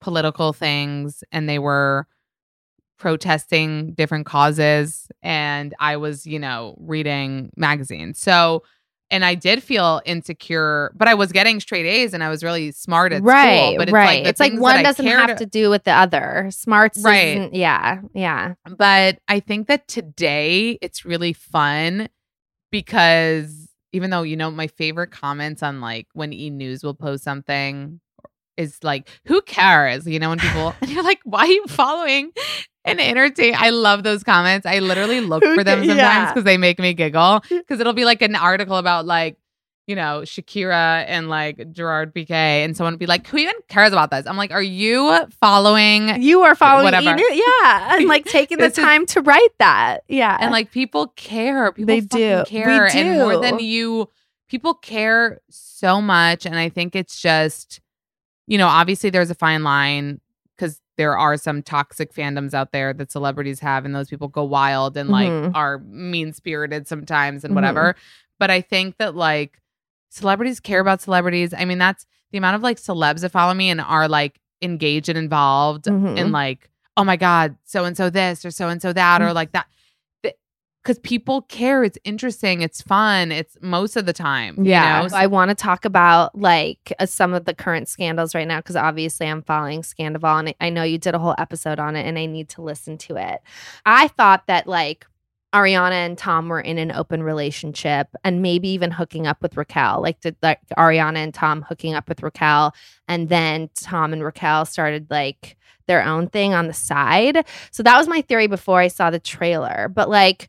political 0.00 0.52
things 0.52 1.24
and 1.32 1.48
they 1.48 1.58
were 1.58 2.06
protesting 2.98 3.92
different 3.94 4.26
causes 4.26 5.08
and 5.22 5.74
I 5.80 5.96
was, 5.96 6.26
you 6.26 6.38
know, 6.38 6.76
reading 6.80 7.50
magazines. 7.56 8.18
So 8.18 8.62
and 9.10 9.24
I 9.24 9.34
did 9.34 9.62
feel 9.62 10.02
insecure, 10.04 10.92
but 10.94 11.08
I 11.08 11.14
was 11.14 11.32
getting 11.32 11.60
straight 11.60 11.86
A's 11.86 12.12
and 12.12 12.22
I 12.22 12.28
was 12.28 12.44
really 12.44 12.72
smart 12.72 13.12
at 13.14 13.22
right, 13.22 13.68
school. 13.68 13.76
But 13.78 13.88
it's 13.88 13.92
right. 13.92 14.18
like 14.22 14.26
it's 14.26 14.40
like 14.40 14.52
one 14.58 14.82
doesn't 14.82 15.06
have 15.06 15.36
to 15.36 15.46
do 15.46 15.70
with 15.70 15.84
the 15.84 15.92
other. 15.92 16.48
Smarts, 16.52 16.98
Right. 17.02 17.38
isn't- 17.38 17.54
Yeah, 17.54 18.02
yeah. 18.12 18.54
But 18.76 19.18
I 19.28 19.40
think 19.40 19.68
that 19.68 19.88
today 19.88 20.78
it's 20.82 21.06
really 21.06 21.32
fun 21.32 22.08
because 22.70 23.68
even 23.92 24.10
though 24.10 24.22
you 24.22 24.36
know 24.36 24.50
my 24.50 24.66
favorite 24.66 25.10
comments 25.10 25.62
on 25.62 25.80
like 25.80 26.06
when 26.12 26.32
E 26.32 26.50
News 26.50 26.84
will 26.84 26.94
post 26.94 27.24
something 27.24 28.00
is 28.58 28.82
like, 28.82 29.08
who 29.24 29.40
cares? 29.42 30.06
You 30.06 30.18
know, 30.18 30.30
when 30.30 30.38
people 30.38 30.74
and 30.82 30.90
you're 30.90 31.04
like, 31.04 31.20
why 31.24 31.40
are 31.40 31.46
you 31.46 31.66
following 31.68 32.32
and 32.88 33.00
entertain? 33.00 33.54
I 33.56 33.70
love 33.70 34.02
those 34.02 34.22
comments. 34.22 34.66
I 34.66 34.78
literally 34.80 35.20
look 35.20 35.44
for 35.44 35.64
them 35.64 35.80
sometimes 35.80 35.98
yeah. 35.98 36.32
because 36.32 36.44
they 36.44 36.56
make 36.56 36.78
me 36.78 36.94
giggle. 36.94 37.42
Because 37.48 37.80
it'll 37.80 37.92
be 37.92 38.04
like 38.04 38.22
an 38.22 38.34
article 38.34 38.76
about 38.76 39.06
like, 39.06 39.36
you 39.86 39.96
know, 39.96 40.20
Shakira 40.24 41.04
and 41.06 41.28
like 41.28 41.72
Gerard 41.72 42.14
Piqué, 42.14 42.30
and 42.30 42.76
someone 42.76 42.92
would 42.92 42.98
be 42.98 43.06
like, 43.06 43.26
who 43.26 43.38
even 43.38 43.54
cares 43.68 43.92
about 43.92 44.10
this? 44.10 44.26
I'm 44.26 44.36
like, 44.36 44.50
are 44.50 44.62
you 44.62 45.26
following 45.40 46.20
You 46.22 46.42
are 46.42 46.54
following 46.54 46.84
Whatever. 46.84 47.10
Enu- 47.10 47.24
yeah, 47.32 47.94
and 47.96 48.06
like 48.06 48.26
taking 48.26 48.58
the 48.58 48.64
This 48.64 48.76
is- 48.76 48.84
time 48.84 49.06
to 49.06 49.22
write 49.22 49.56
that. 49.58 50.04
Yeah, 50.08 50.36
and 50.38 50.50
like 50.52 50.72
people 50.72 51.08
care 51.16 51.72
people 51.72 51.86
They 51.86 52.00
do. 52.00 52.38
We 52.38 52.44
care 52.44 52.86
and 52.86 53.18
more 53.18 53.38
than 53.38 53.60
you 53.60 54.10
people 54.48 54.74
care 54.74 55.40
so 55.50 56.00
much 56.00 56.46
and 56.46 56.56
i 56.58 56.68
think 56.68 56.96
it's 56.96 57.20
just 57.20 57.80
you 58.46 58.58
know 58.58 58.66
obviously 58.66 59.10
there's 59.10 59.30
a 59.30 59.34
fine 59.34 59.62
line 59.62 60.20
because 60.56 60.80
there 60.98 61.16
are 61.16 61.38
some 61.38 61.62
toxic 61.62 62.12
fandoms 62.12 62.52
out 62.52 62.72
there 62.72 62.92
that 62.92 63.10
celebrities 63.10 63.60
have 63.60 63.86
and 63.86 63.94
those 63.94 64.08
people 64.10 64.28
go 64.28 64.44
wild 64.44 64.96
and 64.98 65.08
like 65.08 65.30
Mhm. 65.30 65.52
are 65.54 65.78
mean 65.86 66.34
spirited 66.34 66.86
sometimes 66.86 67.44
and 67.44 67.52
Mhm. 67.52 67.54
whatever 67.54 67.96
but 68.38 68.50
i 68.50 68.60
think 68.60 68.98
that 68.98 69.14
like 69.14 69.60
celebrities 70.10 70.60
care 70.60 70.80
about 70.80 71.00
celebrities 71.00 71.54
i 71.56 71.64
mean 71.64 71.78
that's 71.78 72.04
the 72.32 72.38
amount 72.38 72.56
of 72.56 72.62
like 72.62 72.76
celebs 72.78 73.20
that 73.20 73.30
follow 73.30 73.54
me 73.54 73.70
and 73.70 73.80
are 73.80 74.08
like 74.08 74.40
engaged 74.60 75.08
and 75.08 75.16
involved 75.18 75.84
Mhm. 75.86 76.16
in 76.18 76.32
like 76.32 76.68
oh 76.96 77.04
my 77.04 77.16
god 77.16 77.56
so 77.64 77.84
and 77.84 77.96
so 77.96 78.10
this 78.10 78.44
or 78.44 78.50
so 78.50 78.68
and 78.68 78.82
so 78.82 78.92
that 78.92 79.22
or 79.22 79.32
like 79.32 79.52
that 79.52 79.66
because 80.88 80.98
people 81.00 81.42
care. 81.42 81.84
It's 81.84 81.98
interesting. 82.02 82.62
It's 82.62 82.80
fun. 82.80 83.30
It's 83.30 83.58
most 83.60 83.94
of 83.94 84.06
the 84.06 84.14
time. 84.14 84.64
Yeah, 84.64 85.02
You 85.02 85.08
know? 85.10 85.16
I 85.16 85.26
want 85.26 85.50
to 85.50 85.54
talk 85.54 85.84
about 85.84 86.34
like 86.34 86.94
uh, 86.98 87.04
some 87.04 87.34
of 87.34 87.44
the 87.44 87.52
current 87.52 87.88
scandals 87.88 88.34
right 88.34 88.48
now 88.48 88.60
because 88.60 88.74
obviously 88.74 89.26
I'm 89.26 89.42
following 89.42 89.82
Scandoval 89.82 90.38
and 90.38 90.54
I 90.62 90.70
know 90.70 90.84
you 90.84 90.96
did 90.96 91.14
a 91.14 91.18
whole 91.18 91.34
episode 91.36 91.78
on 91.78 91.94
it 91.94 92.06
and 92.06 92.18
I 92.18 92.24
need 92.24 92.48
to 92.50 92.62
listen 92.62 92.96
to 92.98 93.16
it. 93.16 93.42
I 93.84 94.08
thought 94.08 94.46
that 94.46 94.66
like 94.66 95.06
Ariana 95.52 96.06
and 96.06 96.16
Tom 96.16 96.48
were 96.48 96.60
in 96.60 96.78
an 96.78 96.90
open 96.92 97.22
relationship 97.22 98.08
and 98.24 98.40
maybe 98.40 98.70
even 98.70 98.90
hooking 98.90 99.26
up 99.26 99.42
with 99.42 99.58
Raquel. 99.58 100.00
Like 100.00 100.20
did 100.20 100.36
like 100.42 100.60
Ariana 100.78 101.18
and 101.18 101.34
Tom 101.34 101.66
hooking 101.68 101.92
up 101.92 102.08
with 102.08 102.22
Raquel 102.22 102.74
and 103.06 103.28
then 103.28 103.68
Tom 103.74 104.14
and 104.14 104.24
Raquel 104.24 104.64
started 104.64 105.08
like 105.10 105.58
their 105.86 106.02
own 106.02 106.28
thing 106.28 106.54
on 106.54 106.66
the 106.66 106.72
side. 106.72 107.44
So 107.72 107.82
that 107.82 107.98
was 107.98 108.08
my 108.08 108.22
theory 108.22 108.46
before 108.46 108.80
I 108.80 108.88
saw 108.88 109.10
the 109.10 109.18
trailer. 109.18 109.90
But 109.94 110.08
like 110.08 110.48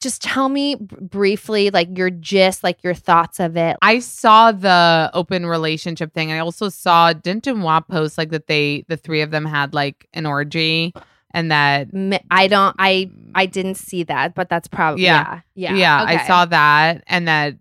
just 0.00 0.22
tell 0.22 0.48
me 0.48 0.76
b- 0.76 0.96
briefly 1.00 1.70
like 1.70 1.96
your 1.96 2.10
gist, 2.10 2.62
like 2.62 2.82
your 2.82 2.94
thoughts 2.94 3.40
of 3.40 3.56
it. 3.56 3.76
I 3.82 3.98
saw 3.98 4.52
the 4.52 5.10
open 5.14 5.46
relationship 5.46 6.14
thing. 6.14 6.32
I 6.32 6.38
also 6.38 6.68
saw 6.68 7.12
didn't 7.12 7.44
post 7.88 8.18
like 8.18 8.30
that 8.30 8.46
they 8.46 8.84
the 8.88 8.96
three 8.96 9.22
of 9.22 9.30
them 9.30 9.44
had 9.44 9.74
like 9.74 10.08
an 10.12 10.26
orgy 10.26 10.94
and 11.34 11.50
that 11.50 11.88
i 12.30 12.46
don't 12.46 12.74
I 12.78 13.10
I 13.34 13.46
didn't 13.46 13.74
see 13.74 14.02
that, 14.04 14.34
but 14.34 14.48
that's 14.48 14.68
probably 14.68 15.04
Yeah. 15.04 15.40
yeah. 15.54 15.74
yeah, 15.74 16.02
okay. 16.04 16.16
I 16.16 16.26
saw 16.26 16.44
that 16.46 17.04
and 17.06 17.28
that 17.28 17.56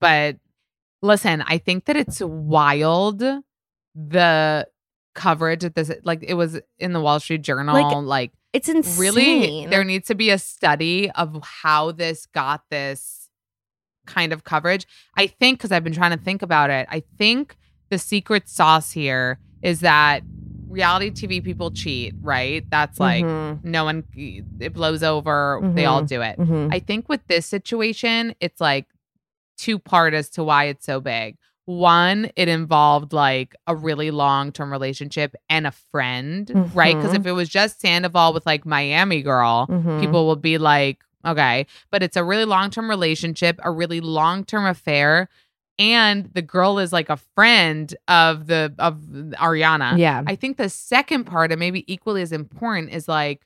but 0.00 0.36
listen, 1.02 1.42
I 1.42 1.58
think 1.58 1.86
that 1.86 1.96
it's 1.96 2.20
wild 2.20 3.22
the 3.94 4.68
coverage 5.14 5.62
that 5.62 5.74
this 5.74 5.90
like 6.04 6.22
it 6.22 6.34
was 6.34 6.60
in 6.78 6.92
the 6.92 7.00
Wall 7.00 7.18
Street 7.18 7.42
Journal 7.42 7.74
like, 8.06 8.30
It's 8.52 8.68
insane. 8.68 8.98
really 9.00 9.66
there 9.66 9.84
needs 9.84 10.06
to 10.08 10.14
be 10.14 10.30
a 10.30 10.38
study 10.38 11.10
of 11.12 11.42
how 11.42 11.92
this 11.92 12.26
got 12.26 12.62
this 12.70 13.28
kind 14.06 14.32
of 14.32 14.44
coverage. 14.44 14.86
I 15.16 15.26
think 15.26 15.58
because 15.58 15.70
I've 15.72 15.84
been 15.84 15.92
trying 15.92 16.16
to 16.16 16.22
think 16.24 16.42
about 16.42 16.70
it, 16.70 16.86
I 16.90 17.02
think 17.18 17.56
the 17.90 17.98
secret 17.98 18.48
sauce 18.48 18.90
here 18.92 19.38
is 19.62 19.80
that 19.80 20.22
reality 20.68 21.10
TV 21.10 21.42
people 21.42 21.70
cheat, 21.70 22.14
right? 22.22 22.64
That's 22.70 22.98
like 23.00 23.24
Mhm, 23.24 23.64
no 23.64 23.84
one 23.84 24.04
it 24.60 24.72
blows 24.72 25.02
over, 25.02 25.60
they 25.74 25.84
all 25.84 26.02
do 26.02 26.22
it. 26.22 26.38
mhm. 26.38 26.72
I 26.72 26.78
think 26.80 27.08
with 27.08 27.26
this 27.26 27.46
situation, 27.46 28.34
it's 28.40 28.60
like 28.60 28.86
two 29.56 29.78
part 29.78 30.14
as 30.14 30.30
to 30.30 30.44
why 30.44 30.64
it's 30.64 30.86
so 30.86 31.00
big. 31.00 31.36
One, 31.68 32.30
it 32.34 32.48
involved 32.48 33.12
like 33.12 33.54
a 33.66 33.76
really 33.76 34.10
long 34.10 34.52
term 34.52 34.72
relationship 34.72 35.34
and 35.50 35.66
a 35.66 35.70
friend, 35.70 36.50
right? 36.74 36.96
Because 36.96 37.12
if 37.12 37.26
it 37.26 37.32
was 37.32 37.46
just 37.50 37.82
Sandoval 37.82 38.32
with 38.32 38.46
like 38.46 38.64
Miami 38.64 39.20
Girl, 39.20 39.66
Mhm. 39.68 40.00
people 40.00 40.26
will 40.26 40.36
be 40.36 40.56
like, 40.56 41.04
okay, 41.26 41.66
but 41.90 42.02
it's 42.02 42.16
a 42.16 42.24
really 42.24 42.46
long 42.46 42.70
term 42.70 42.88
relationship, 42.88 43.60
a 43.62 43.70
really 43.70 44.00
long 44.00 44.44
term 44.44 44.64
affair, 44.64 45.28
and 45.78 46.30
the 46.32 46.40
girl 46.40 46.78
is 46.78 46.90
like 46.90 47.10
a 47.10 47.18
friend 47.34 47.94
of 48.08 48.46
the 48.46 48.72
of 48.78 48.96
Ariana. 49.36 49.98
yeah. 49.98 50.22
I 50.26 50.36
think 50.36 50.56
the 50.56 50.70
second 50.70 51.24
part, 51.24 51.52
and 51.52 51.58
maybe 51.60 51.84
equally 51.92 52.22
as 52.22 52.32
important, 52.32 52.92
is 52.94 53.08
like 53.08 53.42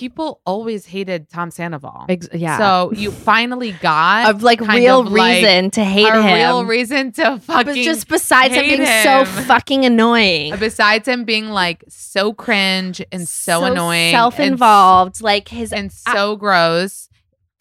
people 0.00 0.40
always 0.46 0.86
hated 0.86 1.28
Tom 1.28 1.50
Sandoval. 1.50 2.06
Ex- 2.08 2.30
yeah. 2.32 2.56
So 2.56 2.90
you 2.92 3.10
finally 3.30 3.72
got 3.72 4.30
of 4.30 4.42
like 4.42 4.58
real 4.62 5.00
of, 5.00 5.12
like, 5.12 5.42
reason 5.42 5.70
to 5.72 5.84
hate 5.84 6.08
a 6.08 6.22
him. 6.22 6.34
real 6.36 6.64
reason 6.64 7.12
to 7.12 7.38
fucking 7.38 7.66
but 7.66 7.74
just 7.74 8.08
besides 8.08 8.54
him 8.54 8.64
being 8.64 8.86
so 9.02 9.26
fucking 9.26 9.84
annoying. 9.84 10.56
besides 10.58 11.06
him 11.06 11.24
being 11.24 11.50
like 11.50 11.84
so 11.88 12.32
cringe 12.32 13.02
and 13.12 13.28
so, 13.28 13.64
annoying, 13.64 14.12
self-involved, 14.12 15.20
like 15.20 15.48
his 15.48 15.70
and 15.70 15.92
so 15.92 16.34
gross. 16.34 17.10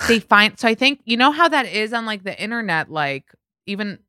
They 0.07 0.21
find 0.21 0.57
so 0.57 0.69
I 0.69 0.75
think 0.75 1.01
you 1.03 1.17
know 1.17 1.31
how 1.31 1.49
that 1.49 1.65
is 1.65 1.91
on 1.91 2.05
like 2.05 2.23
the 2.23 2.41
internet. 2.41 2.89
Like 2.89 3.25
even 3.65 3.99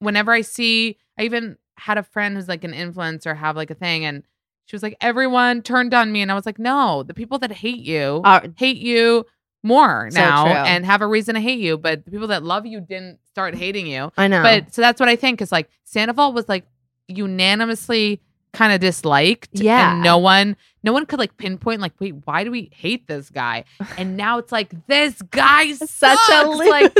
whenever 0.00 0.32
I 0.32 0.40
see, 0.40 0.98
I 1.16 1.22
even 1.22 1.58
had 1.76 1.96
a 1.96 2.02
friend 2.02 2.34
who's 2.34 2.48
like 2.48 2.64
an 2.64 2.72
influencer 2.72 3.36
have 3.36 3.54
like 3.54 3.70
a 3.70 3.74
thing, 3.74 4.04
and 4.04 4.24
she 4.68 4.76
was 4.76 4.82
like, 4.82 4.96
"Everyone 5.00 5.62
turned 5.62 5.94
on 5.94 6.12
me," 6.12 6.20
and 6.22 6.30
I 6.30 6.34
was 6.34 6.44
like, 6.46 6.58
"No, 6.58 7.02
the 7.02 7.14
people 7.14 7.38
that 7.40 7.50
hate 7.50 7.80
you 7.80 8.20
Are- 8.24 8.44
hate 8.56 8.76
you 8.76 9.24
more 9.64 10.08
So 10.12 10.20
now 10.20 10.44
true. 10.44 10.52
and 10.52 10.86
have 10.86 11.00
a 11.02 11.06
reason 11.06 11.34
to 11.34 11.40
hate 11.40 11.58
you, 11.58 11.76
but 11.78 12.04
the 12.04 12.10
people 12.10 12.28
that 12.28 12.42
love 12.44 12.64
you 12.66 12.80
didn't 12.80 13.18
start 13.30 13.54
hating 13.56 13.86
you." 13.86 14.12
I 14.16 14.28
know. 14.28 14.42
But 14.42 14.72
so 14.74 14.82
that's 14.82 15.00
what 15.00 15.08
I 15.08 15.16
think 15.16 15.40
is 15.42 15.50
like 15.50 15.68
Sandoval 15.84 16.32
was 16.34 16.48
like 16.48 16.64
unanimously 17.08 18.20
kind 18.52 18.72
of 18.72 18.80
disliked. 18.80 19.50
Yeah. 19.52 19.94
And 19.94 20.02
no 20.02 20.18
one 20.18 20.56
no 20.82 20.92
one 20.92 21.06
could 21.06 21.18
like 21.18 21.36
pinpoint 21.36 21.80
like, 21.80 21.92
wait, 22.00 22.14
why 22.24 22.44
do 22.44 22.50
we 22.50 22.70
hate 22.72 23.06
this 23.08 23.30
guy? 23.30 23.64
And 23.96 24.16
now 24.16 24.38
it's 24.38 24.52
like 24.52 24.70
this 24.86 25.20
guy 25.22 25.72
such 25.74 26.18
a 26.32 26.48
loser. 26.48 26.70
Like 26.70 26.96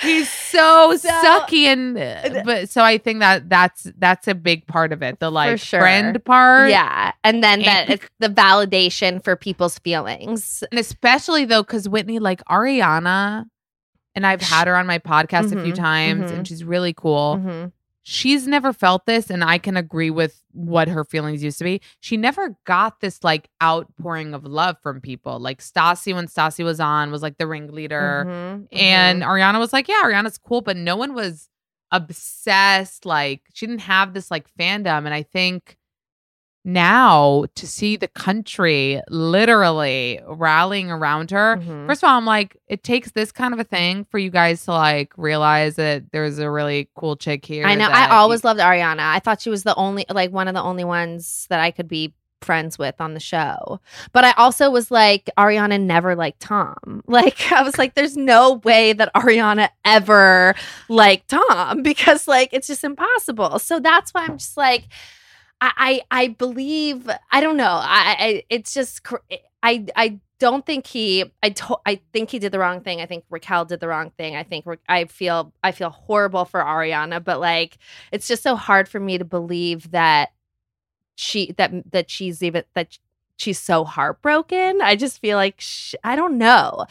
he's 0.00 0.28
so, 0.30 0.94
So- 0.96 1.08
sucky 1.08 1.64
and 1.66 1.96
uh, 1.96 2.42
but 2.44 2.68
so 2.68 2.82
I 2.82 2.98
think 2.98 3.20
that 3.20 3.48
that's 3.48 3.90
that's 3.98 4.26
a 4.28 4.34
big 4.34 4.66
part 4.66 4.92
of 4.92 5.02
it. 5.02 5.20
The 5.20 5.30
like 5.30 5.58
sure. 5.60 5.80
friend 5.80 6.22
part. 6.24 6.70
yeah. 6.70 7.12
And 7.22 7.42
then 7.42 7.62
that 7.62 7.88
it's 7.88 8.06
the 8.18 8.28
validation 8.28 9.22
for 9.22 9.36
people's 9.36 9.78
feelings. 9.78 10.62
And 10.70 10.78
especially 10.80 11.44
though, 11.44 11.62
because 11.62 11.88
Whitney, 11.88 12.18
like 12.18 12.42
Ariana, 12.46 13.44
and 14.16 14.26
I've 14.26 14.42
had 14.42 14.66
her 14.68 14.76
on 14.76 14.86
my 14.86 14.98
podcast 14.98 15.46
a 15.46 15.62
few 15.62 15.72
Mhm, 15.72 15.76
times, 15.76 16.30
mhm. 16.30 16.34
and 16.38 16.48
she's 16.48 16.62
really 16.64 16.92
cool. 16.92 17.40
Mhm. 17.42 17.72
She's 18.04 18.46
never 18.46 18.72
felt 18.72 19.04
this 19.06 19.30
and 19.30 19.42
i 19.42 19.58
can 19.58 19.76
agree 19.76 20.10
with 20.10 20.44
what 20.54 20.88
her 20.88 21.04
feelings 21.04 21.42
used 21.42 21.58
to 21.58 21.64
be. 21.64 21.80
She 22.00 22.16
never 22.16 22.56
got 22.64 23.00
this 23.00 23.22
like 23.22 23.48
outpouring 23.62 24.34
of 24.34 24.44
love 24.44 24.76
from 24.82 25.00
people. 25.00 25.38
Like 25.38 25.60
stassi 25.60 26.14
when 26.14 26.28
stassi 26.28 26.64
was 26.64 26.80
on 26.80 27.10
was 27.10 27.22
like 27.22 27.38
the 27.38 27.46
ringleader. 27.46 28.24
Mhm, 28.26 28.68
and 28.72 29.22
mhm. 29.22 29.26
ariana 29.26 29.58
was 29.58 29.72
like 29.72 29.88
yeah 29.88 30.02
ariana's 30.04 30.38
cool 30.38 30.60
but 30.60 30.76
no 30.76 30.96
one 30.96 31.14
was 31.14 31.48
obsessed 31.90 33.04
like 33.04 33.42
she 33.52 33.66
didn't 33.66 33.82
have 33.82 34.14
this 34.14 34.30
like 34.30 34.46
fandom. 34.58 35.04
And 35.04 35.14
i 35.14 35.22
think 35.22 35.76
now 36.64 37.44
to 37.54 37.66
see 37.66 37.96
the 37.96 38.08
country 38.08 39.00
literally 39.10 40.20
rallying 40.26 40.90
around 40.90 41.30
her 41.30 41.56
Mhm. 41.58 41.86
First 41.86 42.02
of 42.02 42.08
all, 42.08 42.16
I'm 42.16 42.24
like, 42.24 42.56
it 42.68 42.82
takes 42.82 43.10
this 43.12 43.30
kind 43.32 43.52
of 43.52 43.60
a 43.60 43.64
thing 43.64 44.06
for 44.10 44.18
you 44.18 44.30
guys 44.30 44.64
to 44.64 44.72
like 44.72 45.12
realize 45.16 45.76
that 45.76 46.10
there's 46.12 46.38
a 46.38 46.50
really 46.50 46.88
cool 46.96 47.16
chick 47.16 47.44
here. 47.44 47.66
I 47.66 47.74
know. 47.74 47.88
I 47.88 48.08
always 48.16 48.44
loved 48.44 48.60
Ariana. 48.60 49.00
I 49.00 49.18
thought 49.18 49.40
she 49.42 49.50
was 49.50 49.62
the 49.62 49.74
only, 49.74 50.06
like, 50.10 50.30
one 50.32 50.48
of 50.48 50.54
the 50.54 50.62
only 50.62 50.84
ones 50.84 51.46
that 51.50 51.60
I 51.60 51.70
could 51.70 51.88
be 51.88 52.14
friends 52.40 52.78
with 52.78 52.94
on 53.00 53.14
the 53.14 53.20
show. 53.20 53.80
But 54.12 54.24
I 54.24 54.32
also 54.32 54.70
was 54.70 54.90
like, 54.90 55.30
Ariana 55.38 55.80
never 55.80 56.14
liked 56.14 56.40
Tom. 56.40 57.02
Like, 57.06 57.52
I 57.52 57.62
was 57.62 57.78
like, 57.78 57.94
there's 57.94 58.16
no 58.16 58.54
way 58.64 58.92
that 58.94 59.12
Ariana 59.14 59.68
ever 59.84 60.54
liked 60.88 61.28
Tom 61.28 61.82
because, 61.90 62.26
like, 62.26 62.48
it's 62.52 62.66
just 62.66 62.84
impossible. 62.84 63.58
So 63.58 63.80
that's 63.80 64.12
why 64.12 64.24
I'm 64.24 64.38
just 64.38 64.56
like, 64.56 64.84
I, 65.76 66.02
I, 66.10 66.28
believe. 66.28 67.08
I 67.30 67.40
don't 67.40 67.56
know. 67.56 67.64
I, 67.64 68.16
I 68.18 68.44
it's 68.50 68.74
just. 68.74 69.00
Eh, 69.30 69.38
I, 69.62 69.86
I 69.96 70.20
don't 70.38 70.66
think 70.66 70.86
he. 70.86 71.32
I, 71.42 71.50
to, 71.50 71.78
I 71.86 72.00
think 72.12 72.30
he 72.30 72.38
did 72.38 72.52
the 72.52 72.58
wrong 72.58 72.80
thing. 72.80 73.00
I 73.00 73.06
think 73.06 73.24
Raquel 73.30 73.64
did 73.64 73.80
the 73.80 73.88
wrong 73.88 74.10
thing. 74.10 74.36
I 74.36 74.42
think 74.42 74.66
I 74.88 75.06
feel. 75.06 75.52
I 75.62 75.72
feel 75.72 75.90
horrible 75.90 76.44
for 76.44 76.60
Ariana, 76.60 77.22
but 77.22 77.40
like, 77.40 77.78
it's 78.12 78.28
just 78.28 78.42
so 78.42 78.56
hard 78.56 78.88
for 78.88 79.00
me 79.00 79.18
to 79.18 79.24
believe 79.24 79.90
that 79.92 80.32
she 81.16 81.52
that 81.58 81.72
that 81.92 82.10
she's 82.10 82.42
even 82.42 82.64
that 82.74 82.98
she's 83.36 83.58
so 83.58 83.84
heartbroken. 83.84 84.80
I 84.82 84.96
just 84.96 85.20
feel 85.20 85.36
like 85.36 85.60
sh- 85.60 85.94
I 86.04 86.16
don't 86.16 86.38
know. 86.38 86.86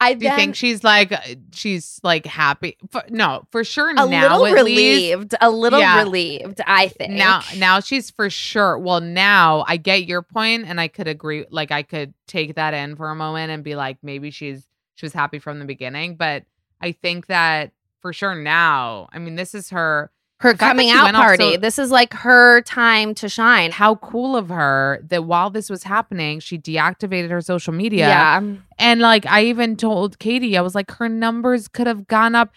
I 0.00 0.14
then- 0.14 0.36
think 0.36 0.54
she's 0.56 0.82
like 0.84 1.12
uh, 1.12 1.18
she's 1.52 2.00
like 2.02 2.26
happy? 2.26 2.76
For, 2.90 3.02
no, 3.08 3.46
for 3.50 3.64
sure. 3.64 3.90
a 3.90 3.94
now 3.94 4.06
little 4.06 4.46
at 4.46 4.52
least 4.52 4.56
relieved? 4.56 5.34
A 5.40 5.50
little 5.50 5.78
Yeah. 5.80 6.02
relieved. 6.02 6.60
I 6.66 6.88
think 6.88 7.12
now 7.14 7.42
now 7.56 7.80
she's 7.80 8.10
for 8.10 8.28
sure. 8.28 8.78
Well, 8.78 9.00
now 9.00 9.64
I 9.66 9.76
get 9.76 10.04
your 10.06 10.22
point, 10.22 10.66
and 10.66 10.80
I 10.80 10.88
could 10.88 11.08
agree. 11.08 11.46
Like 11.50 11.70
I 11.70 11.82
could 11.82 12.12
take 12.26 12.56
that 12.56 12.74
in 12.74 12.96
for 12.96 13.08
a 13.10 13.14
moment 13.14 13.50
and 13.52 13.62
be 13.64 13.76
like, 13.76 13.98
maybe 14.02 14.30
she's 14.30 14.66
she 14.96 15.06
was 15.06 15.12
happy 15.12 15.38
from 15.38 15.58
the 15.58 15.64
beginning, 15.64 16.16
but 16.16 16.44
I 16.80 16.92
think 16.92 17.26
that 17.26 17.72
for 18.00 18.12
sure 18.12 18.34
now. 18.34 19.08
I 19.12 19.18
mean, 19.18 19.36
this 19.36 19.54
is 19.54 19.70
her 19.70 20.10
her 20.44 20.54
coming 20.54 20.90
out 20.90 21.12
party. 21.14 21.54
so- 21.54 21.56
this 21.58 21.78
is 21.78 21.90
like 21.90 22.14
her 22.14 22.60
time 22.62 23.14
to 23.16 23.28
shine. 23.28 23.72
how 23.72 23.96
cool 23.96 24.36
of 24.36 24.48
her 24.50 25.00
that 25.08 25.24
while 25.24 25.50
this 25.50 25.68
was 25.68 25.82
happening, 25.82 26.38
she 26.38 26.56
deactivated 26.58 27.30
her 27.30 27.40
social 27.40 27.72
media. 27.72 28.06
yeah. 28.08 28.40
And 28.78 29.00
like 29.00 29.26
I 29.26 29.44
even 29.44 29.76
told 29.76 30.18
Katie, 30.20 30.56
I 30.56 30.60
was 30.60 30.74
like, 30.74 30.90
her 30.92 31.08
numbers 31.08 31.66
could 31.68 31.86
have 31.88 32.06
gone 32.06 32.34
up. 32.36 32.52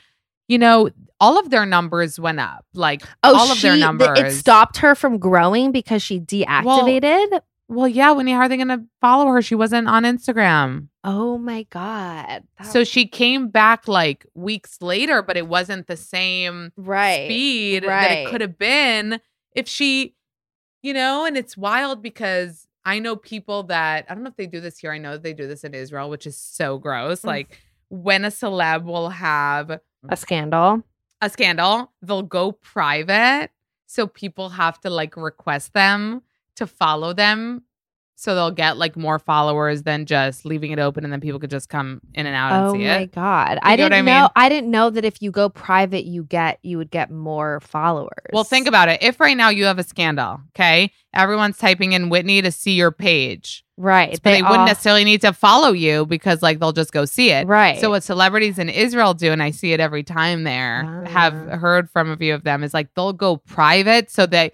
You 0.47 0.57
know, 0.59 0.89
all 1.19 1.39
of 1.39 1.49
their 1.49 1.65
numbers 1.65 2.19
went 2.19 2.39
up. 2.39 2.63
Like 2.73 3.01
Oh, 3.23 3.35
all 3.35 3.51
of 3.51 3.59
their 3.61 3.73
she- 3.75 3.79
numbers. 3.79 4.19
It 4.19 4.31
stopped 4.31 4.77
her 4.77 4.93
from 4.95 5.17
growing 5.17 5.71
because 5.71 6.01
she 6.03 6.19
deactivated. 6.19 7.31
Well, 7.31 7.43
yeah. 7.69 8.11
When 8.11 8.27
how 8.27 8.39
are 8.39 8.49
they 8.49 8.57
going 8.57 8.67
to 8.69 8.83
follow 9.01 9.27
her? 9.27 9.41
She 9.41 9.55
wasn't 9.55 9.87
on 9.87 10.03
Instagram, 10.03 10.87
oh 11.03 11.37
my 11.37 11.63
god. 11.63 12.43
That- 12.57 12.67
so 12.67 12.83
she 12.83 13.07
came 13.07 13.49
back 13.49 13.87
like 13.87 14.25
weeks 14.33 14.81
later, 14.81 15.21
but 15.21 15.37
it 15.37 15.47
wasn't 15.47 15.87
the 15.87 15.97
same 15.97 16.71
right. 16.77 17.25
speed 17.25 17.83
that 17.83 18.11
it 18.11 18.29
could 18.29 18.41
have 18.41 18.57
been 18.57 19.19
if 19.55 19.67
she, 19.67 20.15
you 20.81 20.93
know. 20.93 21.25
And 21.25 21.37
it's 21.37 21.57
wild 21.57 22.01
because 22.01 22.67
I 22.85 22.99
know 22.99 23.15
people 23.15 23.63
that 23.63 24.05
I 24.09 24.13
don't 24.13 24.23
know 24.23 24.29
if 24.29 24.37
they 24.37 24.47
do 24.47 24.61
this 24.61 24.77
here. 24.79 24.91
I 24.91 24.97
know 24.97 25.17
they 25.17 25.33
do 25.33 25.47
this 25.47 25.63
in 25.63 25.73
Israel, 25.73 26.09
which 26.09 26.25
is 26.25 26.37
so 26.37 26.77
gross. 26.77 27.21
Mm. 27.21 27.25
Like 27.27 27.61
when 27.89 28.25
a 28.25 28.29
celeb 28.29 28.83
will 28.83 29.09
have 29.09 29.79
A 30.09 30.15
scandal. 30.17 30.83
a 31.21 31.29
scandal, 31.29 31.91
they'll 32.01 32.21
go 32.21 32.51
private. 32.53 33.49
So 33.87 34.07
people 34.07 34.49
have 34.49 34.79
to 34.81 34.89
like 34.89 35.15
request 35.15 35.73
them 35.73 36.21
to 36.57 36.67
follow 36.67 37.13
them. 37.13 37.63
So 38.19 38.33
they'll 38.33 38.49
get 38.49 38.77
like 38.77 38.97
more 38.97 39.19
followers 39.19 39.83
than 39.83 40.07
just 40.07 40.43
leaving 40.43 40.71
it 40.71 40.79
open 40.79 41.03
and 41.03 41.13
then 41.13 41.21
people 41.21 41.39
could 41.39 41.51
just 41.51 41.69
come 41.69 42.01
in 42.15 42.25
and 42.25 42.35
out 42.35 42.51
Oh 42.51 42.69
and 42.71 42.77
see 42.81 42.85
it. 42.87 42.89
Oh 42.95 42.99
my 43.01 43.05
god! 43.05 43.59
I 43.61 43.75
didn't 43.75 43.93
I 43.93 44.01
know. 44.01 44.29
I 44.35 44.49
didn't 44.49 44.71
know 44.71 44.89
that 44.89 45.05
if 45.05 45.21
you 45.21 45.29
go 45.29 45.49
private, 45.49 46.03
you 46.05 46.23
get 46.23 46.57
you 46.63 46.79
would 46.79 46.89
get 46.89 47.11
more 47.11 47.59
followers. 47.59 48.09
Well, 48.33 48.43
think 48.43 48.67
about 48.67 48.89
it. 48.89 49.03
If 49.03 49.19
right 49.19 49.37
now 49.37 49.49
you 49.49 49.65
have 49.65 49.77
a 49.77 49.83
scandal, 49.83 50.41
okay, 50.55 50.91
everyone's 51.13 51.59
typing 51.59 51.93
in 51.93 52.09
Whitney 52.09 52.41
to 52.41 52.51
see 52.51 52.71
your 52.71 52.89
page, 52.91 53.63
right. 53.77 54.13
but 54.13 54.23
they, 54.23 54.41
wouldn't 54.41 54.61
all- 54.61 54.65
necessarily 54.65 55.03
need 55.03 55.21
to 55.21 55.31
follow 55.31 55.71
you 55.71 56.07
because 56.07 56.41
like 56.41 56.57
they'll 56.57 56.71
just 56.73 56.91
go 56.91 57.05
see 57.05 57.29
it. 57.29 57.45
Right. 57.45 57.79
So 57.79 57.91
what 57.91 58.01
celebrities 58.01 58.57
in 58.57 58.67
Israel 58.69 59.13
do, 59.13 59.31
and 59.31 59.43
I 59.43 59.51
see 59.51 59.73
it 59.73 59.79
every 59.79 60.01
time 60.01 60.43
there, 60.43 61.03
have 61.05 61.35
Ah. 61.35 61.57
heard 61.57 61.87
from 61.91 62.09
a 62.09 62.17
few 62.17 62.33
of 62.33 62.43
them, 62.43 62.63
is 62.63 62.73
like 62.73 62.91
they'll 62.95 63.13
go 63.13 63.37
private 63.37 64.09
so 64.09 64.25
they 64.25 64.53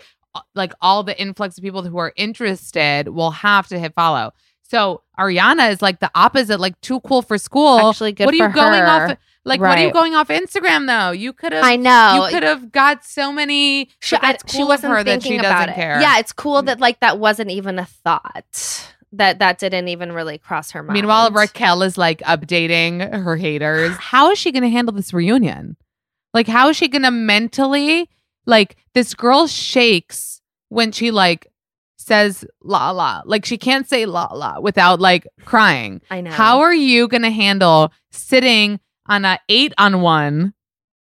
like 0.55 0.73
all 0.81 1.03
the 1.03 1.19
influx 1.19 1.57
of 1.57 1.63
people 1.63 1.83
who 1.83 1.97
are 1.97 2.13
interested 2.15 3.07
will 3.09 3.31
have 3.31 3.67
to 3.67 3.79
hit 3.79 3.93
follow. 3.93 4.33
So 4.61 5.01
Ariana 5.19 5.71
is 5.71 5.81
like 5.81 5.99
the 5.99 6.09
opposite, 6.15 6.59
like 6.59 6.79
too 6.81 6.99
cool 7.01 7.21
for 7.21 7.37
school. 7.37 7.89
Actually, 7.89 8.13
good 8.13 8.25
what 8.25 8.33
are 8.33 8.37
you 8.37 8.53
going 8.53 8.79
her. 8.79 8.87
off? 8.87 9.17
Like, 9.45 9.59
what 9.59 9.77
are 9.77 9.85
you 9.85 9.91
going 9.91 10.15
off 10.15 10.29
Instagram 10.29 10.87
though? 10.87 11.11
You 11.11 11.33
could 11.33 11.51
have. 11.51 11.63
I 11.63 11.75
know. 11.75 12.25
You 12.25 12.31
could 12.31 12.43
have 12.43 12.71
got 12.71 13.03
so 13.03 13.31
many. 13.31 13.89
She, 13.99 14.15
but 14.15 14.23
I- 14.23 14.31
that's 14.31 14.51
she 14.51 14.59
cool 14.59 14.63
of 14.63 14.69
wasn't 14.69 14.93
her 14.93 15.03
that 15.03 15.23
she 15.23 15.37
about 15.37 15.51
doesn't 15.51 15.69
it. 15.69 15.75
care. 15.75 16.01
Yeah, 16.01 16.19
it's 16.19 16.31
cool 16.31 16.61
mm. 16.61 16.65
that 16.67 16.79
like 16.79 17.01
that 17.01 17.19
wasn't 17.19 17.51
even 17.51 17.77
a 17.77 17.85
thought. 17.85 18.89
That 19.11 19.39
that 19.39 19.59
didn't 19.59 19.89
even 19.89 20.13
really 20.13 20.37
cross 20.39 20.71
her 20.71 20.81
mind. 20.81 20.93
Meanwhile, 20.93 21.31
Raquel 21.31 21.83
is 21.83 21.97
like 21.97 22.21
updating 22.21 23.23
her 23.23 23.35
haters. 23.35 23.95
How 23.97 24.31
is 24.31 24.39
she 24.39 24.51
going 24.51 24.63
to 24.63 24.69
handle 24.69 24.93
this 24.93 25.13
reunion? 25.13 25.77
Like, 26.33 26.47
how 26.47 26.69
is 26.69 26.77
she 26.77 26.87
going 26.87 27.03
to 27.03 27.11
mentally, 27.11 28.09
like, 28.45 28.75
this 28.93 29.13
girl 29.13 29.47
shakes 29.47 30.41
when 30.69 30.91
she, 30.91 31.11
like, 31.11 31.47
says 31.97 32.45
la 32.63 32.91
la. 32.91 33.21
Like, 33.25 33.45
she 33.45 33.57
can't 33.57 33.87
say 33.87 34.05
la 34.05 34.25
la 34.33 34.59
without, 34.59 34.99
like, 34.99 35.27
crying. 35.45 36.01
I 36.09 36.21
know. 36.21 36.31
How 36.31 36.59
are 36.59 36.73
you 36.73 37.07
going 37.07 37.23
to 37.23 37.29
handle 37.31 37.93
sitting 38.11 38.79
on 39.07 39.25
a 39.25 39.39
eight 39.49 39.73
on 39.77 40.01
one 40.01 40.53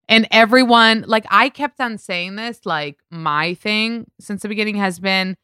and 0.08 0.28
everyone, 0.32 1.06
like, 1.08 1.26
I 1.30 1.50
kept 1.50 1.80
on 1.80 1.98
saying 2.00 2.36
this, 2.36 2.66
like, 2.66 2.98
my 3.12 3.54
thing 3.54 4.10
since 4.20 4.42
the 4.42 4.48
beginning 4.48 4.76
has 4.76 5.00
been, 5.00 5.38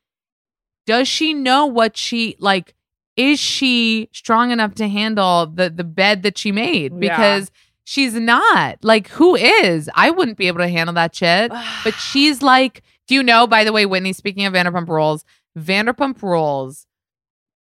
does 0.88 1.08
she 1.08 1.34
know 1.34 1.68
what 1.68 1.96
she, 1.96 2.36
like, 2.40 2.74
is 3.16 3.40
she 3.40 4.10
strong 4.12 4.52
enough 4.52 4.76
to 4.76 4.88
handle 4.88 5.46
the 5.46 5.70
the 5.70 5.86
bed 5.86 6.24
that 6.24 6.38
she 6.38 6.52
made? 6.52 6.92
Yeah. 7.02 7.46
She's 7.86 8.16
not. 8.16 8.78
Like, 8.84 9.08
who 9.10 9.36
is? 9.36 9.90
I 9.96 10.10
wouldn't 10.12 10.38
be 10.38 10.48
able 10.48 10.60
to 10.60 10.68
handle 10.68 10.94
that 10.96 11.16
shit. 11.16 11.52
But 11.84 11.94
she's 12.00 12.42
like, 12.42 12.82
do 13.08 13.16
you 13.16 13.24
know, 13.24 13.46
by 13.48 13.64
the 13.64 13.72
way, 13.72 13.86
Whitney, 13.86 14.12
speaking 14.12 14.46
of 14.46 14.54
Vanderpump 14.54 14.88
Rules, 14.90 15.24
Vanderpump 15.58 16.22
Rules 16.22 16.86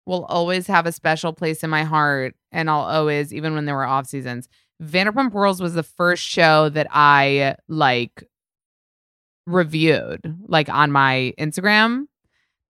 will 0.06 0.26
always 0.26 0.68
have 0.68 0.86
a 0.86 0.92
special 0.92 1.34
place 1.34 1.64
in 1.64 1.70
my 1.70 1.84
heart. 1.84 2.34
And 2.52 2.70
I'll 2.70 2.82
always, 2.82 3.34
even 3.34 3.54
when 3.56 3.66
there 3.66 3.76
were 3.76 3.86
off 3.86 4.08
seasons, 4.08 4.48
Vanderpump 4.82 5.34
Rules 5.34 5.62
was 5.62 5.74
the 5.74 5.84
first 5.84 6.24
show 6.24 6.70
that 6.70 6.88
I 6.92 7.56
like 7.68 8.24
reviewed, 9.48 10.22
like 10.48 10.70
on 10.70 10.92
my 10.92 11.34
Instagram. 11.40 12.06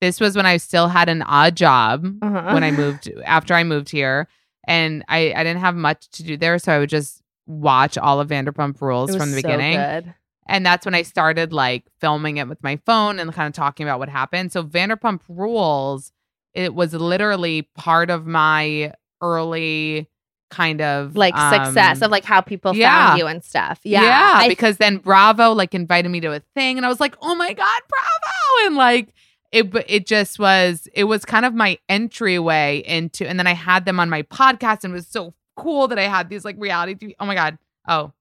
This 0.01 0.19
was 0.19 0.35
when 0.35 0.45
I 0.45 0.57
still 0.57 0.87
had 0.87 1.09
an 1.09 1.21
odd 1.21 1.55
job 1.55 2.05
Uh-huh. 2.21 2.53
when 2.53 2.63
I 2.63 2.71
moved 2.71 3.09
after 3.25 3.53
I 3.53 3.63
moved 3.63 3.89
here. 3.89 4.27
And 4.67 5.03
I, 5.07 5.31
I 5.35 5.43
didn't 5.43 5.61
have 5.61 5.75
much 5.75 6.09
to 6.11 6.23
do 6.23 6.37
there. 6.37 6.57
So 6.59 6.71
I 6.73 6.79
would 6.79 6.89
just 6.89 7.21
watch 7.47 7.97
all 7.97 8.19
of 8.19 8.29
Vanderpump 8.29 8.81
Rules 8.81 9.11
from 9.15 9.31
the 9.31 9.41
so 9.41 9.47
beginning. 9.47 9.77
good. 9.77 10.13
And 10.47 10.65
that's 10.65 10.85
when 10.85 10.93
I 10.93 11.01
started 11.01 11.51
like 11.53 11.85
filming 11.99 12.37
it 12.37 12.47
with 12.47 12.61
my 12.63 12.77
phone 12.85 13.19
and 13.19 13.33
kind 13.33 13.47
of 13.47 13.53
talking 13.53 13.85
about 13.87 13.99
what 13.99 14.09
happened. 14.09 14.51
So 14.51 14.63
Vanderpump 14.63 15.21
Rules, 15.27 16.11
it 16.53 16.75
was 16.75 16.93
literally 16.93 17.63
part 17.75 18.09
of 18.09 18.27
my 18.27 18.93
early 19.21 20.07
kind 20.51 20.81
of 20.81 21.15
Like 21.15 21.33
success 21.35 21.97
um, 21.97 22.05
of 22.05 22.11
like 22.11 22.23
how 22.23 22.41
people 22.41 22.75
yeah. 22.75 23.07
found 23.07 23.19
you 23.19 23.25
and 23.27 23.43
stuff. 23.43 23.79
Yeah, 23.83 24.03
yeah, 24.03 24.31
I- 24.35 24.47
because 24.47 24.77
then 24.77 24.97
Bravo 24.97 25.51
like 25.53 25.73
invited 25.73 26.09
me 26.09 26.19
to 26.21 26.33
a 26.33 26.39
thing, 26.55 26.77
and 26.77 26.85
I 26.85 26.89
was 26.89 26.99
like, 26.99 27.15
"Oh 27.21 27.33
my 27.35 27.51
god, 27.51 27.81
Bravo!" 27.89 28.67
And 28.67 28.75
like 28.75 29.13
it, 29.51 29.73
it 29.87 30.05
just 30.05 30.37
was. 30.37 30.87
It 30.93 31.05
was 31.05 31.25
kind 31.25 31.45
of 31.45 31.53
my 31.55 31.77
entryway 31.89 32.83
into, 32.85 33.27
and 33.27 33.39
then 33.39 33.47
I 33.47 33.53
had 33.53 33.85
them 33.85 33.99
on 33.99 34.09
my 34.09 34.21
podcast, 34.21 34.83
and 34.83 34.93
it 34.93 34.95
was 34.95 35.07
so 35.07 35.33
cool 35.55 35.87
that 35.87 35.99
I 35.99 36.03
had 36.03 36.29
these 36.29 36.45
like 36.45 36.55
reality. 36.59 36.95
TV, 36.95 37.15
oh 37.19 37.25
my 37.25 37.35
god! 37.35 37.57
Oh, 37.87 38.13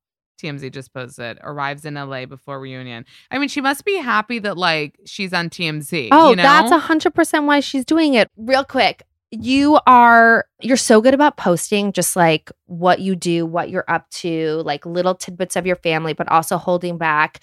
TMZ 0.42 0.72
just 0.72 0.92
posted 0.92 1.38
arrives 1.42 1.84
in 1.84 1.94
LA 1.94 2.26
before 2.26 2.60
reunion. 2.60 3.04
I 3.30 3.38
mean, 3.38 3.48
she 3.48 3.60
must 3.60 3.84
be 3.84 3.96
happy 3.96 4.38
that 4.40 4.56
like 4.56 4.98
she's 5.06 5.32
on 5.32 5.50
TMZ. 5.50 6.08
Oh, 6.12 6.30
you 6.30 6.36
know? 6.36 6.42
that's 6.42 6.70
a 6.70 6.78
hundred 6.78 7.14
percent 7.14 7.46
why 7.46 7.60
she's 7.60 7.84
doing 7.84 8.14
it. 8.14 8.30
Real 8.36 8.64
quick, 8.64 9.02
you 9.42 9.78
are 9.86 10.46
you're 10.60 10.76
so 10.76 11.00
good 11.00 11.14
about 11.14 11.36
posting 11.36 11.92
just 11.92 12.16
like 12.16 12.50
what 12.66 13.00
you 13.00 13.14
do, 13.16 13.44
what 13.44 13.68
you're 13.68 13.84
up 13.88 14.08
to, 14.10 14.62
like 14.64 14.86
little 14.86 15.14
tidbits 15.14 15.56
of 15.56 15.66
your 15.66 15.76
family, 15.76 16.12
but 16.14 16.28
also 16.28 16.56
holding 16.56 16.96
back. 16.98 17.40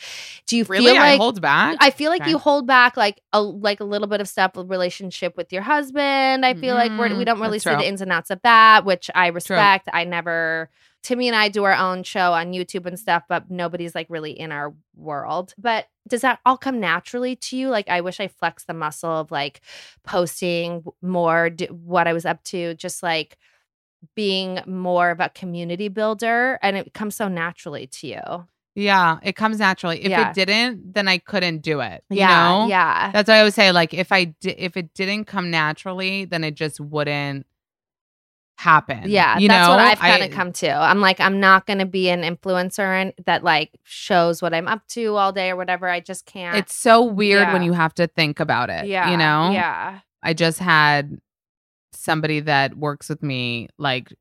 Do 0.48 0.58
you 0.58 0.64
really. 0.66 0.86
feel 0.88 0.96
I 0.96 1.12
like 1.12 1.20
hold 1.20 1.42
back. 1.42 1.78
I 1.80 1.92
feel 1.92 2.10
like 2.10 2.22
Okay. 2.22 2.30
you 2.32 2.38
hold 2.38 2.66
back 2.68 2.98
like 2.98 3.22
a 3.34 3.42
like 3.42 3.80
a 3.80 3.84
little 3.84 4.08
bit 4.08 4.22
of 4.22 4.28
stuff 4.28 4.56
with 4.56 4.70
relationship 4.70 5.38
with 5.38 5.52
your 5.54 5.62
husband. 5.62 6.46
I 6.46 6.54
feel 6.54 6.76
like 6.76 6.92
we're, 6.98 7.16
we 7.16 7.24
Mm, 7.24 7.26
don't 7.26 7.40
really 7.40 7.58
that's 7.58 7.64
see 7.64 7.70
true. 7.70 7.78
the 7.80 7.88
ins 7.88 8.02
and 8.02 8.12
outs 8.12 8.30
of 8.32 8.42
that, 8.44 8.86
which 8.86 9.10
I 9.14 9.28
respect. 9.28 9.88
I 9.94 10.04
never 10.06 10.70
Timmy 11.04 11.28
and 11.28 11.36
I 11.36 11.50
do 11.50 11.64
our 11.64 11.74
own 11.74 12.04
show 12.04 12.34
on 12.34 12.52
YouTube 12.54 12.86
and 12.86 13.00
stuff, 13.00 13.24
but 13.28 13.50
nobody's 13.50 13.96
like 13.96 14.06
really 14.10 14.32
in 14.32 14.52
our 14.52 14.74
world. 14.96 15.54
But 15.58 15.88
does 16.08 16.22
that 16.22 16.40
all 16.46 16.58
come 16.58 16.80
naturally 16.80 17.36
to 17.38 17.58
you? 17.58 17.70
Like 17.70 17.90
I 17.90 18.02
wish 18.02 18.20
I 18.20 18.28
flexed 18.28 18.68
the 18.68 18.74
muscle 18.74 19.10
of 19.10 19.32
like 19.32 19.62
posting 20.04 20.84
more 21.02 21.50
d- 21.50 21.66
what 21.68 22.08
I 22.08 22.14
was 22.14 22.26
up 22.26 22.44
to, 22.46 22.76
just 22.76 23.02
like 23.02 23.38
being 24.16 24.60
more 24.66 25.12
of 25.12 25.20
a 25.20 25.30
community 25.30 25.88
builder 25.88 26.58
and 26.62 26.76
it 26.78 26.94
comes 26.94 27.16
so 27.16 27.28
naturally 27.28 27.88
to 27.88 28.08
you. 28.08 28.48
yeah, 28.74 29.18
it 29.22 29.36
comes 29.36 29.60
naturally. 29.60 30.00
If 30.04 30.10
Yeah. 30.12 30.30
it 30.30 30.34
didn't, 30.34 30.94
then 30.94 31.08
I 31.08 31.18
couldn't 31.18 31.60
do 31.60 31.82
it. 31.82 32.04
You 32.10 32.20
yeah. 32.20 32.28
know? 32.50 32.68
Yeah. 32.68 33.12
That's 33.12 33.28
why 33.28 33.36
I 33.36 33.40
always 33.40 33.54
say, 33.56 33.72
like, 33.74 33.94
if 33.94 34.12
I 34.14 34.26
di- 34.26 34.56
if 34.58 34.78
it 34.78 34.94
didn't 34.94 35.26
come 35.26 35.52
naturally, 35.52 36.26
then 36.26 36.44
it 36.46 36.56
just 36.56 36.80
wouldn't 36.80 37.46
happen. 38.62 39.04
Yeah, 39.08 39.40
you 39.40 39.48
that's 39.48 39.68
know? 39.68 39.76
what 39.76 39.80
I've 39.80 40.00
kind 40.00 40.24
of 40.24 40.32
come 40.32 40.54
to. 40.54 40.72
I'm 40.72 41.02
like, 41.02 41.20
I'm 41.20 41.40
not 41.40 41.66
going 41.66 41.80
to 41.80 41.86
be 41.86 42.10
an 42.10 42.22
influencer 42.22 42.80
and 42.80 43.14
that 43.26 43.44
like 43.44 43.72
shows 43.84 44.42
what 44.42 44.54
I'm 44.54 44.68
up 44.68 44.88
to 44.90 45.16
all 45.16 45.32
day 45.32 45.50
or 45.50 45.56
whatever. 45.56 45.90
I 45.90 46.00
just 46.00 46.28
can't. 46.28 46.56
It's 46.56 46.74
so 46.74 47.04
weird 47.04 47.52
when 47.52 47.64
you 47.64 47.74
have 47.74 47.94
to 47.96 48.08
think 48.08 48.40
about 48.40 48.70
it. 48.70 48.86
yeah, 48.86 49.10
you 49.10 49.18
know. 49.18 49.50
Yeah, 49.52 50.00
I 50.22 50.34
just 50.34 50.60
had 50.60 51.20
somebody 51.92 52.40
that 52.42 52.78
works 52.78 53.10
with 53.10 53.24
me 53.24 53.68
like 53.78 54.14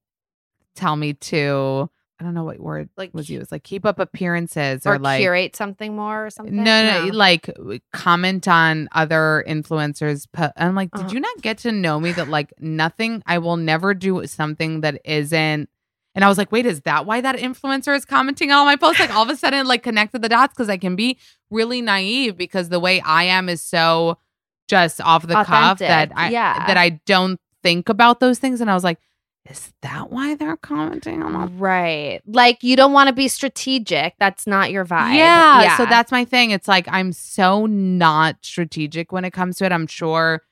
tell 0.74 0.96
me 0.96 1.12
to. 1.14 1.90
I 2.20 2.24
don't 2.24 2.34
know 2.34 2.44
what 2.44 2.60
word 2.60 2.90
Like 2.98 3.14
was 3.14 3.30
used. 3.30 3.50
Like 3.50 3.64
keep 3.64 3.86
up 3.86 3.98
appearances 3.98 4.86
or, 4.86 4.94
or, 4.94 4.98
like 4.98 5.20
curate 5.20 5.56
something 5.56 5.96
more 5.96 6.26
or 6.26 6.30
something. 6.30 6.54
No, 6.54 7.06
no, 7.06 7.10
like 7.14 7.48
comment 7.94 8.46
on 8.46 8.88
other 8.92 9.42
influencers. 9.48 10.26
Po- 10.30 10.52
I'm 10.56 10.74
like, 10.74 10.90
did 10.90 11.00
Uh-huh. 11.00 11.14
you 11.14 11.20
not 11.20 11.40
get 11.40 11.58
to 11.58 11.72
know 11.72 11.98
me? 11.98 12.12
That 12.12 12.28
like 12.28 12.52
nothing. 12.60 13.22
I 13.24 13.38
will 13.38 13.56
never 13.56 13.94
do 13.94 14.26
something 14.26 14.82
that 14.82 15.00
isn't. 15.04 15.70
And 16.14 16.24
I 16.24 16.28
was 16.28 16.36
like, 16.36 16.52
wait, 16.52 16.66
is 16.66 16.82
that 16.82 17.06
why 17.06 17.22
that 17.22 17.36
influencer 17.36 17.96
is 17.96 18.04
commenting 18.04 18.50
on 18.50 18.58
all 18.58 18.64
my 18.66 18.76
posts? 18.76 19.00
Like 19.00 19.14
all 19.14 19.22
of 19.22 19.30
a 19.30 19.36
sudden, 19.44 19.66
like 19.66 19.82
connected 19.82 20.20
the 20.20 20.28
dots 20.28 20.52
because 20.52 20.68
I 20.68 20.76
can 20.76 20.96
be 20.96 21.16
really 21.50 21.80
naive 21.80 22.36
because 22.36 22.68
the 22.68 22.80
way 22.80 23.00
I 23.00 23.24
am 23.24 23.48
is 23.48 23.62
so 23.62 24.18
just 24.68 25.00
off 25.00 25.26
the 25.26 25.42
cuff 25.42 25.78
that 25.78 26.12
I 26.14 26.30
yeah. 26.30 26.66
that 26.66 26.76
I 26.76 26.90
don't 27.06 27.40
think 27.62 27.88
about 27.88 28.20
those 28.20 28.38
things. 28.38 28.60
And 28.60 28.70
I 28.70 28.74
was 28.74 28.84
like, 28.84 28.98
is 29.50 29.72
that 29.82 30.10
why 30.10 30.34
they're 30.36 30.56
commenting 30.56 31.22
on 31.22 31.34
all 31.34 31.48
right. 31.48 32.20
Like 32.26 32.62
you 32.62 32.76
don't 32.76 32.92
want 32.92 33.08
to 33.08 33.12
be 33.12 33.28
strategic. 33.28 34.14
That's 34.18 34.46
not 34.46 34.70
your 34.70 34.84
vibe. 34.84 35.16
Yeah, 35.16 35.76
So 35.76 35.86
that's 35.86 36.12
my 36.12 36.24
thing. 36.24 36.52
It's 36.52 36.68
like 36.68 36.86
I'm 36.88 37.12
so 37.12 37.66
not 37.66 38.36
strategic 38.42 39.12
when 39.12 39.24
it 39.24 39.32
comes 39.32 39.56
to 39.58 39.64
it. 39.64 39.72
I'm 39.72 39.86
sure 39.86 40.42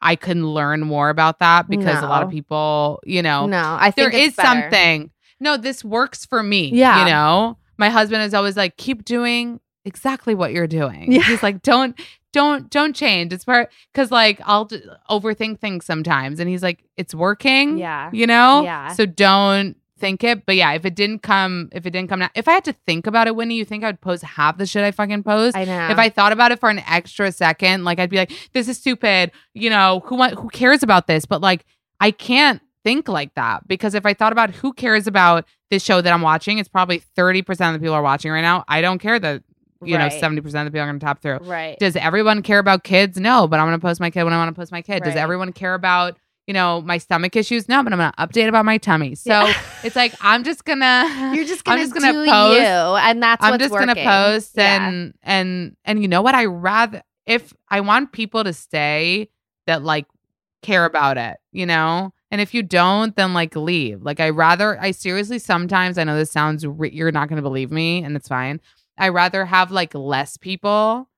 I 0.00 0.16
can 0.16 0.46
learn 0.46 0.82
more 0.82 1.08
about 1.08 1.38
that 1.38 1.68
because 1.68 2.02
a 2.02 2.06
lot 2.06 2.22
of 2.22 2.30
people, 2.30 3.00
you 3.04 3.22
know, 3.22 3.46
no. 3.46 3.56
I 3.80 3.90
there 3.90 4.10
think 4.10 4.22
it's 4.22 4.32
is 4.32 4.36
better. 4.36 4.60
something. 4.62 5.10
No, 5.40 5.56
this 5.56 5.82
works 5.82 6.26
for 6.26 6.42
me. 6.42 6.68
Yeah. 6.68 7.00
You 7.00 7.10
know, 7.10 7.58
my 7.78 7.88
husband 7.88 8.22
is 8.22 8.34
always 8.34 8.56
like, 8.56 8.76
keep 8.76 9.04
doing 9.04 9.60
exactly 9.86 10.34
what 10.34 10.52
you're 10.52 10.66
doing. 10.66 11.10
Yeah. 11.10 11.22
He's 11.22 11.42
like, 11.42 11.62
don't, 11.62 11.98
don't, 12.34 12.68
don't 12.68 12.94
change. 12.94 13.32
It's 13.32 13.44
part 13.44 13.72
because 13.92 14.10
like 14.10 14.40
I'll 14.44 14.66
d- 14.66 14.82
overthink 15.08 15.60
things 15.60 15.86
sometimes. 15.86 16.40
And 16.40 16.50
he's 16.50 16.62
like, 16.62 16.84
it's 16.98 17.14
working. 17.14 17.78
Yeah. 17.78 18.10
You 18.12 18.26
know? 18.26 18.64
Yeah. 18.64 18.88
So 18.92 19.06
don't 19.06 19.76
think 19.98 20.22
it. 20.24 20.44
But 20.44 20.56
yeah, 20.56 20.72
if 20.72 20.84
it 20.84 20.94
didn't 20.94 21.20
come, 21.20 21.70
if 21.72 21.86
it 21.86 21.90
didn't 21.90 22.08
come 22.08 22.18
now, 22.18 22.30
if 22.34 22.48
I 22.48 22.52
had 22.52 22.64
to 22.64 22.74
think 22.86 23.06
about 23.06 23.26
it, 23.28 23.36
Whitney, 23.36 23.54
you 23.54 23.64
think 23.64 23.84
I 23.84 23.88
would 23.88 24.00
post 24.00 24.24
half 24.24 24.58
the 24.58 24.66
shit 24.66 24.84
I 24.84 24.90
fucking 24.90 25.22
post? 25.22 25.56
I 25.56 25.64
know. 25.64 25.88
If 25.88 25.98
I 25.98 26.10
thought 26.10 26.32
about 26.32 26.52
it 26.52 26.60
for 26.60 26.68
an 26.68 26.80
extra 26.80 27.32
second, 27.32 27.84
like 27.84 27.98
I'd 27.98 28.10
be 28.10 28.16
like, 28.16 28.32
"This 28.52 28.68
is 28.68 28.76
stupid," 28.76 29.30
you 29.54 29.70
know, 29.70 30.02
who 30.04 30.22
who 30.22 30.48
cares 30.50 30.82
about 30.82 31.06
this? 31.06 31.24
But 31.24 31.40
like, 31.40 31.64
I 32.00 32.10
can't 32.10 32.60
think 32.82 33.08
like 33.08 33.34
that 33.34 33.66
because 33.66 33.94
if 33.94 34.04
I 34.04 34.12
thought 34.12 34.32
about 34.32 34.50
who 34.50 34.72
cares 34.74 35.06
about 35.06 35.46
this 35.70 35.82
show 35.82 36.00
that 36.00 36.12
I'm 36.12 36.22
watching, 36.22 36.58
it's 36.58 36.68
probably 36.68 36.98
thirty 36.98 37.42
percent 37.42 37.74
of 37.74 37.80
the 37.80 37.84
people 37.84 37.94
are 37.94 38.02
watching 38.02 38.30
right 38.30 38.42
now. 38.42 38.64
I 38.68 38.80
don't 38.80 38.98
care 38.98 39.18
that 39.18 39.42
you 39.84 39.98
know 39.98 40.08
seventy 40.08 40.40
percent 40.40 40.66
of 40.66 40.72
the 40.72 40.76
people 40.76 40.84
are 40.84 40.88
going 40.90 40.98
to 41.00 41.04
top 41.06 41.20
through. 41.22 41.38
right. 41.48 41.78
Does 41.78 41.96
everyone 41.96 42.42
care 42.42 42.58
about 42.58 42.84
kids? 42.84 43.18
No, 43.18 43.46
but 43.46 43.60
I'm 43.60 43.66
going 43.66 43.78
to 43.78 43.82
post 43.84 44.00
my 44.00 44.10
kid 44.10 44.24
when 44.24 44.32
I 44.32 44.36
want 44.38 44.54
to 44.54 44.58
post 44.60 44.72
my 44.72 44.82
kid. 44.82 45.02
Does 45.02 45.16
everyone 45.16 45.52
care 45.52 45.74
about 45.74 46.16
you 46.46 46.52
know 46.54 46.82
my 46.82 46.98
stomach 46.98 47.36
issues? 47.36 47.68
No, 47.68 47.82
but 47.82 47.92
I'm 47.92 47.98
going 47.98 48.12
to 48.12 48.18
update 48.18 48.48
about 48.48 48.64
my 48.64 48.76
tummy. 48.78 49.14
So 49.14 49.30
Yeah. 49.30 49.54
it's 49.82 49.96
like 49.96 50.14
I'm 50.20 50.44
just 50.44 50.64
gonna 50.64 51.32
You're 51.34 51.44
just 51.46 51.64
going 51.64 51.78
to, 51.78 51.84
I'm 51.84 51.88
gonna, 51.90 52.00
just 52.00 52.12
gonna 52.12 52.24
do 52.24 52.30
post. 52.30 52.60
you, 52.60 52.64
and 52.64 53.22
that's 53.22 53.42
I'm 53.44 53.58
just 53.58 53.72
gonna 53.72 53.94
post 53.94 54.52
Yeah. 54.56 54.88
and 54.88 55.14
and 55.22 55.76
and 55.84 56.02
you 56.02 56.08
know 56.08 56.22
what? 56.22 56.34
I 56.34 56.44
rather 56.46 57.02
if 57.26 57.52
I 57.70 57.80
want 57.80 58.12
people 58.12 58.44
to 58.44 58.52
stay 58.52 59.30
that 59.66 59.82
like 59.82 60.06
care 60.62 60.84
about 60.84 61.16
it, 61.18 61.36
you 61.52 61.64
know. 61.66 62.12
And 62.30 62.40
if 62.40 62.52
you 62.52 62.62
don't, 62.64 63.14
then 63.16 63.32
like 63.32 63.54
leave. 63.54 64.02
Like 64.02 64.18
I 64.18 64.30
rather 64.30 64.78
I 64.80 64.90
seriously 64.90 65.38
sometimes 65.38 65.98
I 65.98 66.04
know 66.04 66.16
this 66.16 66.32
sounds 66.32 66.66
re- 66.66 66.90
you're 66.92 67.12
not 67.12 67.28
gonna 67.28 67.42
believe 67.42 67.70
me, 67.70 68.02
and 68.02 68.16
it's 68.16 68.28
fine. 68.28 68.60
I 68.98 69.08
rather 69.08 69.44
have 69.44 69.70
like 69.70 69.94
less 69.94 70.36
people, 70.36 71.08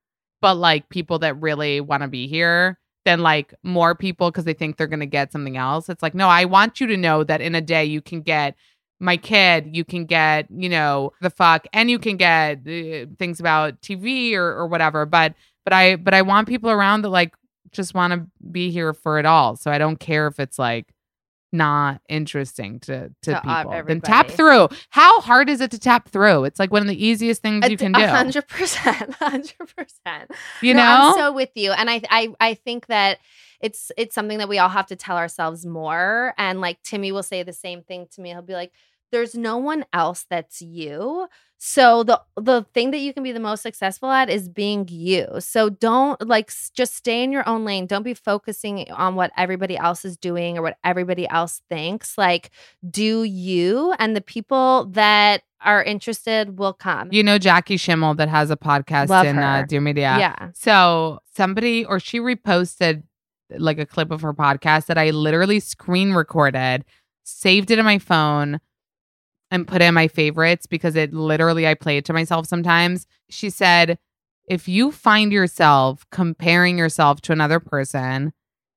but 0.40 0.54
like 0.54 0.88
people 0.88 1.18
that 1.20 1.40
really 1.40 1.80
want 1.80 2.02
to 2.02 2.08
be 2.08 2.26
here 2.26 2.78
than 3.04 3.20
like 3.20 3.54
more 3.62 3.94
people 3.94 4.30
because 4.30 4.44
they 4.44 4.52
think 4.54 4.76
they're 4.76 4.86
gonna 4.86 5.06
get 5.06 5.32
something 5.32 5.56
else. 5.56 5.88
It's 5.88 6.02
like 6.02 6.14
no, 6.14 6.28
I 6.28 6.44
want 6.44 6.80
you 6.80 6.86
to 6.88 6.96
know 6.96 7.24
that 7.24 7.40
in 7.40 7.54
a 7.54 7.60
day 7.60 7.84
you 7.84 8.00
can 8.00 8.22
get 8.22 8.56
my 8.98 9.16
kid, 9.16 9.76
you 9.76 9.84
can 9.84 10.06
get, 10.06 10.46
you 10.50 10.68
know, 10.68 11.12
the 11.20 11.30
fuck, 11.30 11.66
and 11.72 11.90
you 11.90 11.98
can 11.98 12.16
get 12.16 12.58
uh, 12.66 13.06
things 13.18 13.40
about 13.40 13.80
TV 13.82 14.34
or, 14.34 14.46
or 14.46 14.66
whatever. 14.66 15.06
But 15.06 15.34
but 15.64 15.72
I 15.72 15.96
but 15.96 16.14
I 16.14 16.22
want 16.22 16.48
people 16.48 16.70
around 16.70 17.02
that 17.02 17.10
like 17.10 17.34
just 17.72 17.94
want 17.94 18.12
to 18.12 18.26
be 18.50 18.70
here 18.70 18.94
for 18.94 19.18
it 19.18 19.26
all. 19.26 19.56
So 19.56 19.70
I 19.70 19.78
don't 19.78 19.98
care 20.00 20.26
if 20.26 20.40
it's 20.40 20.58
like 20.58 20.86
not 21.52 22.00
interesting 22.08 22.80
to 22.80 23.08
to, 23.22 23.30
To, 23.30 23.36
uh, 23.48 23.62
people. 23.62 23.82
Then 23.86 24.00
tap 24.00 24.30
through. 24.30 24.68
How 24.90 25.20
hard 25.20 25.48
is 25.48 25.60
it 25.60 25.70
to 25.72 25.78
tap 25.78 26.08
through? 26.08 26.44
It's 26.44 26.58
like 26.58 26.72
one 26.72 26.82
of 26.82 26.88
the 26.88 27.04
easiest 27.04 27.42
things 27.42 27.68
you 27.68 27.76
can 27.76 27.92
do. 27.92 28.06
Hundred 28.06 28.48
percent, 28.48 29.14
hundred 29.18 29.56
percent. 29.76 30.30
You 30.60 30.74
No, 30.74 30.80
know? 30.82 30.86
I'm 30.88 31.14
so 31.14 31.32
with 31.32 31.50
you, 31.54 31.72
and 31.72 31.88
I, 31.90 32.02
I, 32.10 32.28
I 32.40 32.54
think 32.54 32.86
that 32.86 33.18
it's 33.60 33.90
it's 33.96 34.14
something 34.14 34.38
that 34.38 34.48
we 34.48 34.58
all 34.58 34.68
have 34.68 34.86
to 34.88 34.96
tell 34.96 35.16
ourselves 35.16 35.64
more. 35.64 36.34
And 36.36 36.60
like 36.60 36.82
Timmy 36.82 37.12
will 37.12 37.22
say 37.22 37.42
the 37.42 37.52
same 37.52 37.82
thing 37.82 38.06
to 38.12 38.20
me. 38.20 38.30
He'll 38.30 38.42
be 38.42 38.52
like, 38.52 38.72
"There's 39.12 39.34
no 39.34 39.56
one 39.56 39.84
else 39.92 40.26
that's 40.28 40.60
you." 40.60 41.28
So 41.58 42.02
the 42.02 42.20
the 42.36 42.66
thing 42.74 42.90
that 42.90 42.98
you 42.98 43.14
can 43.14 43.22
be 43.22 43.32
the 43.32 43.40
most 43.40 43.62
successful 43.62 44.10
at 44.10 44.28
is 44.28 44.48
being 44.48 44.86
you. 44.88 45.26
So 45.38 45.70
don't 45.70 46.20
like 46.26 46.52
just 46.74 46.94
stay 46.94 47.22
in 47.22 47.32
your 47.32 47.48
own 47.48 47.64
lane. 47.64 47.86
Don't 47.86 48.02
be 48.02 48.14
focusing 48.14 48.90
on 48.90 49.14
what 49.14 49.32
everybody 49.36 49.76
else 49.76 50.04
is 50.04 50.16
doing 50.18 50.58
or 50.58 50.62
what 50.62 50.76
everybody 50.84 51.26
else 51.28 51.62
thinks. 51.70 52.18
Like 52.18 52.50
do 52.88 53.22
you, 53.22 53.94
and 53.98 54.14
the 54.14 54.20
people 54.20 54.86
that 54.92 55.42
are 55.62 55.82
interested 55.82 56.58
will 56.58 56.74
come. 56.74 57.08
you 57.10 57.22
know 57.22 57.38
Jackie 57.38 57.78
Schimmel 57.78 58.14
that 58.16 58.28
has 58.28 58.50
a 58.50 58.56
podcast 58.56 59.08
Love 59.08 59.26
in 59.26 59.38
uh. 59.38 59.64
Dear 59.66 59.80
Media. 59.80 60.16
yeah. 60.18 60.50
So 60.52 61.20
somebody 61.34 61.86
or 61.86 61.98
she 61.98 62.20
reposted 62.20 63.02
like 63.50 63.78
a 63.78 63.86
clip 63.86 64.10
of 64.10 64.20
her 64.20 64.34
podcast 64.34 64.86
that 64.86 64.98
I 64.98 65.10
literally 65.10 65.60
screen 65.60 66.12
recorded, 66.12 66.84
saved 67.24 67.70
it 67.70 67.78
in 67.78 67.84
my 67.84 67.98
phone, 67.98 68.60
and 69.50 69.66
put 69.66 69.82
in 69.82 69.94
my 69.94 70.08
favorites 70.08 70.66
because 70.66 70.96
it 70.96 71.12
literally 71.12 71.66
I 71.66 71.74
play 71.74 71.96
it 71.96 72.04
to 72.06 72.12
myself 72.12 72.46
sometimes. 72.46 73.06
She 73.30 73.50
said, 73.50 73.98
if 74.48 74.68
you 74.68 74.92
find 74.92 75.32
yourself 75.32 76.06
comparing 76.10 76.78
yourself 76.78 77.20
to 77.22 77.32
another 77.32 77.60
person, 77.60 78.32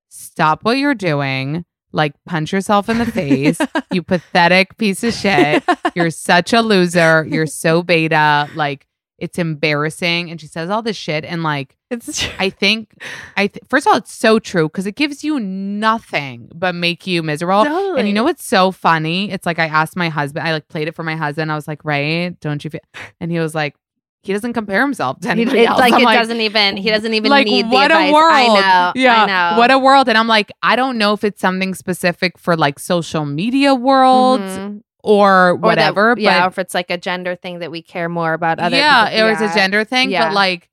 stop 0.08 0.64
what 0.64 0.78
you're 0.78 0.94
doing, 0.94 1.64
like 1.92 2.14
punch 2.26 2.52
yourself 2.52 2.88
in 2.88 2.98
the 2.98 3.06
face, 3.06 3.58
you 3.92 4.02
pathetic 4.02 4.76
piece 4.78 5.02
of 5.04 5.14
shit. 5.14 5.62
You're 5.94 6.10
such 6.10 6.52
a 6.52 6.60
loser. 6.60 7.26
You're 7.28 7.46
so 7.46 7.82
beta. 7.82 8.48
Like 8.54 8.86
it's 9.20 9.38
embarrassing. 9.38 10.30
And 10.30 10.40
she 10.40 10.46
says 10.46 10.70
all 10.70 10.82
this 10.82 10.96
shit. 10.96 11.24
And 11.24 11.42
like, 11.42 11.76
It's 11.90 12.18
true. 12.22 12.32
I 12.38 12.50
think, 12.50 12.94
I 13.36 13.46
th- 13.48 13.62
first 13.68 13.86
of 13.86 13.92
all, 13.92 13.98
it's 13.98 14.12
so 14.12 14.38
true 14.38 14.68
because 14.68 14.86
it 14.86 14.96
gives 14.96 15.22
you 15.22 15.38
nothing 15.38 16.50
but 16.54 16.74
make 16.74 17.06
you 17.06 17.22
miserable. 17.22 17.96
And 17.96 18.08
you 18.08 18.14
know 18.14 18.24
what's 18.24 18.44
so 18.44 18.70
funny? 18.70 19.30
It's 19.30 19.46
like 19.46 19.58
I 19.58 19.66
asked 19.66 19.96
my 19.96 20.08
husband. 20.08 20.46
I 20.46 20.52
like 20.52 20.68
played 20.68 20.88
it 20.88 20.94
for 20.94 21.02
my 21.02 21.16
husband. 21.16 21.52
I 21.52 21.54
was 21.54 21.68
like, 21.68 21.84
right? 21.84 22.38
Don't 22.40 22.62
you 22.64 22.70
feel? 22.70 22.80
And 23.20 23.30
he 23.30 23.38
was 23.38 23.54
like, 23.54 23.74
he 24.22 24.34
doesn't 24.34 24.52
compare 24.52 24.82
himself 24.82 25.18
to 25.20 25.30
anybody 25.30 25.60
it's 25.60 25.70
else. 25.70 25.80
like 25.80 25.94
I'm 25.94 26.00
it 26.02 26.04
doesn't 26.14 26.40
even 26.42 26.76
he 26.76 26.90
doesn't 26.90 27.14
even 27.14 27.30
like 27.30 27.46
need 27.46 27.66
what 27.70 27.88
the 27.88 27.94
advice. 27.94 28.10
a 28.10 28.12
world 28.12 28.32
I 28.34 28.46
know. 28.46 28.92
yeah 29.00 29.22
I 29.24 29.26
know. 29.52 29.58
what 29.58 29.70
a 29.70 29.78
world 29.78 30.10
and 30.10 30.18
i'm 30.18 30.28
like 30.28 30.52
i 30.62 30.76
don't 30.76 30.98
know 30.98 31.14
if 31.14 31.24
it's 31.24 31.40
something 31.40 31.72
specific 31.72 32.36
for 32.36 32.54
like 32.54 32.78
social 32.78 33.24
media 33.24 33.74
world 33.74 34.40
Mhm. 34.42 34.82
Or 35.02 35.50
Or 35.50 35.52
that- 35.54 35.60
whatever 35.60 36.14
yeah, 36.18 36.44
or 36.44 36.48
if 36.48 36.58
it's 36.58 36.74
like 36.74 36.90
a 36.90 36.98
gender 36.98 37.34
thing 37.36 37.58
that 37.60 37.70
we 37.70 37.82
care 37.82 38.08
more 38.08 38.32
about 38.32 38.58
other 38.58 38.76
yeah 38.76 39.08
people. 39.10 39.18
it 39.26 39.30
was 39.30 39.40
a 39.50 39.54
gender 39.54 39.84
thing 39.84 40.10
Yeah. 40.10 40.28
but 40.28 40.34
like 40.34 40.68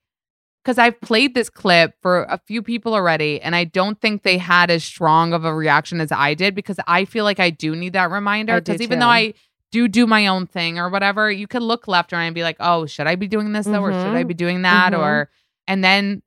because 0.64 0.78
i've 0.78 1.00
played 1.02 1.34
this 1.34 1.50
clip 1.50 1.94
for 2.02 2.24
a 2.24 2.38
few 2.46 2.62
people 2.62 2.94
already 2.94 3.42
and 3.42 3.56
i 3.56 3.64
don't 3.64 4.00
think 4.02 4.24
they 4.24 4.38
had 4.38 4.70
as 4.70 4.84
strong 4.84 5.34
of 5.34 5.46
a 5.46 5.54
reaction 5.54 6.02
as 6.02 6.12
i 6.12 6.34
did 6.34 6.56
because 6.56 6.78
i 6.88 7.06
feel 7.06 7.24
like 7.24 7.40
i 7.40 7.50
do 7.50 7.76
need 7.76 7.94
that 7.94 8.12
reminder 8.12 8.60
because 8.60 8.82
even 8.82 8.98
too. 8.98 9.02
though 9.02 9.08
i 9.10 9.34
do 9.72 9.88
do 9.88 10.06
my 10.08 10.28
own 10.28 10.46
thing 10.48 10.78
or 10.80 10.90
whatever 10.90 11.30
you 11.32 11.48
could 11.48 11.62
look 11.62 11.88
left 11.88 12.12
or 12.14 12.18
right 12.18 12.24
and 12.26 12.36
be 12.36 12.44
like 12.44 12.58
oh 12.60 12.86
should 12.86 13.08
i 13.08 13.16
be 13.16 13.28
doing 13.28 13.54
this 13.54 13.66
though 13.66 13.82
or 13.84 13.92
should 13.92 14.16
i 14.16 14.24
Mhm. 14.24 14.28
be 14.28 14.34
doing 14.34 14.62
that 14.64 14.94
Mhm. 14.94 15.00
or 15.00 15.30
and 15.68 15.84
then 15.84 16.22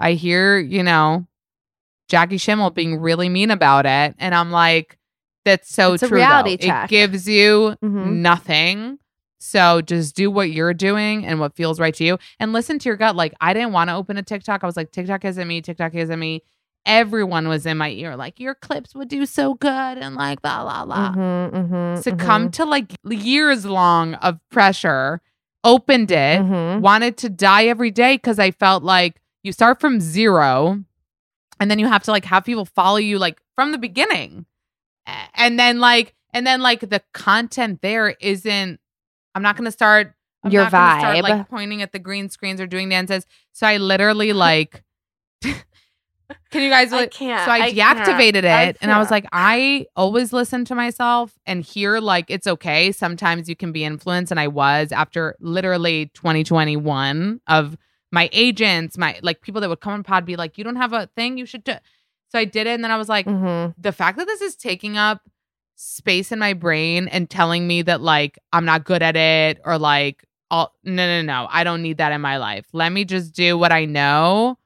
i 0.00 0.12
hear 0.12 0.58
you 0.58 0.82
know 0.82 1.26
jackie 2.08 2.38
schimmel 2.38 2.70
being 2.70 3.00
really 3.00 3.28
mean 3.28 3.50
about 3.50 3.86
it 3.86 4.14
and 4.18 4.34
i'm 4.34 4.50
like 4.50 4.98
that's 5.44 5.72
so 5.74 5.94
It's 5.94 6.06
true 6.06 6.16
reality 6.18 6.56
though. 6.56 6.66
check. 6.66 6.84
it 6.84 6.88
gives 6.90 7.28
you 7.28 7.76
Mhm. 7.82 8.16
nothing 8.22 8.98
so 9.38 9.82
just 9.82 10.16
do 10.16 10.30
what 10.30 10.50
you're 10.50 10.72
doing 10.74 11.26
and 11.26 11.38
what 11.40 11.54
feels 11.54 11.78
right 11.78 11.94
to 11.94 12.04
you 12.04 12.18
and 12.40 12.52
listen 12.52 12.78
to 12.78 12.88
your 12.88 12.96
gut 12.96 13.14
like 13.14 13.34
i 13.40 13.52
didn't 13.52 13.72
want 13.72 13.90
to 13.90 13.94
open 13.94 14.16
a 14.16 14.22
tiktok 14.22 14.64
i 14.64 14.66
was 14.66 14.76
like 14.76 14.90
tiktok 14.90 15.24
isn't 15.24 15.46
me 15.46 15.60
tiktok 15.60 15.94
isn't 15.94 16.18
me 16.18 16.42
everyone 16.86 17.48
was 17.48 17.66
in 17.66 17.76
my 17.78 17.90
ear 17.90 18.16
like 18.16 18.38
your 18.40 18.54
clips 18.54 18.94
would 18.94 19.08
do 19.08 19.24
so 19.26 19.54
good 19.54 19.98
and 19.98 20.14
like 20.14 20.40
blah 20.42 20.62
blah 20.62 20.84
blah 20.86 21.12
Mhm, 21.12 21.50
mhm, 21.52 22.02
succumbed 22.02 22.52
to 22.54 22.64
like 22.64 22.92
years 23.04 23.64
long 23.64 24.14
of 24.14 24.38
pressure, 24.50 25.20
opened 25.62 26.10
it, 26.10 26.42
mhm, 26.42 26.50
mhm. 26.50 26.80
wanted 26.80 27.16
to 27.18 27.28
die 27.30 27.64
every 27.66 27.90
day 27.90 28.16
because 28.16 28.38
I 28.38 28.50
felt 28.50 28.82
like 28.82 29.20
you 29.42 29.52
start 29.52 29.80
from 29.80 29.98
zero 30.00 30.82
and 31.60 31.70
then 31.70 31.78
you 31.78 31.86
have 31.86 32.02
to 32.04 32.10
like 32.10 32.24
have 32.26 32.44
people 32.44 32.64
follow 32.66 32.98
you 32.98 33.18
like 33.18 33.40
from 33.54 33.72
the 33.72 33.78
beginning. 33.78 34.44
And 35.34 35.58
then 35.58 35.80
like 35.80 36.14
and 36.32 36.46
then 36.46 36.60
like 36.62 36.80
the 36.80 37.02
content 37.12 37.80
there 37.82 38.10
isn't 38.20 38.80
I'm 39.34 39.42
not 39.42 39.56
gonna 39.56 39.72
start 39.72 40.14
I'm 40.44 40.50
Your 40.52 40.62
gonna 40.70 40.70
start, 40.70 41.16
vibe. 41.16 41.22
like 41.22 41.48
pointing 41.48 41.82
at 41.82 41.92
the 41.92 41.98
green 41.98 42.28
screens 42.28 42.60
or 42.60 42.66
doing 42.66 42.88
dances. 42.88 43.26
So 43.52 43.66
I 43.66 43.76
literally 43.78 44.32
like 44.34 44.82
Can 46.50 46.62
you 46.62 46.70
guys 46.70 46.92
I 46.92 46.96
like 47.02 47.10
can't. 47.10 47.44
so 47.44 47.50
I, 47.50 47.56
I 47.66 47.72
can't. 47.72 47.98
deactivated 47.98 48.34
it 48.44 48.44
I 48.46 48.74
and 48.80 48.90
I 48.90 48.98
was 48.98 49.10
like, 49.10 49.26
I 49.32 49.86
always 49.96 50.32
listen 50.32 50.64
to 50.66 50.74
myself 50.74 51.38
and 51.46 51.62
hear 51.62 51.98
like 52.00 52.26
it's 52.28 52.46
okay. 52.46 52.92
Sometimes 52.92 53.48
you 53.48 53.56
can 53.56 53.72
be 53.72 53.84
influenced. 53.84 54.30
And 54.30 54.40
I 54.40 54.48
was 54.48 54.90
after 54.92 55.36
literally 55.40 56.10
2021 56.14 57.40
of 57.46 57.76
my 58.12 58.30
agents, 58.32 58.96
my 58.96 59.18
like 59.22 59.42
people 59.42 59.60
that 59.60 59.68
would 59.68 59.80
come 59.80 59.92
on 59.92 60.02
pod 60.02 60.24
be 60.24 60.36
like, 60.36 60.56
you 60.56 60.64
don't 60.64 60.76
have 60.76 60.92
a 60.92 61.08
thing, 61.16 61.36
you 61.36 61.44
should 61.46 61.64
do. 61.64 61.74
So 62.34 62.40
I 62.40 62.44
did 62.44 62.66
it. 62.66 62.70
And 62.70 62.82
then 62.82 62.90
I 62.90 62.96
was 62.96 63.08
like, 63.08 63.26
Mhm. 63.26 63.74
the 63.78 63.92
fact 63.92 64.18
that 64.18 64.26
this 64.26 64.40
is 64.40 64.56
taking 64.56 64.98
up 64.98 65.20
space 65.76 66.32
in 66.32 66.40
my 66.40 66.52
brain 66.52 67.06
and 67.06 67.30
telling 67.30 67.64
me 67.68 67.82
that 67.82 68.00
like 68.00 68.40
I'm 68.52 68.64
not 68.64 68.84
good 68.84 69.02
at 69.02 69.14
it 69.16 69.60
or 69.64 69.78
like 69.78 70.24
all 70.50 70.72
no 70.82 71.06
no 71.06 71.22
no 71.22 71.46
I 71.50 71.62
don't 71.62 71.80
need 71.80 71.98
that 71.98 72.10
in 72.10 72.20
my 72.20 72.38
life. 72.38 72.66
Let 72.72 72.90
me 72.90 73.04
just 73.04 73.34
do 73.34 73.56
what 73.56 73.70
I 73.70 73.84
know 73.84 74.58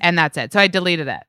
and 0.00 0.18
that's 0.18 0.36
it. 0.36 0.52
So 0.52 0.58
I 0.58 0.66
deleted 0.66 1.06
it. 1.06 1.22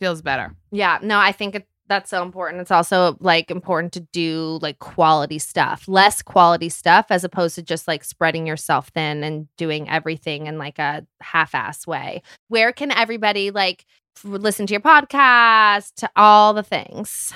Feels 0.00 0.20
better. 0.20 0.52
Yeah, 0.72 0.98
no, 1.00 1.18
I 1.20 1.30
think 1.30 1.54
it, 1.54 1.68
that's 1.86 2.10
so 2.10 2.22
important. 2.22 2.60
It's 2.60 2.70
also 2.72 3.16
like 3.20 3.50
important 3.52 3.92
to 3.92 4.00
do 4.00 4.58
like 4.62 4.80
quality 4.80 5.38
stuff, 5.38 5.84
less 5.86 6.22
quality 6.22 6.68
stuff, 6.68 7.06
as 7.10 7.22
opposed 7.22 7.54
to 7.54 7.62
just 7.62 7.86
like 7.86 8.02
spreading 8.02 8.46
yourself 8.48 8.88
thin 8.88 9.22
and 9.22 9.46
doing 9.56 9.88
everything 9.88 10.46
in 10.48 10.58
like 10.58 10.78
a 10.80 11.06
half-ass 11.20 11.86
way. 11.86 12.22
Where 12.48 12.72
can 12.72 12.90
everybody 12.90 13.50
like 13.52 13.84
listen 14.22 14.66
to 14.66 14.74
your 14.74 14.80
podcast, 14.80 15.94
to 15.96 16.10
all 16.16 16.54
the 16.54 16.62
things? 16.62 17.32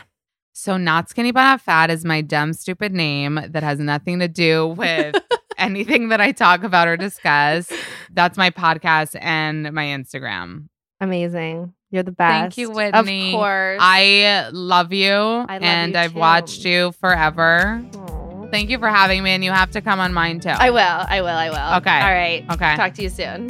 So 0.53 0.76
not 0.76 1.09
skinny 1.09 1.31
but 1.31 1.43
not 1.43 1.61
fat 1.61 1.89
is 1.91 2.05
my 2.05 2.20
dumb 2.20 2.53
stupid 2.53 2.93
name 2.93 3.41
that 3.49 3.62
has 3.62 3.79
nothing 3.79 4.18
to 4.18 4.29
do 4.29 4.66
with 4.68 5.14
anything 5.59 6.09
that 6.09 6.20
I 6.20 6.33
talk 6.33 6.64
about 6.64 6.89
or 6.89 6.97
discuss. 6.97 7.70
That's 8.12 8.37
my 8.37 8.51
podcast 8.51 9.16
and 9.20 9.72
my 9.72 9.85
Instagram. 9.85 10.68
Amazing. 11.01 11.74
You're 11.91 12.03
the 12.03 12.12
best. 12.12 12.57
Thank 12.57 12.59
you, 12.59 12.70
Whitney. 12.70 13.29
Of 13.33 13.39
course. 13.39 13.79
I 13.81 14.49
love 14.53 14.93
you, 14.93 15.12
love 15.14 15.49
and 15.49 15.93
you 15.95 15.99
I've 16.01 16.12
too. 16.12 16.18
watched 16.18 16.64
you 16.64 16.93
forever. 16.93 17.83
Aw. 17.95 18.47
Thank 18.51 18.70
you 18.70 18.79
for 18.79 18.89
having 18.89 19.22
me, 19.22 19.31
and 19.31 19.45
you 19.45 19.53
have 19.53 19.70
to 19.70 19.81
come 19.81 20.01
on 20.01 20.12
mine 20.12 20.41
too. 20.41 20.49
I 20.49 20.70
will. 20.70 20.79
I 20.81 21.20
will. 21.20 21.29
I 21.29 21.51
will. 21.51 21.76
Okay. 21.79 22.01
All 22.01 22.12
right. 22.12 22.45
Okay. 22.51 22.76
Talk 22.76 22.95
to 22.95 23.03
you 23.03 23.11
soon. 23.11 23.47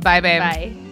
Bye, 0.00 0.20
babe. 0.20 0.40
Bye. 0.40 0.91